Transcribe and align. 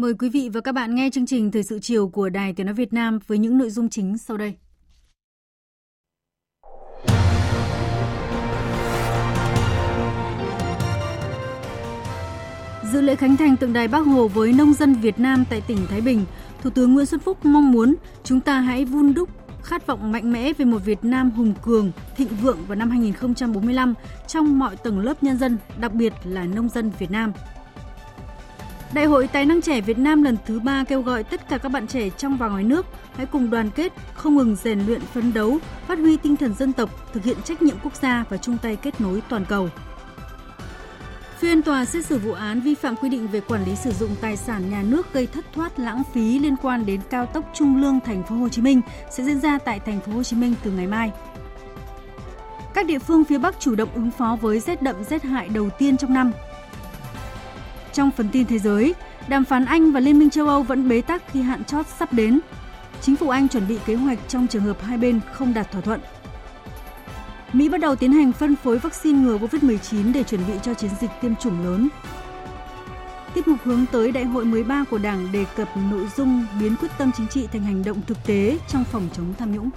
Mời 0.00 0.14
quý 0.14 0.28
vị 0.28 0.48
và 0.52 0.60
các 0.60 0.72
bạn 0.72 0.94
nghe 0.94 1.10
chương 1.12 1.26
trình 1.26 1.50
Thời 1.50 1.62
sự 1.62 1.78
chiều 1.78 2.08
của 2.08 2.28
Đài 2.28 2.52
Tiếng 2.52 2.66
Nói 2.66 2.74
Việt 2.74 2.92
Nam 2.92 3.18
với 3.26 3.38
những 3.38 3.58
nội 3.58 3.70
dung 3.70 3.88
chính 3.88 4.18
sau 4.18 4.36
đây. 4.36 4.54
Dự 12.92 13.00
lễ 13.00 13.16
khánh 13.16 13.36
thành 13.36 13.56
tượng 13.56 13.72
đài 13.72 13.88
Bác 13.88 14.06
Hồ 14.06 14.28
với 14.28 14.52
nông 14.52 14.74
dân 14.74 14.94
Việt 14.94 15.18
Nam 15.18 15.44
tại 15.50 15.60
tỉnh 15.60 15.78
Thái 15.88 16.00
Bình, 16.00 16.24
Thủ 16.62 16.70
tướng 16.70 16.94
Nguyễn 16.94 17.06
Xuân 17.06 17.20
Phúc 17.20 17.38
mong 17.44 17.72
muốn 17.72 17.94
chúng 18.24 18.40
ta 18.40 18.60
hãy 18.60 18.84
vun 18.84 19.14
đúc 19.14 19.28
khát 19.62 19.86
vọng 19.86 20.12
mạnh 20.12 20.32
mẽ 20.32 20.52
về 20.52 20.64
một 20.64 20.78
Việt 20.84 21.04
Nam 21.04 21.30
hùng 21.30 21.54
cường, 21.62 21.92
thịnh 22.16 22.28
vượng 22.28 22.58
vào 22.66 22.76
năm 22.76 22.90
2045 22.90 23.94
trong 24.26 24.58
mọi 24.58 24.76
tầng 24.76 24.98
lớp 24.98 25.22
nhân 25.22 25.38
dân, 25.38 25.58
đặc 25.80 25.92
biệt 25.92 26.12
là 26.24 26.44
nông 26.44 26.68
dân 26.68 26.90
Việt 26.98 27.10
Nam. 27.10 27.32
Đại 28.94 29.04
hội 29.04 29.26
Tài 29.26 29.46
năng 29.46 29.62
trẻ 29.62 29.80
Việt 29.80 29.98
Nam 29.98 30.22
lần 30.22 30.36
thứ 30.46 30.60
ba 30.60 30.84
kêu 30.84 31.02
gọi 31.02 31.24
tất 31.24 31.48
cả 31.48 31.58
các 31.58 31.68
bạn 31.68 31.86
trẻ 31.86 32.10
trong 32.10 32.36
và 32.36 32.48
ngoài 32.48 32.64
nước 32.64 32.86
hãy 33.16 33.26
cùng 33.26 33.50
đoàn 33.50 33.70
kết, 33.70 33.92
không 34.14 34.36
ngừng 34.36 34.56
rèn 34.56 34.80
luyện 34.86 35.00
phấn 35.00 35.32
đấu, 35.32 35.58
phát 35.86 35.98
huy 35.98 36.16
tinh 36.16 36.36
thần 36.36 36.54
dân 36.54 36.72
tộc, 36.72 37.12
thực 37.12 37.24
hiện 37.24 37.36
trách 37.44 37.62
nhiệm 37.62 37.76
quốc 37.84 37.94
gia 37.96 38.24
và 38.28 38.36
chung 38.36 38.56
tay 38.62 38.76
kết 38.76 39.00
nối 39.00 39.22
toàn 39.28 39.44
cầu. 39.44 39.68
Phiên 41.38 41.62
tòa 41.62 41.84
xét 41.84 42.06
xử 42.06 42.18
vụ 42.18 42.32
án 42.32 42.60
vi 42.60 42.74
phạm 42.74 42.96
quy 42.96 43.08
định 43.08 43.28
về 43.28 43.40
quản 43.40 43.64
lý 43.64 43.76
sử 43.76 43.90
dụng 43.90 44.10
tài 44.20 44.36
sản 44.36 44.70
nhà 44.70 44.82
nước 44.82 45.12
gây 45.12 45.26
thất 45.26 45.44
thoát 45.52 45.78
lãng 45.78 46.02
phí 46.14 46.38
liên 46.38 46.56
quan 46.62 46.86
đến 46.86 47.00
cao 47.10 47.26
tốc 47.26 47.44
Trung 47.54 47.82
Lương 47.82 48.00
thành 48.00 48.22
phố 48.22 48.34
Hồ 48.36 48.48
Chí 48.48 48.62
Minh 48.62 48.80
sẽ 49.10 49.24
diễn 49.24 49.40
ra 49.40 49.58
tại 49.58 49.80
thành 49.80 50.00
phố 50.00 50.12
Hồ 50.12 50.22
Chí 50.22 50.36
Minh 50.36 50.54
từ 50.62 50.70
ngày 50.70 50.86
mai. 50.86 51.10
Các 52.74 52.86
địa 52.86 52.98
phương 52.98 53.24
phía 53.24 53.38
Bắc 53.38 53.60
chủ 53.60 53.74
động 53.74 53.88
ứng 53.94 54.10
phó 54.10 54.38
với 54.40 54.60
rét 54.60 54.82
đậm 54.82 55.04
rét 55.04 55.22
hại 55.22 55.48
đầu 55.48 55.70
tiên 55.78 55.96
trong 55.96 56.14
năm. 56.14 56.32
Trong 57.92 58.10
phần 58.10 58.28
tin 58.32 58.46
thế 58.46 58.58
giới, 58.58 58.94
đàm 59.28 59.44
phán 59.44 59.64
Anh 59.64 59.92
và 59.92 60.00
Liên 60.00 60.18
minh 60.18 60.30
châu 60.30 60.46
Âu 60.46 60.62
vẫn 60.62 60.88
bế 60.88 61.00
tắc 61.00 61.22
khi 61.32 61.42
hạn 61.42 61.64
chót 61.64 61.86
sắp 61.98 62.12
đến. 62.12 62.40
Chính 63.00 63.16
phủ 63.16 63.28
Anh 63.28 63.48
chuẩn 63.48 63.68
bị 63.68 63.78
kế 63.86 63.94
hoạch 63.94 64.18
trong 64.28 64.46
trường 64.46 64.62
hợp 64.62 64.82
hai 64.82 64.98
bên 64.98 65.20
không 65.32 65.54
đạt 65.54 65.70
thỏa 65.70 65.80
thuận. 65.80 66.00
Mỹ 67.52 67.68
bắt 67.68 67.80
đầu 67.80 67.96
tiến 67.96 68.12
hành 68.12 68.32
phân 68.32 68.56
phối 68.56 68.78
vaccine 68.78 69.18
ngừa 69.18 69.38
COVID-19 69.38 70.12
để 70.12 70.22
chuẩn 70.22 70.46
bị 70.46 70.52
cho 70.62 70.74
chiến 70.74 70.90
dịch 71.00 71.10
tiêm 71.20 71.36
chủng 71.36 71.64
lớn. 71.64 71.88
Tiếp 73.34 73.48
mục 73.48 73.58
hướng 73.64 73.86
tới 73.92 74.12
đại 74.12 74.24
hội 74.24 74.44
13 74.44 74.84
của 74.90 74.98
Đảng 74.98 75.32
đề 75.32 75.44
cập 75.56 75.68
nội 75.90 76.06
dung 76.16 76.46
biến 76.60 76.76
quyết 76.76 76.88
tâm 76.98 77.10
chính 77.16 77.26
trị 77.26 77.46
thành 77.52 77.62
hành 77.62 77.84
động 77.84 78.00
thực 78.06 78.26
tế 78.26 78.58
trong 78.68 78.84
phòng 78.84 79.08
chống 79.16 79.34
tham 79.38 79.52
nhũng. 79.52 79.70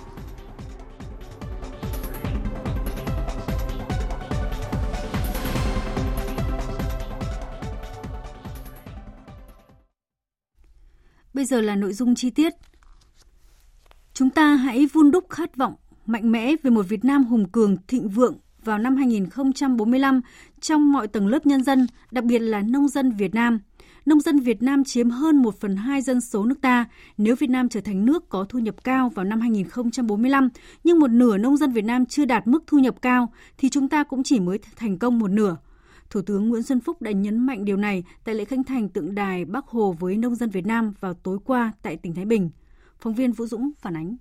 Bây 11.43 11.47
giờ 11.47 11.61
là 11.61 11.75
nội 11.75 11.93
dung 11.93 12.15
chi 12.15 12.29
tiết. 12.29 12.53
Chúng 14.13 14.29
ta 14.29 14.55
hãy 14.55 14.85
vun 14.85 15.11
đúc 15.11 15.29
khát 15.29 15.55
vọng 15.57 15.73
mạnh 16.05 16.31
mẽ 16.31 16.55
về 16.63 16.71
một 16.71 16.85
Việt 16.89 17.05
Nam 17.05 17.23
hùng 17.23 17.49
cường, 17.51 17.77
thịnh 17.87 18.09
vượng 18.09 18.37
vào 18.63 18.77
năm 18.77 18.95
2045 18.95 20.21
trong 20.61 20.91
mọi 20.91 21.07
tầng 21.07 21.27
lớp 21.27 21.45
nhân 21.45 21.63
dân, 21.63 21.87
đặc 22.11 22.23
biệt 22.23 22.39
là 22.39 22.61
nông 22.61 22.87
dân 22.87 23.11
Việt 23.11 23.35
Nam. 23.35 23.59
Nông 24.05 24.19
dân 24.19 24.39
Việt 24.39 24.63
Nam 24.63 24.83
chiếm 24.83 25.09
hơn 25.09 25.37
1 25.37 25.59
phần 25.59 25.75
2 25.75 26.01
dân 26.01 26.21
số 26.21 26.45
nước 26.45 26.61
ta. 26.61 26.85
Nếu 27.17 27.35
Việt 27.35 27.49
Nam 27.49 27.69
trở 27.69 27.81
thành 27.81 28.05
nước 28.05 28.29
có 28.29 28.45
thu 28.49 28.59
nhập 28.59 28.75
cao 28.83 29.09
vào 29.15 29.25
năm 29.25 29.41
2045, 29.41 30.49
nhưng 30.83 30.99
một 30.99 31.11
nửa 31.11 31.37
nông 31.37 31.57
dân 31.57 31.71
Việt 31.71 31.85
Nam 31.85 32.05
chưa 32.05 32.25
đạt 32.25 32.47
mức 32.47 32.63
thu 32.67 32.79
nhập 32.79 33.01
cao, 33.01 33.33
thì 33.57 33.69
chúng 33.69 33.89
ta 33.89 34.03
cũng 34.03 34.23
chỉ 34.23 34.39
mới 34.39 34.59
thành 34.75 34.99
công 34.99 35.19
một 35.19 35.31
nửa. 35.31 35.57
Thủ 36.13 36.21
tướng 36.21 36.49
Nguyễn 36.49 36.63
Xuân 36.63 36.79
Phúc 36.79 37.01
đã 37.01 37.11
nhấn 37.11 37.39
mạnh 37.39 37.65
điều 37.65 37.77
này 37.77 38.03
tại 38.23 38.35
lễ 38.35 38.45
khánh 38.45 38.63
thành 38.63 38.89
tượng 38.89 39.15
đài 39.15 39.45
Bắc 39.45 39.65
Hồ 39.65 39.95
với 39.99 40.17
nông 40.17 40.35
dân 40.35 40.49
Việt 40.49 40.65
Nam 40.65 40.93
vào 40.99 41.13
tối 41.13 41.37
qua 41.45 41.71
tại 41.81 41.97
tỉnh 41.97 42.15
Thái 42.15 42.25
Bình. 42.25 42.49
Phóng 42.99 43.13
viên 43.13 43.31
Vũ 43.31 43.47
Dũng 43.47 43.71
phản 43.79 43.95
ánh. 43.95 44.17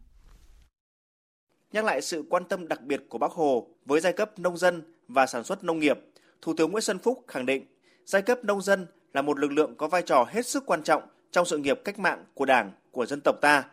Nhắc 1.72 1.84
lại 1.84 2.02
sự 2.02 2.24
quan 2.30 2.44
tâm 2.44 2.68
đặc 2.68 2.82
biệt 2.82 3.02
của 3.08 3.18
Bắc 3.18 3.30
Hồ 3.30 3.68
với 3.84 4.00
giai 4.00 4.12
cấp 4.12 4.38
nông 4.38 4.56
dân 4.56 4.82
và 5.08 5.26
sản 5.26 5.44
xuất 5.44 5.64
nông 5.64 5.78
nghiệp, 5.78 5.98
Thủ 6.42 6.54
tướng 6.56 6.72
Nguyễn 6.72 6.82
Xuân 6.82 6.98
Phúc 6.98 7.24
khẳng 7.28 7.46
định 7.46 7.64
giai 8.04 8.22
cấp 8.22 8.44
nông 8.44 8.60
dân 8.60 8.86
là 9.12 9.22
một 9.22 9.38
lực 9.38 9.52
lượng 9.52 9.74
có 9.76 9.88
vai 9.88 10.02
trò 10.02 10.26
hết 10.28 10.46
sức 10.46 10.66
quan 10.66 10.82
trọng 10.82 11.02
trong 11.30 11.46
sự 11.46 11.58
nghiệp 11.58 11.80
cách 11.84 11.98
mạng 11.98 12.24
của 12.34 12.44
Đảng, 12.44 12.72
của 12.90 13.06
dân 13.06 13.20
tộc 13.24 13.36
ta, 13.40 13.64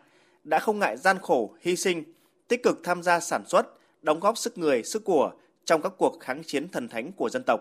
đã 0.44 0.58
không 0.58 0.78
ngại 0.78 0.96
gian 0.96 1.16
khổ, 1.22 1.54
hy 1.60 1.76
sinh, 1.76 2.04
tích 2.48 2.62
cực 2.62 2.80
tham 2.84 3.02
gia 3.02 3.20
sản 3.20 3.42
xuất, 3.46 3.66
đóng 4.02 4.20
góp 4.20 4.38
sức 4.38 4.58
người, 4.58 4.82
sức 4.82 5.04
của 5.04 5.32
trong 5.64 5.82
các 5.82 5.92
cuộc 5.98 6.20
kháng 6.20 6.42
chiến 6.44 6.68
thần 6.68 6.88
thánh 6.88 7.12
của 7.12 7.28
dân 7.28 7.42
tộc. 7.46 7.60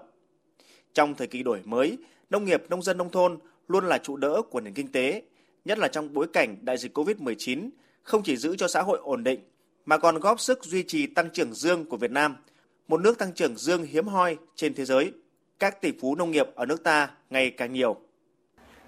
Trong 0.94 1.16
thời 1.16 1.28
kỳ 1.28 1.44
đổi 1.44 1.62
mới, 1.66 1.98
nông 2.30 2.46
nghiệp 2.46 2.64
nông 2.70 2.82
dân 2.82 2.98
nông 2.98 3.12
thôn 3.12 3.38
luôn 3.68 3.86
là 3.86 3.98
trụ 3.98 4.18
đỡ 4.18 4.42
của 4.50 4.62
nền 4.62 4.74
kinh 4.74 4.92
tế, 4.92 5.24
nhất 5.66 5.78
là 5.78 5.88
trong 5.88 6.14
bối 6.14 6.28
cảnh 6.34 6.56
đại 6.62 6.78
dịch 6.78 6.98
COVID-19, 6.98 7.70
không 8.04 8.24
chỉ 8.24 8.38
giữ 8.38 8.56
cho 8.56 8.68
xã 8.68 8.82
hội 8.82 9.00
ổn 9.04 9.24
định, 9.24 9.40
mà 9.86 9.98
còn 9.98 10.20
góp 10.20 10.40
sức 10.40 10.64
duy 10.64 10.84
trì 10.84 11.08
tăng 11.08 11.30
trưởng 11.30 11.54
dương 11.54 11.86
của 11.86 11.98
Việt 11.98 12.12
Nam, 12.12 12.36
một 12.88 13.02
nước 13.02 13.18
tăng 13.18 13.34
trưởng 13.34 13.58
dương 13.58 13.84
hiếm 13.84 14.08
hoi 14.08 14.38
trên 14.56 14.74
thế 14.74 14.86
giới. 14.86 15.12
Các 15.60 15.82
tỷ 15.82 15.92
phú 16.02 16.16
nông 16.16 16.32
nghiệp 16.32 16.48
ở 16.56 16.66
nước 16.66 16.84
ta 16.84 17.10
ngày 17.30 17.50
càng 17.50 17.74
nhiều. 17.74 17.96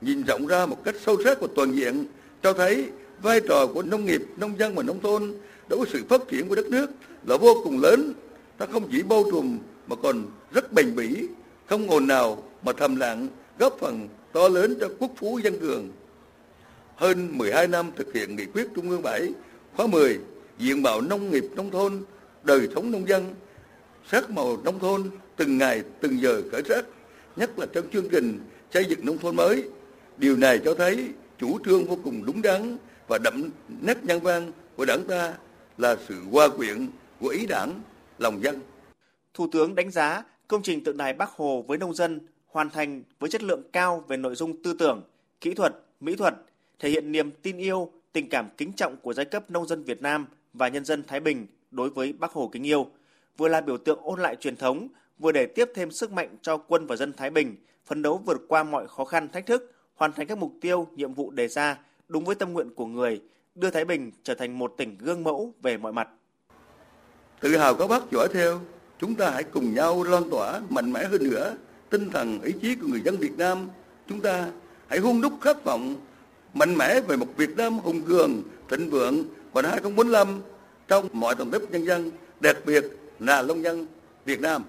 Nhìn 0.02 0.24
rộng 0.24 0.48
ra 0.48 0.66
một 0.66 0.84
cách 0.84 0.96
sâu 1.06 1.18
sắc 1.24 1.42
và 1.42 1.48
toàn 1.56 1.72
diện, 1.72 2.06
cho 2.44 2.54
thấy 2.54 2.90
vai 3.22 3.42
trò 3.48 3.68
của 3.74 3.84
nông 3.84 4.06
nghiệp, 4.06 4.22
nông 4.38 4.60
dân 4.60 4.76
và 4.76 4.84
nông 4.84 5.00
thôn 5.00 5.34
đối 5.70 5.80
với 5.80 5.90
sự 5.94 6.04
phát 6.10 6.22
triển 6.32 6.48
của 6.48 6.56
đất 6.56 6.66
nước 6.66 6.90
là 7.26 7.38
vô 7.38 7.62
cùng 7.64 7.82
lớn. 7.82 8.14
Nó 8.60 8.66
không 8.66 8.90
chỉ 8.92 9.04
bao 9.04 9.24
trùm 9.32 9.60
mà 9.88 9.96
còn 9.96 10.26
rất 10.52 10.74
bền 10.74 10.96
bỉ, 10.96 11.28
không 11.72 11.90
ồn 11.90 12.08
nào 12.08 12.44
mà 12.64 12.72
thầm 12.78 12.96
lặng 12.96 13.28
góp 13.60 13.78
phần 13.80 14.10
to 14.32 14.48
lớn 14.48 14.78
cho 14.80 14.90
quốc 15.00 15.12
phú 15.18 15.40
dân 15.44 15.60
cường. 15.60 15.90
Hơn 16.96 17.38
12 17.38 17.68
năm 17.68 17.92
thực 17.96 18.14
hiện 18.14 18.36
nghị 18.36 18.46
quyết 18.46 18.68
Trung 18.76 18.90
ương 18.90 19.02
7 19.02 19.30
khóa 19.76 19.88
10 19.88 20.20
diện 20.58 20.84
mạo 20.84 21.02
nông 21.02 21.32
nghiệp 21.32 21.46
nông 21.56 21.72
thôn, 21.72 22.04
đời 22.44 22.68
sống 22.76 22.92
nông 22.92 23.08
dân, 23.08 23.36
sắc 24.12 24.30
màu 24.30 24.58
nông 24.64 24.80
thôn 24.80 25.10
từng 25.36 25.58
ngày 25.58 25.84
từng 26.02 26.22
giờ 26.22 26.42
khởi 26.52 26.62
sắc, 26.70 26.86
nhất 27.36 27.60
là 27.60 27.66
trong 27.74 27.86
chương 27.94 28.10
trình 28.10 28.40
xây 28.74 28.86
dựng 28.86 29.06
nông 29.06 29.18
thôn 29.18 29.36
mới. 29.36 29.64
Điều 30.18 30.38
này 30.38 30.60
cho 30.66 30.74
thấy 30.74 31.08
chủ 31.40 31.60
trương 31.66 31.86
vô 31.86 31.98
cùng 32.04 32.26
đúng 32.26 32.42
đắn 32.42 32.78
và 33.08 33.18
đậm 33.18 33.50
nét 33.82 33.98
nhân 34.04 34.20
văn 34.20 34.52
của 34.76 34.86
đảng 34.86 35.04
ta 35.08 35.34
là 35.78 35.96
sự 36.08 36.16
hòa 36.32 36.48
quyện 36.48 36.88
của 37.20 37.28
ý 37.28 37.46
đảng, 37.46 37.82
lòng 38.18 38.44
dân. 38.44 38.60
Thủ 39.34 39.48
tướng 39.52 39.76
đánh 39.76 39.92
giá 39.92 40.24
công 40.52 40.62
trình 40.62 40.84
tượng 40.84 40.98
đài 40.98 41.14
Bắc 41.14 41.30
Hồ 41.30 41.66
với 41.68 41.78
nông 41.78 41.94
dân 41.94 42.20
hoàn 42.48 42.70
thành 42.70 43.04
với 43.20 43.30
chất 43.30 43.44
lượng 43.44 43.64
cao 43.74 44.04
về 44.08 44.18
nội 44.18 44.36
dung 44.36 44.64
tư 44.64 44.76
tưởng, 44.80 45.04
kỹ 45.42 45.54
thuật, 45.54 45.74
mỹ 46.00 46.16
thuật, 46.16 46.34
thể 46.80 46.90
hiện 46.90 47.12
niềm 47.12 47.32
tin 47.42 47.58
yêu, 47.58 47.92
tình 48.14 48.30
cảm 48.30 48.50
kính 48.58 48.74
trọng 48.74 48.98
của 48.98 49.14
giai 49.14 49.26
cấp 49.26 49.52
nông 49.52 49.68
dân 49.68 49.84
Việt 49.84 50.02
Nam 50.02 50.26
và 50.54 50.68
nhân 50.68 50.86
dân 50.86 51.04
Thái 51.08 51.20
Bình 51.20 51.48
đối 51.72 51.90
với 51.90 52.14
Bắc 52.14 52.32
Hồ 52.32 52.50
kính 52.54 52.64
yêu, 52.64 52.88
vừa 53.38 53.48
là 53.48 53.62
biểu 53.62 53.78
tượng 53.78 54.00
ôn 54.02 54.20
lại 54.20 54.36
truyền 54.36 54.56
thống, 54.56 54.88
vừa 55.20 55.32
để 55.32 55.46
tiếp 55.46 55.70
thêm 55.76 55.92
sức 55.92 56.12
mạnh 56.12 56.38
cho 56.42 56.58
quân 56.58 56.88
và 56.88 56.96
dân 56.96 57.14
Thái 57.14 57.30
Bình 57.30 57.56
phấn 57.86 58.02
đấu 58.02 58.22
vượt 58.26 58.42
qua 58.48 58.64
mọi 58.64 58.88
khó 58.88 59.06
khăn 59.06 59.30
thách 59.30 59.46
thức, 59.46 59.72
hoàn 59.96 60.14
thành 60.14 60.28
các 60.28 60.38
mục 60.38 60.54
tiêu, 60.62 60.88
nhiệm 60.96 61.14
vụ 61.14 61.32
đề 61.32 61.48
ra 61.48 61.78
đúng 62.08 62.26
với 62.26 62.36
tâm 62.36 62.54
nguyện 62.54 62.70
của 62.76 62.86
người, 62.86 63.22
đưa 63.56 63.70
Thái 63.70 63.86
Bình 63.86 64.12
trở 64.24 64.36
thành 64.36 64.60
một 64.60 64.74
tỉnh 64.78 64.98
gương 65.00 65.24
mẫu 65.24 65.54
về 65.62 65.78
mọi 65.78 65.94
mặt. 65.94 66.10
Tự 67.40 67.58
hào 67.58 67.76
có 67.76 67.88
bác 67.88 68.12
giỏi 68.12 68.28
theo, 68.34 68.60
chúng 69.02 69.16
ta 69.16 69.30
hãy 69.30 69.44
cùng 69.44 69.74
nhau 69.74 70.04
lan 70.04 70.30
tỏa 70.30 70.62
mạnh 70.70 70.94
mẽ 70.94 71.04
hơn 71.04 71.24
nữa 71.24 71.56
tinh 71.90 72.10
thần 72.10 72.42
ý 72.42 72.52
chí 72.62 72.76
của 72.76 72.88
người 72.88 73.02
dân 73.02 73.18
Việt 73.18 73.38
Nam. 73.38 73.70
Chúng 74.10 74.22
ta 74.22 74.48
hãy 74.88 75.00
hôn 75.00 75.22
đúc 75.22 75.34
khát 75.42 75.64
vọng 75.64 75.96
mạnh 76.54 76.76
mẽ 76.78 77.02
về 77.02 77.18
một 77.18 77.28
Việt 77.38 77.58
Nam 77.58 77.80
hùng 77.80 78.02
cường, 78.02 78.42
thịnh 78.70 78.90
vượng 78.90 79.24
vào 79.54 79.62
năm 79.62 79.72
2045 79.72 80.42
trong 80.88 81.08
mọi 81.14 81.36
tầng 81.36 81.54
lớp 81.54 81.60
nhân 81.70 81.86
dân, 81.86 82.12
đặc 82.40 82.58
biệt 82.66 82.86
là 83.20 83.42
nông 83.42 83.64
dân 83.64 83.88
Việt 84.26 84.42
Nam. 84.42 84.64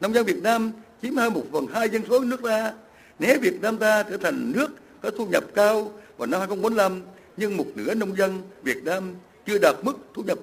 Nông 0.00 0.14
dân 0.14 0.26
Việt 0.26 0.42
Nam 0.42 0.72
chiếm 1.02 1.16
hơn 1.16 1.34
một 1.34 1.44
phần 1.52 1.66
hai 1.66 1.88
dân 1.88 2.02
số 2.08 2.20
nước 2.20 2.42
ta. 2.42 2.72
Nếu 3.18 3.38
Việt 3.40 3.60
Nam 3.62 3.76
ta 3.76 4.02
trở 4.02 4.16
thành 4.16 4.52
nước 4.52 4.68
có 5.02 5.10
thu 5.10 5.26
nhập 5.26 5.44
cao 5.54 5.92
vào 6.16 6.26
năm 6.26 6.40
2045, 6.40 7.02
nhưng 7.36 7.56
một 7.56 7.66
nửa 7.74 7.94
nông 7.94 8.16
dân 8.16 8.42
Việt 8.62 8.84
Nam 8.84 9.14
chưa 9.46 9.58
đạt 9.58 9.76
mức 9.82 9.98
thu 10.14 10.22
nhập 10.22 10.38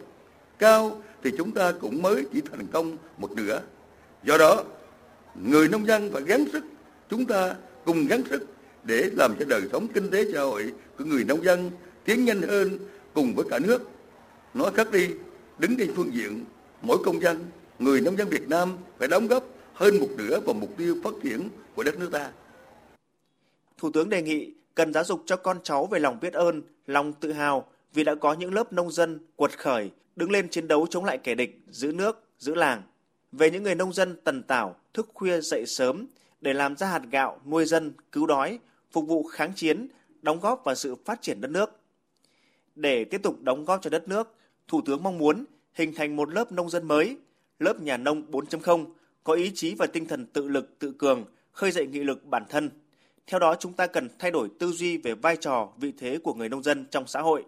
cao 0.59 1.01
thì 1.25 1.31
chúng 1.37 1.51
ta 1.51 1.71
cũng 1.71 2.01
mới 2.01 2.25
chỉ 2.33 2.41
thành 2.41 2.67
công 2.71 2.97
một 3.17 3.31
nửa. 3.31 3.61
Do 4.23 4.37
đó, 4.37 4.63
người 5.35 5.67
nông 5.67 5.85
dân 5.85 6.11
phải 6.13 6.21
gắng 6.21 6.45
sức, 6.53 6.63
chúng 7.09 7.25
ta 7.25 7.55
cùng 7.85 8.07
gắng 8.07 8.21
sức 8.29 8.45
để 8.83 9.09
làm 9.13 9.35
cho 9.39 9.45
đời 9.45 9.61
sống 9.71 9.87
kinh 9.87 10.11
tế 10.11 10.25
xã 10.33 10.41
hội 10.41 10.73
của 10.97 11.05
người 11.05 11.23
nông 11.23 11.43
dân 11.43 11.71
tiến 12.03 12.25
nhanh 12.25 12.41
hơn 12.41 12.79
cùng 13.13 13.35
với 13.35 13.45
cả 13.49 13.59
nước. 13.59 13.89
Nói 14.53 14.71
khác 14.73 14.91
đi, 14.91 15.09
đứng 15.59 15.77
trên 15.77 15.91
phương 15.95 16.13
diện 16.13 16.45
mỗi 16.81 16.97
công 17.05 17.21
dân, 17.21 17.45
người 17.79 18.01
nông 18.01 18.17
dân 18.17 18.29
Việt 18.29 18.49
Nam 18.49 18.77
phải 18.97 19.07
đóng 19.07 19.27
góp 19.27 19.43
hơn 19.73 19.99
một 19.99 20.09
nửa 20.17 20.39
vào 20.39 20.53
mục 20.53 20.69
tiêu 20.77 20.97
phát 21.03 21.13
triển 21.23 21.49
của 21.75 21.83
đất 21.83 21.99
nước 21.99 22.09
ta. 22.11 22.31
Thủ 23.77 23.91
tướng 23.91 24.09
đề 24.09 24.21
nghị 24.21 24.53
cần 24.75 24.93
giáo 24.93 25.03
dục 25.03 25.23
cho 25.25 25.35
con 25.35 25.57
cháu 25.63 25.85
về 25.85 25.99
lòng 25.99 26.19
biết 26.21 26.33
ơn, 26.33 26.61
lòng 26.87 27.13
tự 27.13 27.31
hào 27.31 27.67
vì 27.95 28.03
đã 28.03 28.15
có 28.15 28.33
những 28.33 28.53
lớp 28.53 28.73
nông 28.73 28.91
dân 28.91 29.19
quật 29.35 29.59
khởi, 29.59 29.91
đứng 30.15 30.31
lên 30.31 30.49
chiến 30.49 30.67
đấu 30.67 30.87
chống 30.89 31.05
lại 31.05 31.17
kẻ 31.17 31.35
địch, 31.35 31.59
giữ 31.69 31.91
nước, 31.91 32.23
giữ 32.39 32.55
làng. 32.55 32.81
Về 33.31 33.51
những 33.51 33.63
người 33.63 33.75
nông 33.75 33.93
dân 33.93 34.15
tần 34.23 34.43
tảo, 34.43 34.75
thức 34.93 35.09
khuya 35.13 35.41
dậy 35.41 35.65
sớm 35.67 36.07
để 36.41 36.53
làm 36.53 36.75
ra 36.75 36.87
hạt 36.87 37.01
gạo, 37.11 37.41
nuôi 37.45 37.65
dân, 37.65 37.93
cứu 38.11 38.25
đói, 38.25 38.59
phục 38.91 39.07
vụ 39.07 39.23
kháng 39.23 39.53
chiến, 39.55 39.87
đóng 40.21 40.39
góp 40.39 40.61
vào 40.65 40.75
sự 40.75 40.95
phát 41.05 41.21
triển 41.21 41.41
đất 41.41 41.51
nước. 41.51 41.79
Để 42.75 43.05
tiếp 43.05 43.23
tục 43.23 43.41
đóng 43.41 43.65
góp 43.65 43.81
cho 43.81 43.89
đất 43.89 44.07
nước, 44.07 44.35
Thủ 44.67 44.81
tướng 44.85 45.03
mong 45.03 45.17
muốn 45.17 45.45
hình 45.73 45.93
thành 45.93 46.15
một 46.15 46.33
lớp 46.33 46.51
nông 46.51 46.69
dân 46.69 46.87
mới, 46.87 47.17
lớp 47.59 47.81
nhà 47.81 47.97
nông 47.97 48.31
4.0, 48.31 48.85
có 49.23 49.33
ý 49.33 49.51
chí 49.55 49.75
và 49.75 49.87
tinh 49.87 50.07
thần 50.07 50.25
tự 50.25 50.47
lực, 50.47 50.79
tự 50.79 50.91
cường, 50.91 51.25
khơi 51.51 51.71
dậy 51.71 51.87
nghị 51.87 51.99
lực 51.99 52.25
bản 52.25 52.43
thân. 52.49 52.69
Theo 53.27 53.39
đó, 53.39 53.55
chúng 53.59 53.73
ta 53.73 53.87
cần 53.87 54.09
thay 54.19 54.31
đổi 54.31 54.49
tư 54.59 54.71
duy 54.71 54.97
về 54.97 55.13
vai 55.13 55.37
trò, 55.37 55.69
vị 55.77 55.93
thế 55.97 56.17
của 56.23 56.33
người 56.33 56.49
nông 56.49 56.63
dân 56.63 56.85
trong 56.91 57.07
xã 57.07 57.21
hội. 57.21 57.43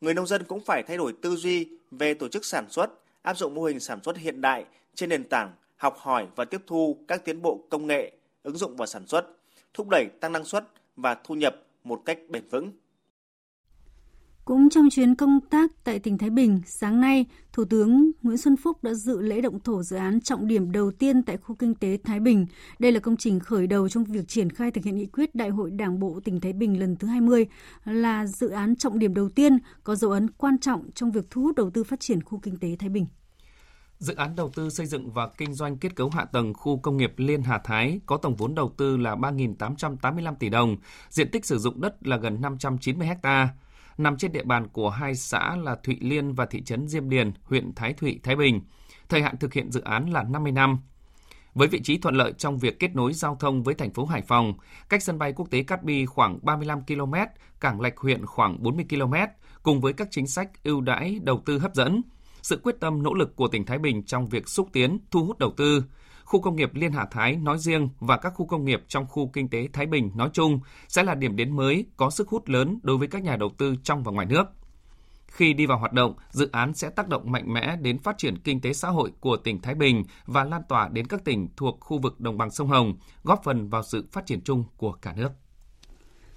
Người 0.00 0.14
nông 0.14 0.26
dân 0.26 0.44
cũng 0.44 0.60
phải 0.60 0.82
thay 0.82 0.96
đổi 0.96 1.12
tư 1.22 1.36
duy 1.36 1.68
về 1.90 2.14
tổ 2.14 2.28
chức 2.28 2.44
sản 2.44 2.70
xuất, 2.70 2.90
áp 3.22 3.36
dụng 3.36 3.54
mô 3.54 3.64
hình 3.64 3.80
sản 3.80 4.02
xuất 4.02 4.16
hiện 4.16 4.40
đại 4.40 4.64
trên 4.94 5.08
nền 5.08 5.24
tảng 5.24 5.52
học 5.76 5.96
hỏi 5.98 6.26
và 6.36 6.44
tiếp 6.44 6.62
thu 6.66 6.98
các 7.08 7.24
tiến 7.24 7.42
bộ 7.42 7.60
công 7.70 7.86
nghệ, 7.86 8.12
ứng 8.42 8.56
dụng 8.56 8.76
vào 8.76 8.86
sản 8.86 9.06
xuất, 9.06 9.26
thúc 9.74 9.88
đẩy 9.88 10.06
tăng 10.20 10.32
năng 10.32 10.44
suất 10.44 10.64
và 10.96 11.16
thu 11.24 11.34
nhập 11.34 11.62
một 11.84 12.02
cách 12.04 12.18
bền 12.28 12.48
vững. 12.48 12.72
Cũng 14.48 14.70
trong 14.70 14.90
chuyến 14.90 15.14
công 15.14 15.40
tác 15.50 15.70
tại 15.84 15.98
tỉnh 15.98 16.18
Thái 16.18 16.30
Bình, 16.30 16.60
sáng 16.66 17.00
nay, 17.00 17.26
Thủ 17.52 17.64
tướng 17.64 18.10
Nguyễn 18.22 18.38
Xuân 18.38 18.56
Phúc 18.56 18.84
đã 18.84 18.94
dự 18.94 19.20
lễ 19.20 19.40
động 19.40 19.60
thổ 19.60 19.82
dự 19.82 19.96
án 19.96 20.20
trọng 20.20 20.46
điểm 20.46 20.72
đầu 20.72 20.90
tiên 20.90 21.22
tại 21.22 21.36
khu 21.36 21.54
kinh 21.54 21.74
tế 21.74 21.98
Thái 22.04 22.20
Bình. 22.20 22.46
Đây 22.78 22.92
là 22.92 23.00
công 23.00 23.16
trình 23.16 23.40
khởi 23.40 23.66
đầu 23.66 23.88
trong 23.88 24.04
việc 24.04 24.28
triển 24.28 24.50
khai 24.50 24.70
thực 24.70 24.84
hiện 24.84 24.96
nghị 24.96 25.06
quyết 25.06 25.34
Đại 25.34 25.48
hội 25.48 25.70
Đảng 25.70 25.98
bộ 26.00 26.20
tỉnh 26.24 26.40
Thái 26.40 26.52
Bình 26.52 26.80
lần 26.80 26.96
thứ 26.96 27.08
20, 27.08 27.46
là 27.84 28.26
dự 28.26 28.48
án 28.48 28.76
trọng 28.76 28.98
điểm 28.98 29.14
đầu 29.14 29.28
tiên 29.28 29.58
có 29.84 29.94
dấu 29.94 30.10
ấn 30.10 30.30
quan 30.30 30.58
trọng 30.58 30.90
trong 30.94 31.10
việc 31.10 31.24
thu 31.30 31.42
hút 31.42 31.56
đầu 31.56 31.70
tư 31.70 31.84
phát 31.84 32.00
triển 32.00 32.22
khu 32.22 32.38
kinh 32.42 32.58
tế 32.58 32.76
Thái 32.78 32.88
Bình. 32.88 33.06
Dự 33.98 34.14
án 34.14 34.36
đầu 34.36 34.50
tư 34.54 34.70
xây 34.70 34.86
dựng 34.86 35.10
và 35.10 35.28
kinh 35.38 35.54
doanh 35.54 35.76
kết 35.76 35.96
cấu 35.96 36.10
hạ 36.10 36.24
tầng 36.24 36.54
khu 36.54 36.78
công 36.78 36.96
nghiệp 36.96 37.12
Liên 37.16 37.42
Hà 37.42 37.58
Thái 37.64 38.00
có 38.06 38.16
tổng 38.16 38.36
vốn 38.36 38.54
đầu 38.54 38.72
tư 38.76 38.96
là 38.96 39.16
3.885 39.16 40.34
tỷ 40.34 40.48
đồng, 40.48 40.76
diện 41.08 41.30
tích 41.30 41.46
sử 41.46 41.58
dụng 41.58 41.80
đất 41.80 42.06
là 42.06 42.16
gần 42.16 42.40
590 42.40 43.06
hectare 43.06 43.48
nằm 43.98 44.16
trên 44.16 44.32
địa 44.32 44.44
bàn 44.44 44.68
của 44.68 44.90
hai 44.90 45.14
xã 45.14 45.56
là 45.56 45.76
Thụy 45.82 45.96
Liên 46.00 46.32
và 46.32 46.46
thị 46.46 46.62
trấn 46.62 46.88
Diêm 46.88 47.08
Điền, 47.08 47.32
huyện 47.42 47.74
Thái 47.74 47.92
Thụy, 47.92 48.20
Thái 48.22 48.36
Bình. 48.36 48.60
Thời 49.08 49.22
hạn 49.22 49.36
thực 49.36 49.52
hiện 49.52 49.72
dự 49.72 49.80
án 49.80 50.10
là 50.10 50.22
50 50.22 50.52
năm. 50.52 50.78
Với 51.54 51.68
vị 51.68 51.80
trí 51.84 51.98
thuận 51.98 52.14
lợi 52.14 52.32
trong 52.38 52.58
việc 52.58 52.78
kết 52.78 52.94
nối 52.94 53.12
giao 53.12 53.36
thông 53.40 53.62
với 53.62 53.74
thành 53.74 53.92
phố 53.92 54.04
Hải 54.04 54.22
Phòng, 54.22 54.54
cách 54.88 55.02
sân 55.02 55.18
bay 55.18 55.32
quốc 55.32 55.50
tế 55.50 55.62
Cát 55.62 55.84
Bi 55.84 56.06
khoảng 56.06 56.38
35 56.42 56.80
km, 56.86 57.14
cảng 57.60 57.80
Lạch 57.80 57.96
huyện 57.96 58.26
khoảng 58.26 58.62
40 58.62 58.84
km, 58.90 59.14
cùng 59.62 59.80
với 59.80 59.92
các 59.92 60.08
chính 60.10 60.26
sách 60.26 60.64
ưu 60.64 60.80
đãi 60.80 61.18
đầu 61.22 61.42
tư 61.46 61.58
hấp 61.58 61.74
dẫn, 61.74 62.02
sự 62.42 62.60
quyết 62.62 62.80
tâm 62.80 63.02
nỗ 63.02 63.14
lực 63.14 63.36
của 63.36 63.48
tỉnh 63.48 63.66
Thái 63.66 63.78
Bình 63.78 64.02
trong 64.02 64.28
việc 64.28 64.48
xúc 64.48 64.68
tiến, 64.72 64.98
thu 65.10 65.24
hút 65.24 65.38
đầu 65.38 65.52
tư, 65.56 65.84
khu 66.28 66.40
công 66.40 66.56
nghiệp 66.56 66.74
Liên 66.74 66.92
Hà 66.92 67.06
Thái 67.10 67.36
nói 67.36 67.58
riêng 67.58 67.88
và 68.00 68.16
các 68.16 68.32
khu 68.36 68.46
công 68.46 68.64
nghiệp 68.64 68.84
trong 68.88 69.06
khu 69.06 69.30
kinh 69.32 69.48
tế 69.48 69.68
Thái 69.72 69.86
Bình 69.86 70.10
nói 70.14 70.30
chung 70.32 70.60
sẽ 70.88 71.02
là 71.02 71.14
điểm 71.14 71.36
đến 71.36 71.56
mới 71.56 71.86
có 71.96 72.10
sức 72.10 72.28
hút 72.28 72.48
lớn 72.48 72.78
đối 72.82 72.98
với 72.98 73.08
các 73.08 73.22
nhà 73.22 73.36
đầu 73.36 73.50
tư 73.58 73.74
trong 73.82 74.02
và 74.02 74.12
ngoài 74.12 74.26
nước. 74.26 74.44
Khi 75.26 75.52
đi 75.52 75.66
vào 75.66 75.78
hoạt 75.78 75.92
động, 75.92 76.14
dự 76.30 76.48
án 76.52 76.74
sẽ 76.74 76.90
tác 76.90 77.08
động 77.08 77.32
mạnh 77.32 77.52
mẽ 77.52 77.76
đến 77.76 77.98
phát 77.98 78.18
triển 78.18 78.38
kinh 78.38 78.60
tế 78.60 78.72
xã 78.72 78.88
hội 78.88 79.12
của 79.20 79.36
tỉnh 79.36 79.60
Thái 79.60 79.74
Bình 79.74 80.04
và 80.26 80.44
lan 80.44 80.62
tỏa 80.68 80.88
đến 80.88 81.06
các 81.06 81.24
tỉnh 81.24 81.48
thuộc 81.56 81.80
khu 81.80 81.98
vực 81.98 82.20
đồng 82.20 82.38
bằng 82.38 82.50
sông 82.50 82.68
Hồng, 82.68 82.96
góp 83.22 83.40
phần 83.44 83.68
vào 83.68 83.82
sự 83.82 84.06
phát 84.12 84.26
triển 84.26 84.40
chung 84.40 84.64
của 84.76 84.92
cả 84.92 85.14
nước. 85.16 85.30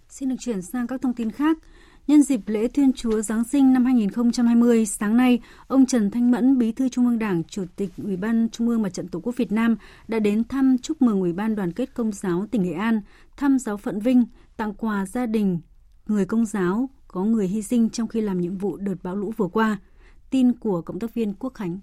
Xin 0.09 0.29
được 0.29 0.35
chuyển 0.39 0.61
sang 0.61 0.87
các 0.87 1.01
thông 1.01 1.13
tin 1.13 1.31
khác. 1.31 1.57
Nhân 2.07 2.23
dịp 2.23 2.39
lễ 2.45 2.67
Thiên 2.67 2.93
Chúa 2.93 3.21
Giáng 3.21 3.43
sinh 3.43 3.73
năm 3.73 3.85
2020, 3.85 4.85
sáng 4.85 5.17
nay, 5.17 5.39
ông 5.67 5.85
Trần 5.85 6.11
Thanh 6.11 6.31
Mẫn, 6.31 6.57
Bí 6.57 6.71
thư 6.71 6.89
Trung 6.89 7.05
ương 7.05 7.19
Đảng, 7.19 7.43
Chủ 7.43 7.65
tịch 7.75 7.89
Ủy 8.03 8.17
ban 8.17 8.49
Trung 8.51 8.69
ương 8.69 8.81
Mặt 8.81 8.93
trận 8.93 9.07
Tổ 9.07 9.19
quốc 9.19 9.35
Việt 9.37 9.51
Nam 9.51 9.75
đã 10.07 10.19
đến 10.19 10.43
thăm 10.43 10.77
chúc 10.81 11.01
mừng 11.01 11.21
Ủy 11.21 11.33
ban 11.33 11.55
Đoàn 11.55 11.73
kết 11.73 11.93
Công 11.93 12.11
giáo 12.11 12.47
tỉnh 12.51 12.63
Nghệ 12.63 12.73
An, 12.73 13.01
thăm 13.37 13.59
giáo 13.59 13.77
phận 13.77 13.99
Vinh, 13.99 14.25
tặng 14.57 14.73
quà 14.73 15.05
gia 15.05 15.25
đình 15.25 15.59
người 16.05 16.25
công 16.25 16.45
giáo 16.45 16.89
có 17.07 17.23
người 17.23 17.47
hy 17.47 17.61
sinh 17.61 17.89
trong 17.89 18.07
khi 18.07 18.21
làm 18.21 18.41
nhiệm 18.41 18.57
vụ 18.57 18.77
đợt 18.77 18.95
bão 19.03 19.15
lũ 19.15 19.33
vừa 19.37 19.47
qua. 19.47 19.79
Tin 20.29 20.53
của 20.53 20.81
cộng 20.81 20.99
tác 20.99 21.13
viên 21.13 21.33
Quốc 21.33 21.53
Khánh. 21.53 21.79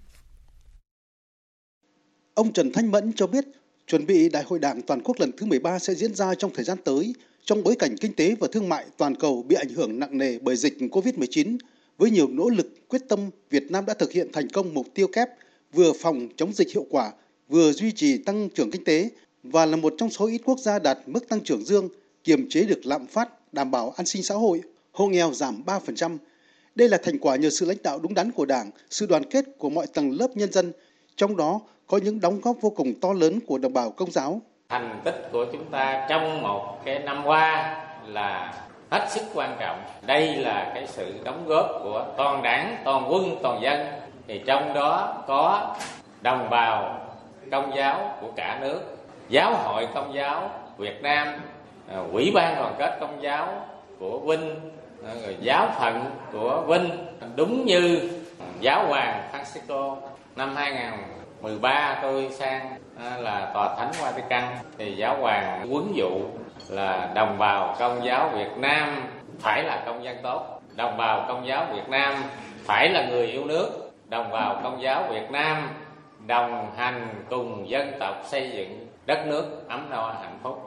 Ông 2.33 2.53
Trần 2.53 2.71
Thanh 2.73 2.91
Mẫn 2.91 3.13
cho 3.15 3.27
biết, 3.27 3.45
chuẩn 3.87 4.05
bị 4.05 4.29
Đại 4.29 4.43
hội 4.47 4.59
Đảng 4.59 4.81
toàn 4.81 5.01
quốc 5.03 5.19
lần 5.19 5.31
thứ 5.37 5.45
13 5.45 5.79
sẽ 5.79 5.93
diễn 5.93 6.15
ra 6.15 6.35
trong 6.35 6.51
thời 6.53 6.65
gian 6.65 6.77
tới 6.85 7.13
trong 7.45 7.63
bối 7.63 7.75
cảnh 7.75 7.97
kinh 7.97 8.13
tế 8.13 8.35
và 8.39 8.47
thương 8.51 8.69
mại 8.69 8.85
toàn 8.97 9.15
cầu 9.15 9.43
bị 9.47 9.55
ảnh 9.55 9.69
hưởng 9.69 9.99
nặng 9.99 10.17
nề 10.17 10.39
bởi 10.39 10.55
dịch 10.55 10.77
COVID-19, 10.79 11.57
với 11.97 12.11
nhiều 12.11 12.27
nỗ 12.27 12.49
lực 12.49 12.87
quyết 12.87 13.01
tâm, 13.09 13.19
Việt 13.49 13.71
Nam 13.71 13.85
đã 13.85 13.93
thực 13.93 14.11
hiện 14.11 14.31
thành 14.33 14.47
công 14.49 14.73
mục 14.73 14.87
tiêu 14.93 15.07
kép 15.07 15.29
vừa 15.73 15.93
phòng 15.93 16.27
chống 16.35 16.53
dịch 16.53 16.73
hiệu 16.73 16.85
quả, 16.89 17.11
vừa 17.49 17.71
duy 17.71 17.91
trì 17.91 18.17
tăng 18.17 18.49
trưởng 18.49 18.71
kinh 18.71 18.83
tế 18.83 19.09
và 19.43 19.65
là 19.65 19.77
một 19.77 19.93
trong 19.97 20.09
số 20.09 20.27
ít 20.27 20.41
quốc 20.45 20.59
gia 20.59 20.79
đạt 20.79 20.97
mức 21.05 21.29
tăng 21.29 21.43
trưởng 21.43 21.65
dương, 21.65 21.89
kiềm 22.23 22.49
chế 22.49 22.63
được 22.63 22.85
lạm 22.85 23.07
phát, 23.07 23.53
đảm 23.53 23.71
bảo 23.71 23.93
an 23.97 24.05
sinh 24.05 24.23
xã 24.23 24.35
hội, 24.35 24.61
hộ 24.91 25.07
nghèo 25.07 25.33
giảm 25.33 25.63
3%. 25.65 26.17
Đây 26.75 26.89
là 26.89 26.97
thành 27.03 27.19
quả 27.19 27.35
nhờ 27.35 27.49
sự 27.49 27.65
lãnh 27.65 27.77
đạo 27.83 27.99
đúng 27.99 28.13
đắn 28.13 28.31
của 28.31 28.45
Đảng, 28.45 28.71
sự 28.89 29.05
đoàn 29.05 29.23
kết 29.29 29.45
của 29.57 29.69
mọi 29.69 29.87
tầng 29.87 30.11
lớp 30.11 30.37
nhân 30.37 30.51
dân, 30.51 30.71
trong 31.15 31.37
đó 31.37 31.61
có 31.87 31.97
những 31.97 32.19
đóng 32.19 32.41
góp 32.41 32.57
vô 32.61 32.69
cùng 32.69 32.99
to 33.01 33.13
lớn 33.13 33.39
của 33.47 33.57
đồng 33.57 33.73
bào 33.73 33.91
công 33.91 34.11
giáo 34.11 34.41
thành 34.69 34.99
tích 35.03 35.29
của 35.31 35.45
chúng 35.45 35.65
ta 35.65 36.05
trong 36.09 36.41
một 36.41 36.85
cái 36.85 36.99
năm 36.99 37.25
qua 37.25 37.75
là 38.05 38.53
hết 38.91 39.09
sức 39.09 39.23
quan 39.33 39.55
trọng. 39.59 39.83
Đây 40.01 40.35
là 40.35 40.71
cái 40.75 40.87
sự 40.87 41.13
đóng 41.23 41.43
góp 41.47 41.69
của 41.83 42.05
toàn 42.17 42.41
đảng, 42.43 42.77
toàn 42.83 43.07
quân, 43.09 43.35
toàn 43.43 43.61
dân. 43.61 43.87
Thì 44.27 44.41
trong 44.45 44.73
đó 44.73 45.23
có 45.27 45.75
đồng 46.21 46.49
bào 46.49 46.99
công 47.51 47.75
giáo 47.75 48.17
của 48.21 48.27
cả 48.35 48.57
nước, 48.61 48.81
giáo 49.29 49.53
hội 49.53 49.87
công 49.93 50.13
giáo 50.13 50.49
việt 50.77 51.01
nam 51.03 51.27
à, 51.87 51.97
quỹ 52.13 52.31
ban 52.35 52.55
đoàn 52.55 52.75
kết 52.77 52.97
công 52.99 53.21
giáo 53.21 53.47
của 53.99 54.19
vinh 54.19 54.55
à, 55.07 55.11
rồi 55.23 55.37
giáo 55.39 55.67
phận 55.79 56.05
của 56.31 56.63
vinh. 56.67 56.89
Đúng 57.35 57.65
như 57.65 58.11
giáo 58.59 58.87
hoàng 58.87 59.29
francisco 59.31 59.95
năm 60.35 60.55
2000 60.55 61.18
13 61.41 61.99
tôi 62.01 62.29
sang 62.31 62.75
à, 62.97 63.17
là 63.17 63.51
tòa 63.53 63.75
thánh 63.77 63.91
Vatican. 64.01 64.43
Thì 64.77 64.95
giáo 64.95 65.17
hoàng 65.21 65.67
quấn 65.73 65.93
dụ 65.95 66.09
là 66.69 67.11
đồng 67.15 67.37
bào 67.37 67.75
công 67.79 68.05
giáo 68.05 68.31
Việt 68.35 68.57
Nam 68.57 69.03
phải 69.39 69.63
là 69.63 69.83
công 69.85 70.03
dân 70.03 70.17
tốt. 70.23 70.61
Đồng 70.75 70.97
bào 70.97 71.25
công 71.27 71.47
giáo 71.47 71.67
Việt 71.73 71.89
Nam 71.89 72.23
phải 72.63 72.89
là 72.89 73.09
người 73.09 73.27
yêu 73.27 73.45
nước. 73.45 73.91
Đồng 74.09 74.31
bào 74.31 74.59
công 74.63 74.81
giáo 74.83 75.07
Việt 75.11 75.31
Nam 75.31 75.69
đồng 76.27 76.71
hành 76.77 77.23
cùng 77.29 77.69
dân 77.69 77.91
tộc 77.99 78.25
xây 78.31 78.51
dựng 78.53 78.87
đất 79.05 79.27
nước 79.27 79.67
ấm 79.67 79.87
no 79.89 80.13
hạnh 80.21 80.39
phúc. 80.43 80.57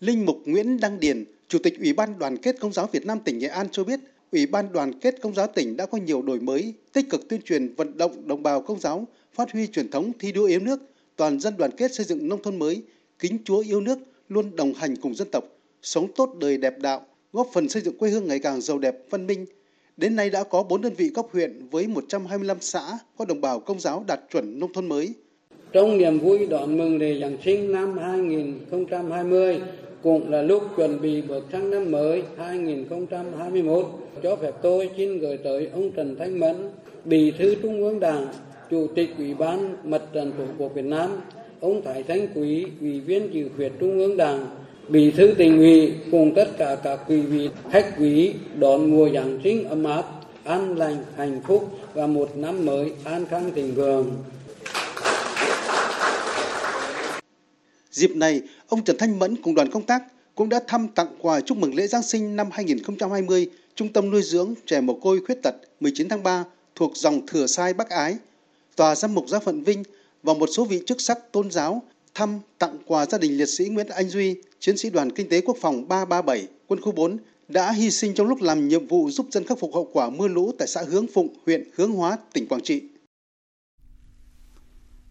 Linh 0.00 0.26
mục 0.26 0.36
Nguyễn 0.44 0.80
Đăng 0.80 1.00
Điền, 1.00 1.24
Chủ 1.48 1.58
tịch 1.62 1.74
Ủy 1.78 1.92
ban 1.92 2.18
Đoàn 2.18 2.36
kết 2.36 2.56
Công 2.60 2.72
giáo 2.72 2.88
Việt 2.92 3.06
Nam 3.06 3.20
tỉnh 3.20 3.38
Nghệ 3.38 3.48
An 3.48 3.66
cho 3.72 3.84
biết, 3.84 4.00
Ủy 4.32 4.46
ban 4.46 4.72
Đoàn 4.72 5.00
kết 5.00 5.14
Công 5.22 5.34
giáo 5.34 5.46
tỉnh 5.46 5.76
đã 5.76 5.86
có 5.86 5.98
nhiều 5.98 6.22
đổi 6.22 6.40
mới, 6.40 6.74
tích 6.92 7.10
cực 7.10 7.28
tuyên 7.28 7.42
truyền 7.42 7.74
vận 7.74 7.98
động 7.98 8.28
đồng 8.28 8.42
bào 8.42 8.62
công 8.62 8.80
giáo 8.80 9.06
phát 9.36 9.52
huy 9.52 9.66
truyền 9.66 9.90
thống 9.90 10.12
thi 10.18 10.32
đua 10.32 10.44
yêu 10.44 10.60
nước, 10.60 10.80
toàn 11.16 11.40
dân 11.40 11.54
đoàn 11.56 11.70
kết 11.76 11.94
xây 11.94 12.06
dựng 12.06 12.28
nông 12.28 12.42
thôn 12.42 12.58
mới, 12.58 12.82
kính 13.18 13.38
Chúa 13.44 13.58
yêu 13.58 13.80
nước, 13.80 13.98
luôn 14.28 14.56
đồng 14.56 14.74
hành 14.74 14.96
cùng 14.96 15.14
dân 15.14 15.28
tộc, 15.32 15.44
sống 15.82 16.08
tốt 16.16 16.34
đời 16.40 16.58
đẹp 16.58 16.78
đạo, 16.78 17.06
góp 17.32 17.48
phần 17.52 17.68
xây 17.68 17.82
dựng 17.82 17.98
quê 17.98 18.10
hương 18.10 18.28
ngày 18.28 18.38
càng 18.38 18.60
giàu 18.60 18.78
đẹp, 18.78 18.96
văn 19.10 19.26
minh. 19.26 19.46
Đến 19.96 20.16
nay 20.16 20.30
đã 20.30 20.44
có 20.44 20.62
4 20.62 20.80
đơn 20.80 20.92
vị 20.96 21.10
cấp 21.14 21.26
huyện 21.32 21.66
với 21.70 21.86
125 21.86 22.56
xã 22.60 22.98
có 23.18 23.24
đồng 23.24 23.40
bào 23.40 23.60
công 23.60 23.80
giáo 23.80 24.04
đạt 24.06 24.20
chuẩn 24.32 24.60
nông 24.60 24.72
thôn 24.72 24.86
mới. 24.86 25.12
Trong 25.72 25.98
niềm 25.98 26.18
vui 26.18 26.46
đón 26.46 26.78
mừng 26.78 26.98
lễ 26.98 27.20
Giáng 27.20 27.36
sinh 27.44 27.72
năm 27.72 27.98
2020 27.98 29.60
cũng 30.02 30.30
là 30.30 30.42
lúc 30.42 30.62
chuẩn 30.76 31.00
bị 31.00 31.22
bước 31.22 31.44
sang 31.52 31.70
năm 31.70 31.90
mới 31.90 32.22
2021. 32.38 33.86
Cho 34.22 34.36
phép 34.36 34.52
tôi 34.62 34.90
xin 34.96 35.18
gửi 35.18 35.38
tới 35.44 35.68
ông 35.72 35.92
Trần 35.92 36.16
Thanh 36.18 36.40
Mẫn, 36.40 36.70
Bí 37.04 37.32
thư 37.38 37.54
Trung 37.62 37.84
ương 37.84 38.00
Đảng, 38.00 38.28
Chủ 38.70 38.86
tịch 38.94 39.14
Ủy 39.18 39.34
ban 39.34 39.76
Mặt 39.84 40.02
trận 40.12 40.32
Tổ 40.38 40.44
quốc 40.58 40.74
Việt 40.74 40.84
Nam 40.84 41.20
ông 41.60 41.82
Thái 41.84 42.02
Thanh 42.02 42.28
Quý, 42.34 42.66
Ủy 42.80 43.00
viên 43.00 43.34
dự 43.34 43.48
khuyết 43.56 43.72
Trung 43.80 43.98
ương 43.98 44.16
Đảng, 44.16 44.46
Bí 44.88 45.10
thư 45.10 45.34
tỉnh 45.38 45.58
ủy 45.58 45.94
cùng 46.10 46.32
tất 46.36 46.48
cả 46.58 46.76
các 46.84 47.00
quý 47.08 47.20
vị 47.20 47.50
khách 47.70 47.94
quý 47.98 48.34
đón 48.58 48.90
mùa 48.90 49.08
Giáng 49.14 49.40
sinh 49.44 49.68
ấm 49.68 49.84
áp, 49.84 50.04
an 50.44 50.78
lành, 50.78 50.96
hạnh 51.16 51.40
phúc 51.46 51.70
và 51.94 52.06
một 52.06 52.36
năm 52.36 52.66
mới 52.66 52.92
an 53.04 53.26
khang 53.30 53.50
thịnh 53.54 53.74
vượng. 53.74 54.12
Dịp 57.90 58.10
này, 58.16 58.42
ông 58.68 58.84
Trần 58.84 58.96
Thanh 58.98 59.18
Mẫn 59.18 59.36
cùng 59.42 59.54
đoàn 59.54 59.70
công 59.70 59.82
tác 59.82 60.02
cũng 60.34 60.48
đã 60.48 60.60
thăm 60.66 60.88
tặng 60.88 61.08
quà 61.20 61.40
chúc 61.40 61.58
mừng 61.58 61.74
lễ 61.74 61.86
Giáng 61.86 62.02
sinh 62.02 62.36
năm 62.36 62.48
2020 62.52 63.50
Trung 63.74 63.92
tâm 63.92 64.10
nuôi 64.10 64.22
dưỡng 64.22 64.54
trẻ 64.66 64.80
mồ 64.80 64.94
côi 64.94 65.20
khuyết 65.26 65.42
tật 65.42 65.54
19 65.80 66.08
tháng 66.08 66.22
3 66.22 66.44
thuộc 66.74 66.92
dòng 66.96 67.26
Thừa 67.26 67.46
Sai 67.46 67.74
Bắc 67.74 67.90
Ái, 67.90 68.16
Tòa 68.76 68.94
Giám 68.94 69.14
mục 69.14 69.28
Giáo 69.28 69.40
phận 69.40 69.62
Vinh 69.62 69.82
và 70.22 70.34
một 70.34 70.46
số 70.46 70.64
vị 70.64 70.82
chức 70.86 71.00
sắc 71.00 71.32
tôn 71.32 71.50
giáo 71.50 71.82
thăm 72.14 72.38
tặng 72.58 72.78
quà 72.86 73.06
gia 73.06 73.18
đình 73.18 73.38
liệt 73.38 73.46
sĩ 73.46 73.64
Nguyễn 73.68 73.86
Anh 73.88 74.08
Duy, 74.08 74.36
chiến 74.60 74.76
sĩ 74.76 74.90
đoàn 74.90 75.10
kinh 75.10 75.28
tế 75.28 75.40
quốc 75.40 75.56
phòng 75.60 75.88
337, 75.88 76.48
quân 76.66 76.80
khu 76.80 76.92
4 76.92 77.18
đã 77.48 77.72
hy 77.72 77.90
sinh 77.90 78.14
trong 78.14 78.26
lúc 78.26 78.42
làm 78.42 78.68
nhiệm 78.68 78.86
vụ 78.86 79.10
giúp 79.10 79.26
dân 79.30 79.44
khắc 79.44 79.58
phục 79.58 79.74
hậu 79.74 79.90
quả 79.92 80.10
mưa 80.10 80.28
lũ 80.28 80.52
tại 80.58 80.68
xã 80.68 80.82
Hướng 80.88 81.06
Phụng, 81.14 81.28
huyện 81.46 81.70
Hướng 81.74 81.92
Hóa, 81.92 82.18
tỉnh 82.32 82.48
Quảng 82.48 82.60
Trị. 82.60 82.82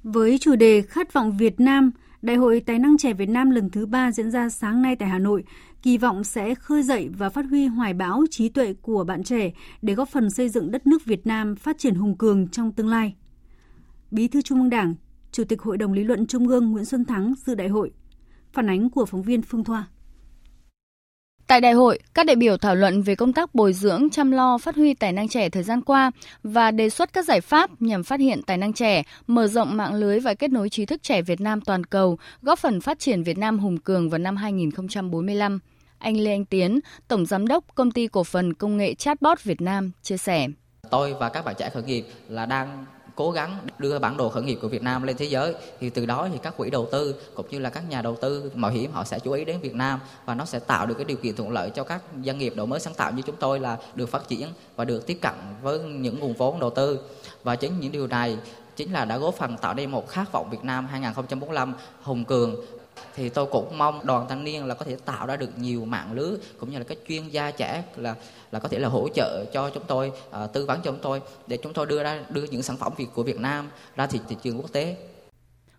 Với 0.04 0.38
chủ 0.38 0.56
đề 0.56 0.82
Khát 0.82 1.14
vọng 1.14 1.38
Việt 1.38 1.60
Nam, 1.60 1.92
Đại 2.22 2.36
hội 2.36 2.64
Tài 2.66 2.80
năng 2.80 2.98
trẻ 2.98 3.14
Việt 3.14 3.30
Nam 3.30 3.50
lần 3.50 3.70
thứ 3.70 3.86
ba 3.86 4.12
diễn 4.12 4.32
ra 4.32 4.50
sáng 4.50 4.82
nay 4.82 4.96
tại 4.96 5.10
Hà 5.10 5.20
Nội, 5.20 5.44
kỳ 5.82 5.98
vọng 5.98 6.24
sẽ 6.24 6.56
khơi 6.56 6.84
dậy 6.84 7.10
và 7.18 7.30
phát 7.30 7.46
huy 7.50 7.66
hoài 7.66 7.94
bão 7.94 8.24
trí 8.32 8.50
tuệ 8.50 8.74
của 8.82 9.04
bạn 9.04 9.24
trẻ 9.24 9.52
để 9.82 9.94
góp 9.94 10.10
phần 10.10 10.30
xây 10.30 10.50
dựng 10.50 10.72
đất 10.72 10.88
nước 10.88 11.06
Việt 11.06 11.28
Nam 11.28 11.56
phát 11.56 11.78
triển 11.78 11.96
hùng 11.96 12.18
cường 12.18 12.48
trong 12.48 12.72
tương 12.72 12.90
lai. 12.90 13.14
Bí 14.16 14.28
thư 14.28 14.42
Trung 14.42 14.60
ương 14.60 14.70
Đảng, 14.70 14.96
Chủ 15.32 15.44
tịch 15.44 15.62
Hội 15.62 15.78
đồng 15.78 15.94
Lý 15.94 16.04
luận 16.04 16.28
Trung 16.28 16.48
ương 16.48 16.72
Nguyễn 16.72 16.86
Xuân 16.86 17.06
Thắng 17.06 17.34
dự 17.46 17.56
đại 17.56 17.68
hội. 17.68 17.92
Phản 18.54 18.70
ánh 18.70 18.90
của 18.90 19.06
phóng 19.06 19.22
viên 19.22 19.42
Phương 19.42 19.64
Thoa. 19.64 19.88
Tại 21.48 21.62
đại 21.62 21.74
hội, 21.74 22.00
các 22.14 22.26
đại 22.26 22.36
biểu 22.36 22.58
thảo 22.58 22.76
luận 22.76 23.02
về 23.02 23.16
công 23.16 23.34
tác 23.34 23.56
bồi 23.56 23.74
dưỡng, 23.74 24.10
chăm 24.10 24.32
lo, 24.32 24.58
phát 24.58 24.76
huy 24.76 24.94
tài 24.94 25.14
năng 25.14 25.28
trẻ 25.28 25.50
thời 25.50 25.64
gian 25.64 25.82
qua 25.82 26.12
và 26.44 26.72
đề 26.72 26.90
xuất 26.90 27.14
các 27.14 27.26
giải 27.26 27.42
pháp 27.42 27.82
nhằm 27.82 28.04
phát 28.04 28.20
hiện 28.20 28.42
tài 28.44 28.58
năng 28.58 28.74
trẻ, 28.74 29.04
mở 29.28 29.48
rộng 29.48 29.78
mạng 29.78 29.94
lưới 29.94 30.20
và 30.20 30.34
kết 30.34 30.52
nối 30.52 30.70
trí 30.70 30.86
thức 30.86 31.04
trẻ 31.04 31.22
Việt 31.22 31.42
Nam 31.42 31.62
toàn 31.62 31.84
cầu, 31.84 32.18
góp 32.42 32.60
phần 32.60 32.82
phát 32.82 33.00
triển 33.00 33.24
Việt 33.24 33.38
Nam 33.38 33.60
hùng 33.60 33.78
cường 33.78 34.10
vào 34.10 34.20
năm 34.20 34.36
2045. 34.36 35.60
Anh 35.98 36.18
Lê 36.18 36.32
Anh 36.32 36.46
Tiến, 36.46 36.80
Tổng 37.08 37.26
Giám 37.26 37.48
đốc 37.48 37.76
Công 37.76 37.92
ty 37.92 38.08
Cổ 38.08 38.24
phần 38.24 38.54
Công 38.54 38.78
nghệ 38.78 38.94
Chatbot 38.94 39.44
Việt 39.44 39.62
Nam, 39.62 39.92
chia 40.02 40.18
sẻ. 40.18 40.48
Tôi 40.92 41.14
và 41.14 41.30
các 41.30 41.46
bạn 41.46 41.56
trẻ 41.58 41.70
khởi 41.70 41.84
nghiệp 41.84 42.06
là 42.30 42.46
đang 42.46 42.86
cố 43.16 43.32
gắng 43.32 43.58
đưa 43.78 44.00
bản 44.00 44.18
đồ 44.18 44.30
khởi 44.30 44.44
nghiệp 44.44 44.60
của 44.62 44.68
Việt 44.68 44.84
Nam 44.84 45.04
lên 45.04 45.18
thế 45.18 45.26
giới. 45.26 45.56
Thì 45.80 45.90
từ 45.90 46.06
đó 46.06 46.28
thì 46.32 46.40
các 46.44 46.58
quỹ 46.58 46.70
đầu 46.70 46.88
tư 46.92 47.16
cũng 47.36 47.46
như 47.50 47.60
là 47.60 47.70
các 47.70 47.90
nhà 47.90 48.02
đầu 48.02 48.16
tư 48.16 48.52
mạo 48.56 48.72
hiểm 48.72 48.92
họ 48.92 49.04
sẽ 49.04 49.20
chú 49.20 49.32
ý 49.32 49.46
đến 49.46 49.60
Việt 49.62 49.76
Nam 49.76 50.00
và 50.26 50.36
nó 50.36 50.46
sẽ 50.46 50.60
tạo 50.60 50.86
được 50.86 50.94
cái 50.98 51.06
điều 51.06 51.18
kiện 51.18 51.36
thuận 51.36 51.52
lợi 51.52 51.70
cho 51.70 51.84
các 51.84 52.02
doanh 52.24 52.38
nghiệp 52.38 52.54
đổi 52.56 52.68
mới 52.68 52.80
sáng 52.80 52.94
tạo 52.94 53.12
như 53.12 53.22
chúng 53.22 53.36
tôi 53.36 53.60
là 53.60 53.78
được 53.96 54.10
phát 54.10 54.28
triển 54.28 54.48
và 54.76 54.86
được 54.86 55.08
tiếp 55.08 55.20
cận 55.22 55.34
với 55.62 55.80
những 55.80 56.20
nguồn 56.20 56.34
vốn 56.34 56.60
đầu 56.60 56.70
tư. 56.70 57.00
Và 57.44 57.56
chính 57.56 57.80
những 57.80 57.92
điều 57.92 58.08
này 58.08 58.38
chính 58.76 58.94
là 58.94 59.06
đã 59.06 59.18
góp 59.18 59.36
phần 59.36 59.58
tạo 59.58 59.74
nên 59.74 59.92
một 59.92 60.10
khát 60.10 60.32
vọng 60.32 60.50
Việt 60.50 60.64
Nam 60.64 60.88
2045 60.88 61.74
hùng 62.04 62.26
cường. 62.26 62.56
Thì 63.16 63.30
tôi 63.30 63.46
cũng 63.46 63.78
mong 63.78 64.06
đoàn 64.06 64.26
thanh 64.30 64.44
niên 64.44 64.66
là 64.66 64.76
có 64.76 64.86
thể 64.86 64.98
tạo 65.06 65.28
ra 65.28 65.36
được 65.36 65.50
nhiều 65.58 65.86
mạng 65.86 66.14
lưới 66.14 66.38
cũng 66.60 66.72
như 66.72 66.78
là 66.78 66.84
các 66.84 66.98
chuyên 67.08 67.28
gia 67.28 67.52
trẻ 67.52 67.84
là 67.96 68.16
là 68.56 68.60
có 68.60 68.70
thể 68.70 68.80
là 68.80 68.90
hỗ 68.90 69.10
trợ 69.10 69.46
cho 69.54 69.70
chúng 69.70 69.84
tôi 69.88 70.12
uh, 70.44 70.54
tư 70.54 70.66
vấn 70.66 70.82
cho 70.84 70.92
chúng 70.92 71.00
tôi 71.02 71.22
để 71.48 71.58
chúng 71.64 71.74
tôi 71.74 71.86
đưa 71.86 72.04
ra 72.04 72.20
đưa 72.30 72.44
những 72.44 72.64
sản 72.64 72.78
phẩm 72.78 72.94
việt 72.98 73.08
của 73.14 73.24
Việt 73.24 73.40
Nam 73.40 73.68
ra 73.96 74.08
thị, 74.08 74.20
thị 74.30 74.36
trường 74.44 74.58
quốc 74.58 74.72
tế. 74.72 74.98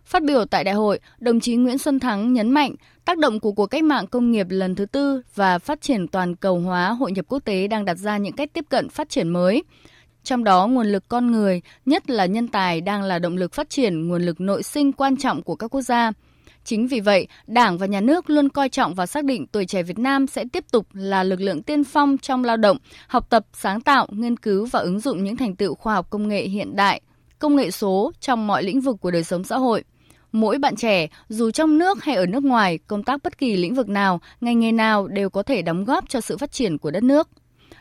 Phát 0.05 0.23
biểu 0.23 0.45
tại 0.45 0.63
đại 0.63 0.75
hội, 0.75 0.99
đồng 1.19 1.39
chí 1.39 1.55
Nguyễn 1.55 1.77
Xuân 1.77 1.99
Thắng 1.99 2.33
nhấn 2.33 2.51
mạnh 2.51 2.75
tác 3.05 3.17
động 3.17 3.39
của 3.39 3.51
cuộc 3.51 3.67
cách 3.67 3.83
mạng 3.83 4.07
công 4.07 4.31
nghiệp 4.31 4.47
lần 4.49 4.75
thứ 4.75 4.85
tư 4.85 5.21
và 5.35 5.59
phát 5.59 5.81
triển 5.81 6.07
toàn 6.07 6.35
cầu 6.35 6.59
hóa 6.59 6.89
hội 6.89 7.11
nhập 7.11 7.25
quốc 7.27 7.39
tế 7.45 7.67
đang 7.67 7.85
đặt 7.85 7.97
ra 7.97 8.17
những 8.17 8.35
cách 8.35 8.49
tiếp 8.53 8.65
cận 8.69 8.89
phát 8.89 9.09
triển 9.09 9.29
mới. 9.29 9.63
Trong 10.23 10.43
đó, 10.43 10.67
nguồn 10.67 10.87
lực 10.87 11.03
con 11.07 11.31
người, 11.31 11.61
nhất 11.85 12.09
là 12.09 12.25
nhân 12.25 12.47
tài 12.47 12.81
đang 12.81 13.03
là 13.03 13.19
động 13.19 13.37
lực 13.37 13.53
phát 13.53 13.69
triển 13.69 14.07
nguồn 14.07 14.21
lực 14.21 14.41
nội 14.41 14.63
sinh 14.63 14.91
quan 14.91 15.17
trọng 15.17 15.43
của 15.43 15.55
các 15.55 15.67
quốc 15.67 15.81
gia– 15.81 16.11
Chính 16.67 16.87
vì 16.87 16.99
vậy, 16.99 17.27
Đảng 17.47 17.77
và 17.77 17.85
Nhà 17.85 18.01
nước 18.01 18.29
luôn 18.29 18.49
coi 18.49 18.69
trọng 18.69 18.95
và 18.95 19.05
xác 19.05 19.23
định 19.23 19.47
tuổi 19.47 19.65
trẻ 19.65 19.83
Việt 19.83 19.99
Nam 19.99 20.27
sẽ 20.27 20.45
tiếp 20.53 20.65
tục 20.71 20.87
là 20.93 21.23
lực 21.23 21.41
lượng 21.41 21.63
tiên 21.63 21.83
phong 21.83 22.17
trong 22.17 22.43
lao 22.43 22.57
động, 22.57 22.77
học 23.07 23.29
tập, 23.29 23.45
sáng 23.53 23.81
tạo, 23.81 24.07
nghiên 24.11 24.37
cứu 24.37 24.65
và 24.65 24.79
ứng 24.79 24.99
dụng 24.99 25.23
những 25.23 25.37
thành 25.37 25.55
tựu 25.55 25.75
khoa 25.75 25.93
học 25.93 26.09
công 26.09 26.27
nghệ 26.27 26.41
hiện 26.47 26.75
đại, 26.75 27.01
công 27.39 27.55
nghệ 27.55 27.71
số 27.71 28.11
trong 28.19 28.47
mọi 28.47 28.63
lĩnh 28.63 28.81
vực 28.81 28.95
của 29.01 29.11
đời 29.11 29.23
sống 29.23 29.43
xã 29.43 29.57
hội. 29.57 29.83
Mỗi 30.31 30.57
bạn 30.57 30.75
trẻ, 30.75 31.07
dù 31.29 31.51
trong 31.51 31.77
nước 31.77 32.03
hay 32.03 32.15
ở 32.15 32.25
nước 32.25 32.43
ngoài, 32.43 32.77
công 32.77 33.03
tác 33.03 33.23
bất 33.23 33.37
kỳ 33.37 33.57
lĩnh 33.57 33.75
vực 33.75 33.89
nào, 33.89 34.21
ngành 34.41 34.59
nghề 34.59 34.71
nào 34.71 35.07
đều 35.07 35.29
có 35.29 35.43
thể 35.43 35.61
đóng 35.61 35.85
góp 35.85 36.09
cho 36.09 36.21
sự 36.21 36.37
phát 36.37 36.51
triển 36.51 36.77
của 36.77 36.91
đất 36.91 37.03
nước. 37.03 37.29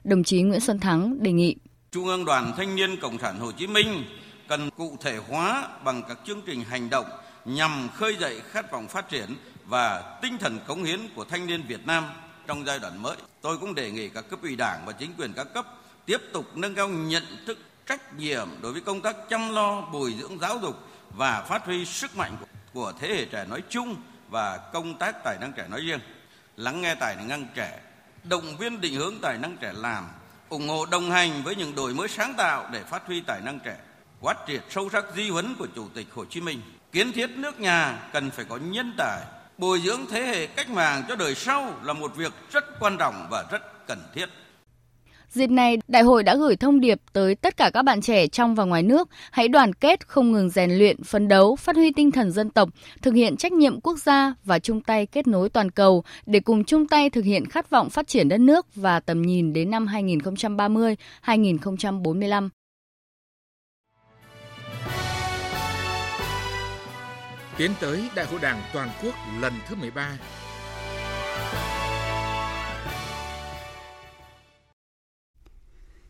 Đồng 0.05 0.25
chí 0.25 0.43
Nguyễn 0.43 0.61
Xuân 0.61 0.79
Thắng 0.79 1.23
đề 1.23 1.33
nghị. 1.33 1.57
Trung 1.93 2.07
ương 2.07 2.25
Đoàn 2.25 2.53
Thanh 2.57 2.77
niên 2.77 2.97
Cộng 3.03 3.19
sản 3.19 3.39
Hồ 3.39 3.53
Chí 3.53 3.67
Minh 3.67 4.05
cần 4.49 4.71
cụ 4.77 4.97
thể 5.01 5.17
hóa 5.29 5.69
bằng 5.85 6.03
các 6.09 6.19
chương 6.27 6.41
trình 6.47 6.61
hành 6.61 6.91
động 6.91 7.07
nhằm 7.47 7.89
khơi 7.95 8.17
dậy 8.21 8.41
khát 8.51 8.71
vọng 8.73 8.89
phát 8.89 9.09
triển 9.09 9.37
và 9.67 10.19
tinh 10.23 10.39
thần 10.39 10.59
cống 10.67 10.85
hiến 10.85 11.01
của 11.15 11.25
thanh 11.25 11.47
niên 11.47 11.63
Việt 11.69 11.87
Nam 11.87 12.07
trong 12.47 12.67
giai 12.67 12.79
đoạn 12.79 13.03
mới. 13.03 13.17
Tôi 13.41 13.59
cũng 13.59 13.75
đề 13.75 13.91
nghị 13.91 14.09
các 14.09 14.25
cấp 14.31 14.39
ủy 14.43 14.57
Đảng 14.57 14.87
và 14.87 14.93
chính 14.93 15.15
quyền 15.19 15.33
các 15.33 15.47
cấp 15.55 15.67
tiếp 16.07 16.19
tục 16.33 16.57
nâng 16.57 16.75
cao 16.75 16.89
nhận 16.89 17.25
thức 17.47 17.59
trách 17.87 18.15
nhiệm 18.19 18.49
đối 18.63 18.73
với 18.73 18.81
công 18.81 19.01
tác 19.01 19.17
chăm 19.29 19.55
lo, 19.55 19.81
bồi 19.81 20.15
dưỡng 20.21 20.39
giáo 20.39 20.59
dục 20.59 20.77
và 21.11 21.43
phát 21.43 21.65
huy 21.67 21.85
sức 21.85 22.17
mạnh 22.17 22.37
của 22.73 22.93
thế 23.01 23.09
hệ 23.09 23.25
trẻ 23.25 23.45
nói 23.49 23.63
chung 23.69 23.97
và 24.31 24.59
công 24.73 24.99
tác 24.99 25.17
tài 25.25 25.37
năng 25.41 25.53
trẻ 25.53 25.67
nói 25.71 25.81
riêng. 25.81 26.01
Lắng 26.57 26.81
nghe 26.81 26.95
tài 26.95 27.17
năng 27.17 27.47
trẻ, 27.55 27.81
động 28.25 28.57
viên 28.57 28.81
định 28.81 28.95
hướng 28.95 29.15
tài 29.23 29.39
năng 29.39 29.57
trẻ 29.57 29.73
làm, 29.77 30.09
ủng 30.49 30.69
hộ 30.69 30.87
đồng 30.87 31.11
hành 31.11 31.43
với 31.43 31.57
những 31.57 31.75
đổi 31.75 31.95
mới 31.95 32.09
sáng 32.09 32.35
tạo 32.35 32.69
để 32.73 32.83
phát 32.83 33.07
huy 33.07 33.21
tài 33.21 33.41
năng 33.41 33.61
trẻ, 33.61 33.77
quát 34.21 34.37
triệt 34.47 34.63
sâu 34.71 34.89
sắc 34.93 35.05
di 35.17 35.31
huấn 35.31 35.55
của 35.59 35.67
Chủ 35.75 35.89
tịch 35.95 36.07
Hồ 36.15 36.25
Chí 36.25 36.41
Minh 36.41 36.61
Kiến 36.93 37.13
thiết 37.13 37.31
nước 37.37 37.61
nhà 37.61 38.09
cần 38.13 38.31
phải 38.31 38.45
có 38.45 38.57
nhân 38.57 38.93
tài, 38.97 39.21
bồi 39.59 39.81
dưỡng 39.85 40.01
thế 40.11 40.23
hệ 40.23 40.47
cách 40.47 40.71
mạng 40.71 41.03
cho 41.09 41.17
đời 41.17 41.35
sau 41.35 41.75
là 41.83 41.93
một 41.93 42.17
việc 42.17 42.33
rất 42.53 42.65
quan 42.81 42.97
trọng 42.99 43.27
và 43.31 43.45
rất 43.51 43.87
cần 43.87 43.99
thiết. 44.15 44.27
Dịp 45.31 45.51
này, 45.51 45.79
đại 45.89 46.03
hội 46.03 46.23
đã 46.23 46.37
gửi 46.37 46.57
thông 46.57 46.81
điệp 46.81 47.01
tới 47.13 47.35
tất 47.35 47.57
cả 47.57 47.71
các 47.75 47.83
bạn 47.83 48.01
trẻ 48.01 48.27
trong 48.27 48.55
và 48.55 48.65
ngoài 48.65 48.83
nước, 48.83 49.09
hãy 49.31 49.49
đoàn 49.49 49.73
kết 49.73 50.09
không 50.09 50.33
ngừng 50.33 50.51
rèn 50.51 50.71
luyện, 50.71 51.03
phấn 51.03 51.29
đấu, 51.29 51.57
phát 51.57 51.77
huy 51.77 51.93
tinh 51.93 52.11
thần 52.11 52.31
dân 52.31 52.51
tộc, 52.51 52.69
thực 53.03 53.15
hiện 53.15 53.37
trách 53.37 53.53
nhiệm 53.53 53.81
quốc 53.81 53.99
gia 53.99 54.35
và 54.45 54.59
chung 54.59 54.81
tay 54.81 55.07
kết 55.07 55.27
nối 55.27 55.49
toàn 55.49 55.71
cầu 55.71 56.05
để 56.27 56.41
cùng 56.41 56.65
chung 56.65 56.87
tay 56.87 57.11
thực 57.11 57.25
hiện 57.25 57.47
khát 57.47 57.71
vọng 57.71 57.91
phát 57.91 58.09
triển 58.09 58.29
đất 58.29 58.41
nước 58.41 58.67
và 58.75 59.01
tầm 59.01 59.23
nhìn 59.23 59.53
đến 59.53 59.71
năm 59.71 59.87
2030-2045. 59.87 62.49
Tiến 67.59 67.71
tới 67.81 68.11
Đại 68.17 68.27
hội 68.27 68.41
Đảng 68.43 68.63
toàn 68.75 68.89
quốc 69.03 69.15
lần 69.41 69.53
thứ 69.69 69.77
13. 69.77 70.19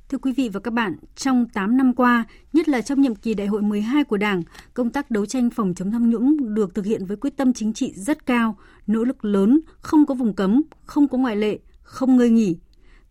Thưa 0.09 0.19
quý 0.19 0.33
vị 0.33 0.49
và 0.49 0.61
các 0.61 0.73
bạn, 0.73 0.97
trong 1.17 1.49
8 1.49 1.76
năm 1.76 1.95
qua, 1.95 2.25
nhất 2.53 2.69
là 2.69 2.83
trong 2.83 3.00
nhiệm 3.00 3.15
kỳ 3.15 3.35
đại 3.35 3.47
hội 3.47 3.62
12 3.62 4.05
của 4.05 4.17
Đảng, 4.17 4.43
công 4.75 4.91
tác 4.91 5.11
đấu 5.11 5.26
tranh 5.26 5.50
phòng 5.50 5.75
chống 5.75 5.91
tham 5.91 6.11
nhũng 6.11 6.55
được 6.55 6.75
thực 6.75 6.85
hiện 6.85 7.07
với 7.07 7.17
quyết 7.17 7.37
tâm 7.37 7.53
chính 7.53 7.73
trị 7.73 7.93
rất 7.97 8.26
cao, 8.26 8.57
nỗ 8.87 9.05
lực 9.05 9.25
lớn, 9.25 9.61
không 9.81 10.07
có 10.07 10.15
vùng 10.15 10.35
cấm, 10.35 10.62
không 10.85 11.09
có 11.09 11.19
ngoại 11.19 11.37
lệ, 11.37 11.59
không 11.83 12.17
ngơi 12.17 12.31
nghỉ. 12.31 12.57